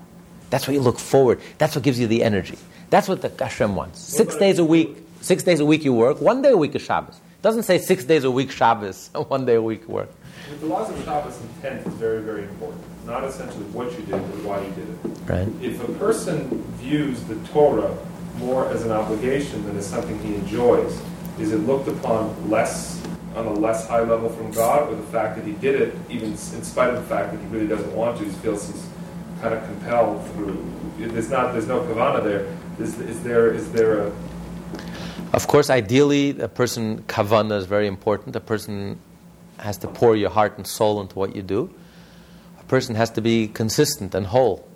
That's 0.51 0.67
what 0.67 0.75
you 0.75 0.81
look 0.81 0.99
forward. 0.99 1.41
That's 1.59 1.75
what 1.75 1.85
gives 1.85 1.99
you 1.99 2.07
the 2.07 2.23
energy. 2.23 2.59
That's 2.91 3.09
what 3.09 3.21
the 3.21 3.33
Hashem 3.39 3.75
wants. 3.75 4.01
Six 4.01 4.37
days 4.37 4.59
a 4.59 4.65
week. 4.65 4.97
Six 5.21 5.43
days 5.43 5.61
a 5.61 5.67
week 5.67 5.85
you 5.85 5.93
work. 5.93 6.21
One 6.21 6.43
day 6.43 6.51
a 6.51 6.57
week 6.57 6.75
is 6.75 6.83
Shabbos. 6.83 7.21
It 7.39 7.43
doesn't 7.43 7.63
say 7.63 7.79
six 7.79 8.03
days 8.03 8.25
a 8.25 8.31
week 8.33 8.51
Shabbos. 8.51 9.11
One 9.29 9.47
day 9.47 9.55
a 9.55 9.63
week 9.63 9.89
work. 9.89 10.11
With 10.51 10.61
the 10.61 10.67
laws 10.67 10.91
of 10.91 11.05
Shabbos, 11.05 11.41
intent 11.41 11.87
is 11.87 11.95
very, 11.95 12.21
very 12.21 12.43
important. 12.43 12.83
Not 13.07 13.23
essentially 13.23 13.65
what 13.67 13.93
you 13.93 13.99
did, 13.99 14.11
but 14.11 14.43
why 14.43 14.61
you 14.61 14.71
did 14.73 14.89
it. 14.89 14.99
Right. 15.25 15.49
If 15.63 15.89
a 15.89 15.93
person 15.93 16.65
views 16.79 17.23
the 17.25 17.37
Torah 17.51 17.97
more 18.39 18.69
as 18.71 18.85
an 18.85 18.91
obligation 18.91 19.65
than 19.67 19.77
as 19.77 19.87
something 19.87 20.19
he 20.21 20.35
enjoys, 20.35 21.01
is 21.39 21.53
it 21.53 21.59
looked 21.59 21.87
upon 21.87 22.51
less 22.51 23.01
on 23.37 23.47
a 23.47 23.53
less 23.53 23.87
high 23.87 24.01
level 24.01 24.29
from 24.31 24.51
God, 24.51 24.89
or 24.91 24.97
the 24.97 25.03
fact 25.05 25.37
that 25.37 25.45
he 25.45 25.53
did 25.53 25.81
it, 25.81 25.95
even 26.11 26.31
in 26.31 26.37
spite 26.37 26.89
of 26.89 26.97
the 26.97 27.09
fact 27.09 27.33
that 27.33 27.41
he 27.41 27.47
really 27.47 27.69
doesn't 27.69 27.95
want 27.95 28.19
to, 28.19 28.25
he 28.25 28.31
feels 28.31 28.67
he's 28.67 28.85
kind 29.41 29.55
of 29.55 29.65
compelled 29.65 30.27
through. 30.33 30.65
There's 30.99 31.31
not, 31.31 31.53
there's 31.53 31.69
no 31.69 31.83
kavana 31.83 32.25
there. 32.25 32.53
Is, 32.81 32.99
is 32.99 33.23
there, 33.23 33.55
is 33.55 33.71
there 33.71 34.09
a 34.09 34.13
Of 35.33 35.47
course, 35.47 35.69
ideally, 35.69 36.39
a 36.41 36.49
person 36.49 37.03
kavana 37.03 37.59
is 37.59 37.67
very 37.67 37.87
important. 37.87 38.35
A 38.35 38.41
person 38.41 38.99
has 39.59 39.77
to 39.79 39.89
pour 39.89 40.17
your 40.17 40.31
heart 40.31 40.57
and 40.57 40.67
soul 40.67 41.01
into 41.01 41.19
what 41.19 41.37
you 41.37 41.43
do. 41.43 41.73
A 42.61 42.65
person 42.65 42.95
has 42.95 43.11
to 43.11 43.21
be 43.21 43.49
consistent 43.49 44.15
and 44.15 44.27
whole. 44.27 44.67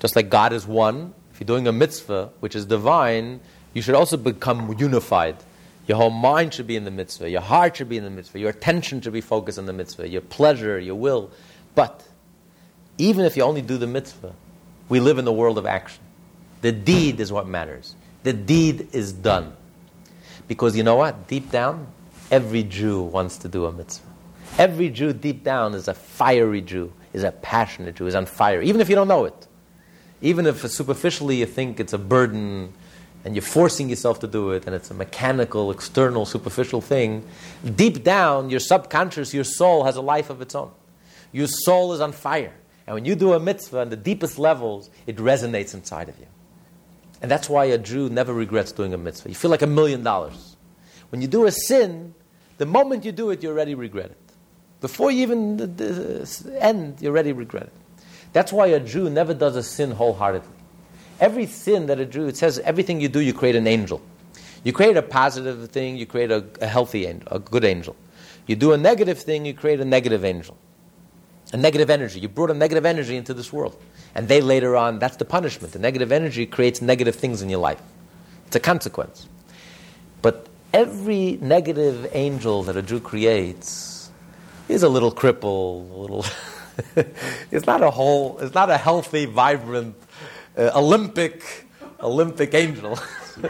Just 0.00 0.16
like 0.16 0.30
God 0.30 0.52
is 0.52 0.66
one, 0.66 1.14
if 1.32 1.40
you're 1.40 1.46
doing 1.46 1.66
a 1.66 1.72
mitzvah, 1.72 2.30
which 2.40 2.56
is 2.56 2.64
divine, 2.64 3.40
you 3.74 3.82
should 3.82 3.94
also 3.94 4.16
become 4.16 4.74
unified. 4.78 5.36
Your 5.86 5.98
whole 5.98 6.10
mind 6.10 6.54
should 6.54 6.66
be 6.66 6.76
in 6.76 6.84
the 6.84 6.90
mitzvah. 6.90 7.28
Your 7.28 7.42
heart 7.42 7.76
should 7.76 7.88
be 7.88 7.98
in 7.98 8.04
the 8.04 8.10
mitzvah. 8.10 8.38
Your 8.38 8.50
attention 8.50 9.02
should 9.02 9.12
be 9.12 9.20
focused 9.20 9.58
on 9.58 9.66
the 9.66 9.72
mitzvah. 9.72 10.08
Your 10.08 10.22
pleasure, 10.22 10.78
your 10.78 10.94
will. 10.94 11.30
But 11.74 12.02
even 12.96 13.26
if 13.26 13.36
you 13.36 13.42
only 13.42 13.62
do 13.62 13.76
the 13.76 13.86
mitzvah, 13.86 14.34
we 14.88 15.00
live 15.00 15.18
in 15.18 15.26
the 15.26 15.32
world 15.32 15.58
of 15.58 15.66
action. 15.66 16.02
The 16.62 16.72
deed 16.72 17.20
is 17.20 17.30
what 17.30 17.46
matters. 17.46 17.94
The 18.22 18.32
deed 18.32 18.88
is 18.92 19.12
done. 19.12 19.54
Because 20.48 20.76
you 20.76 20.82
know 20.82 20.96
what? 20.96 21.28
Deep 21.28 21.50
down, 21.50 21.86
every 22.30 22.62
Jew 22.62 23.02
wants 23.02 23.36
to 23.38 23.48
do 23.48 23.66
a 23.66 23.72
mitzvah. 23.72 24.06
Every 24.58 24.88
Jew 24.88 25.12
deep 25.12 25.44
down 25.44 25.74
is 25.74 25.88
a 25.88 25.94
fiery 25.94 26.60
Jew, 26.62 26.92
is 27.12 27.24
a 27.24 27.32
passionate 27.32 27.96
Jew, 27.96 28.06
is 28.06 28.14
on 28.14 28.26
fire, 28.26 28.62
even 28.62 28.80
if 28.80 28.88
you 28.88 28.94
don't 28.94 29.08
know 29.08 29.24
it. 29.24 29.46
Even 30.22 30.46
if 30.46 30.68
superficially 30.70 31.36
you 31.36 31.46
think 31.46 31.78
it's 31.78 31.92
a 31.92 31.98
burden 31.98 32.72
and 33.24 33.34
you're 33.34 33.42
forcing 33.42 33.90
yourself 33.90 34.20
to 34.20 34.26
do 34.26 34.52
it 34.52 34.66
and 34.66 34.74
it's 34.74 34.90
a 34.90 34.94
mechanical, 34.94 35.70
external, 35.70 36.24
superficial 36.24 36.80
thing, 36.80 37.26
deep 37.74 38.02
down, 38.02 38.48
your 38.48 38.60
subconscious, 38.60 39.34
your 39.34 39.44
soul 39.44 39.84
has 39.84 39.96
a 39.96 40.00
life 40.00 40.30
of 40.30 40.40
its 40.40 40.54
own. 40.54 40.70
Your 41.32 41.48
soul 41.48 41.92
is 41.92 42.00
on 42.00 42.12
fire. 42.12 42.54
And 42.86 42.94
when 42.94 43.04
you 43.04 43.14
do 43.14 43.32
a 43.34 43.40
mitzvah 43.40 43.80
on 43.80 43.90
the 43.90 43.96
deepest 43.96 44.38
levels, 44.38 44.88
it 45.06 45.16
resonates 45.16 45.74
inside 45.74 46.08
of 46.08 46.18
you. 46.18 46.26
And 47.26 47.30
that's 47.32 47.48
why 47.48 47.64
a 47.64 47.76
Jew 47.76 48.08
never 48.08 48.32
regrets 48.32 48.70
doing 48.70 48.94
a 48.94 48.96
mitzvah. 48.96 49.30
You 49.30 49.34
feel 49.34 49.50
like 49.50 49.62
a 49.62 49.66
million 49.66 50.04
dollars. 50.04 50.54
When 51.08 51.20
you 51.20 51.26
do 51.26 51.44
a 51.46 51.50
sin, 51.50 52.14
the 52.58 52.66
moment 52.66 53.04
you 53.04 53.10
do 53.10 53.30
it, 53.30 53.42
you 53.42 53.48
already 53.48 53.74
regret 53.74 54.12
it. 54.12 54.32
Before 54.80 55.10
you 55.10 55.22
even 55.22 55.60
end, 56.60 57.02
you 57.02 57.08
already 57.08 57.32
regret 57.32 57.64
it. 57.64 57.72
That's 58.32 58.52
why 58.52 58.68
a 58.68 58.78
Jew 58.78 59.10
never 59.10 59.34
does 59.34 59.56
a 59.56 59.64
sin 59.64 59.90
wholeheartedly. 59.90 60.56
Every 61.18 61.46
sin 61.46 61.86
that 61.86 61.98
a 61.98 62.06
Jew, 62.06 62.28
it 62.28 62.36
says 62.36 62.60
everything 62.60 63.00
you 63.00 63.08
do, 63.08 63.18
you 63.18 63.34
create 63.34 63.56
an 63.56 63.66
angel. 63.66 64.00
You 64.62 64.72
create 64.72 64.96
a 64.96 65.02
positive 65.02 65.68
thing, 65.72 65.96
you 65.96 66.06
create 66.06 66.30
a, 66.30 66.44
a 66.60 66.68
healthy 66.68 67.06
angel, 67.06 67.26
a 67.32 67.40
good 67.40 67.64
angel. 67.64 67.96
You 68.46 68.54
do 68.54 68.72
a 68.72 68.78
negative 68.78 69.18
thing, 69.18 69.46
you 69.46 69.52
create 69.52 69.80
a 69.80 69.84
negative 69.84 70.24
angel. 70.24 70.56
A 71.52 71.56
negative 71.56 71.90
energy. 71.90 72.20
You 72.20 72.28
brought 72.28 72.50
a 72.50 72.54
negative 72.54 72.84
energy 72.84 73.16
into 73.16 73.32
this 73.32 73.52
world. 73.52 73.80
And 74.14 74.28
they 74.28 74.40
later 74.40 74.76
on, 74.76 74.98
that's 74.98 75.16
the 75.16 75.24
punishment. 75.24 75.72
The 75.72 75.78
negative 75.78 76.10
energy 76.10 76.46
creates 76.46 76.82
negative 76.82 77.14
things 77.14 77.42
in 77.42 77.50
your 77.50 77.60
life. 77.60 77.80
It's 78.46 78.56
a 78.56 78.60
consequence. 78.60 79.28
But 80.22 80.48
every 80.72 81.38
negative 81.40 82.08
angel 82.12 82.62
that 82.64 82.76
a 82.76 82.82
Jew 82.82 83.00
creates 83.00 84.10
is 84.68 84.82
a 84.82 84.88
little 84.88 85.12
cripple, 85.12 85.90
a 85.90 85.96
little. 85.96 86.24
it's 87.50 87.66
not 87.66 87.82
a 87.82 87.90
whole, 87.90 88.38
it's 88.38 88.54
not 88.54 88.70
a 88.70 88.76
healthy, 88.76 89.26
vibrant, 89.26 89.94
uh, 90.58 90.70
Olympic, 90.74 91.66
Olympic 92.00 92.54
angel. 92.54 92.98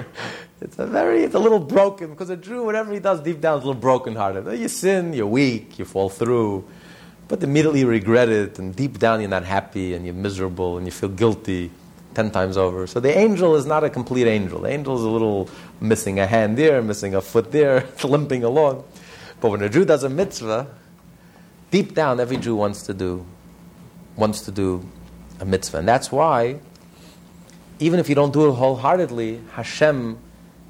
it's 0.61 0.79
a 0.79 0.87
very, 0.87 1.25
it's 1.25 1.35
a 1.35 1.39
little 1.39 1.59
broken 1.59 2.11
because 2.11 2.31
a 2.31 2.37
Jew, 2.37 2.65
whatever 2.65 2.93
he 2.93 3.01
does 3.01 3.21
deep 3.21 3.41
down, 3.41 3.59
is 3.59 3.65
a 3.65 3.67
little 3.67 3.81
broken-hearted. 3.81 4.59
You 4.59 4.69
sin, 4.69 5.13
you're 5.13 5.27
weak, 5.27 5.79
you 5.79 5.85
fall 5.85 6.09
through. 6.09 6.65
But 7.29 7.43
immediately 7.43 7.81
you 7.81 7.89
regret 7.89 8.29
it, 8.29 8.59
and 8.59 8.75
deep 8.75 8.99
down 8.99 9.21
you're 9.21 9.31
not 9.31 9.45
happy, 9.45 9.95
and 9.95 10.05
you're 10.05 10.15
miserable, 10.15 10.77
and 10.77 10.87
you 10.87 10.93
feel 10.93 11.09
guilty 11.09 11.71
ten 12.15 12.31
times 12.31 12.57
over. 12.57 12.87
So 12.87 13.01
the 13.01 13.17
angel 13.17 13.57
is 13.57 13.67
not 13.67 13.85
a 13.85 13.91
complete 13.91 14.27
angel. 14.27 14.61
The 14.61 14.71
angel 14.71 14.97
is 14.97 15.03
a 15.03 15.09
little 15.09 15.51
missing 15.81 16.19
a 16.19 16.27
hand 16.27 16.57
there, 16.57 16.81
missing 16.83 17.15
a 17.15 17.21
foot 17.21 17.53
there, 17.53 17.87
limping 18.05 18.43
along. 18.43 18.85
But 19.41 19.51
when 19.51 19.63
a 19.63 19.69
Jew 19.69 19.85
does 19.85 20.03
a 20.03 20.09
mitzvah, 20.09 20.67
deep 21.71 21.95
down 21.95 22.21
every 22.21 22.39
Jew 22.39 22.57
wants 22.57 22.83
to 22.85 22.95
do 22.95 23.27
wants 24.17 24.41
to 24.43 24.51
do 24.51 24.83
a 25.41 25.45
mitzvah. 25.45 25.79
And 25.79 25.89
that's 25.89 26.11
why, 26.11 26.59
even 27.79 28.01
if 28.01 28.09
you 28.09 28.15
don't 28.15 28.33
do 28.33 28.49
it 28.49 28.53
wholeheartedly, 28.53 29.43
Hashem, 29.53 30.19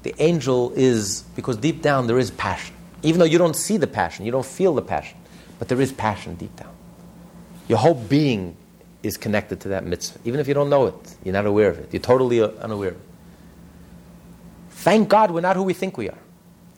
the 0.03 0.13
angel, 0.19 0.73
is, 0.75 1.21
because 1.35 1.57
deep 1.57 1.81
down 1.81 2.07
there 2.07 2.19
is 2.19 2.31
passion. 2.31 2.75
Even 3.03 3.19
though 3.19 3.25
you 3.25 3.37
don't 3.37 3.55
see 3.55 3.77
the 3.77 3.87
passion, 3.87 4.25
you 4.25 4.31
don't 4.31 4.45
feel 4.45 4.73
the 4.73 4.81
passion, 4.81 5.17
but 5.59 5.67
there 5.67 5.79
is 5.81 5.91
passion 5.91 6.35
deep 6.35 6.55
down. 6.55 6.73
Your 7.67 7.77
whole 7.77 7.95
being 7.95 8.55
is 9.03 9.17
connected 9.17 9.59
to 9.61 9.69
that 9.69 9.85
mitzvah. 9.85 10.19
Even 10.25 10.39
if 10.39 10.47
you 10.47 10.53
don't 10.53 10.69
know 10.69 10.87
it, 10.87 11.15
you're 11.23 11.33
not 11.33 11.45
aware 11.45 11.69
of 11.69 11.77
it, 11.79 11.89
you're 11.91 12.01
totally 12.01 12.41
uh, 12.41 12.47
unaware 12.61 12.89
of 12.89 12.95
it. 12.95 13.01
Thank 14.71 15.09
God 15.09 15.31
we're 15.31 15.41
not 15.41 15.55
who 15.55 15.63
we 15.63 15.73
think 15.73 15.97
we 15.97 16.09
are. 16.09 16.17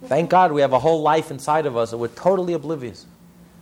Thank 0.05 0.29
God 0.29 0.51
we 0.51 0.61
have 0.61 0.73
a 0.73 0.79
whole 0.79 1.01
life 1.01 1.29
inside 1.31 1.65
of 1.65 1.75
us 1.75 1.91
that 1.91 1.97
we're 1.97 2.07
totally 2.07 2.53
oblivious. 2.53 3.05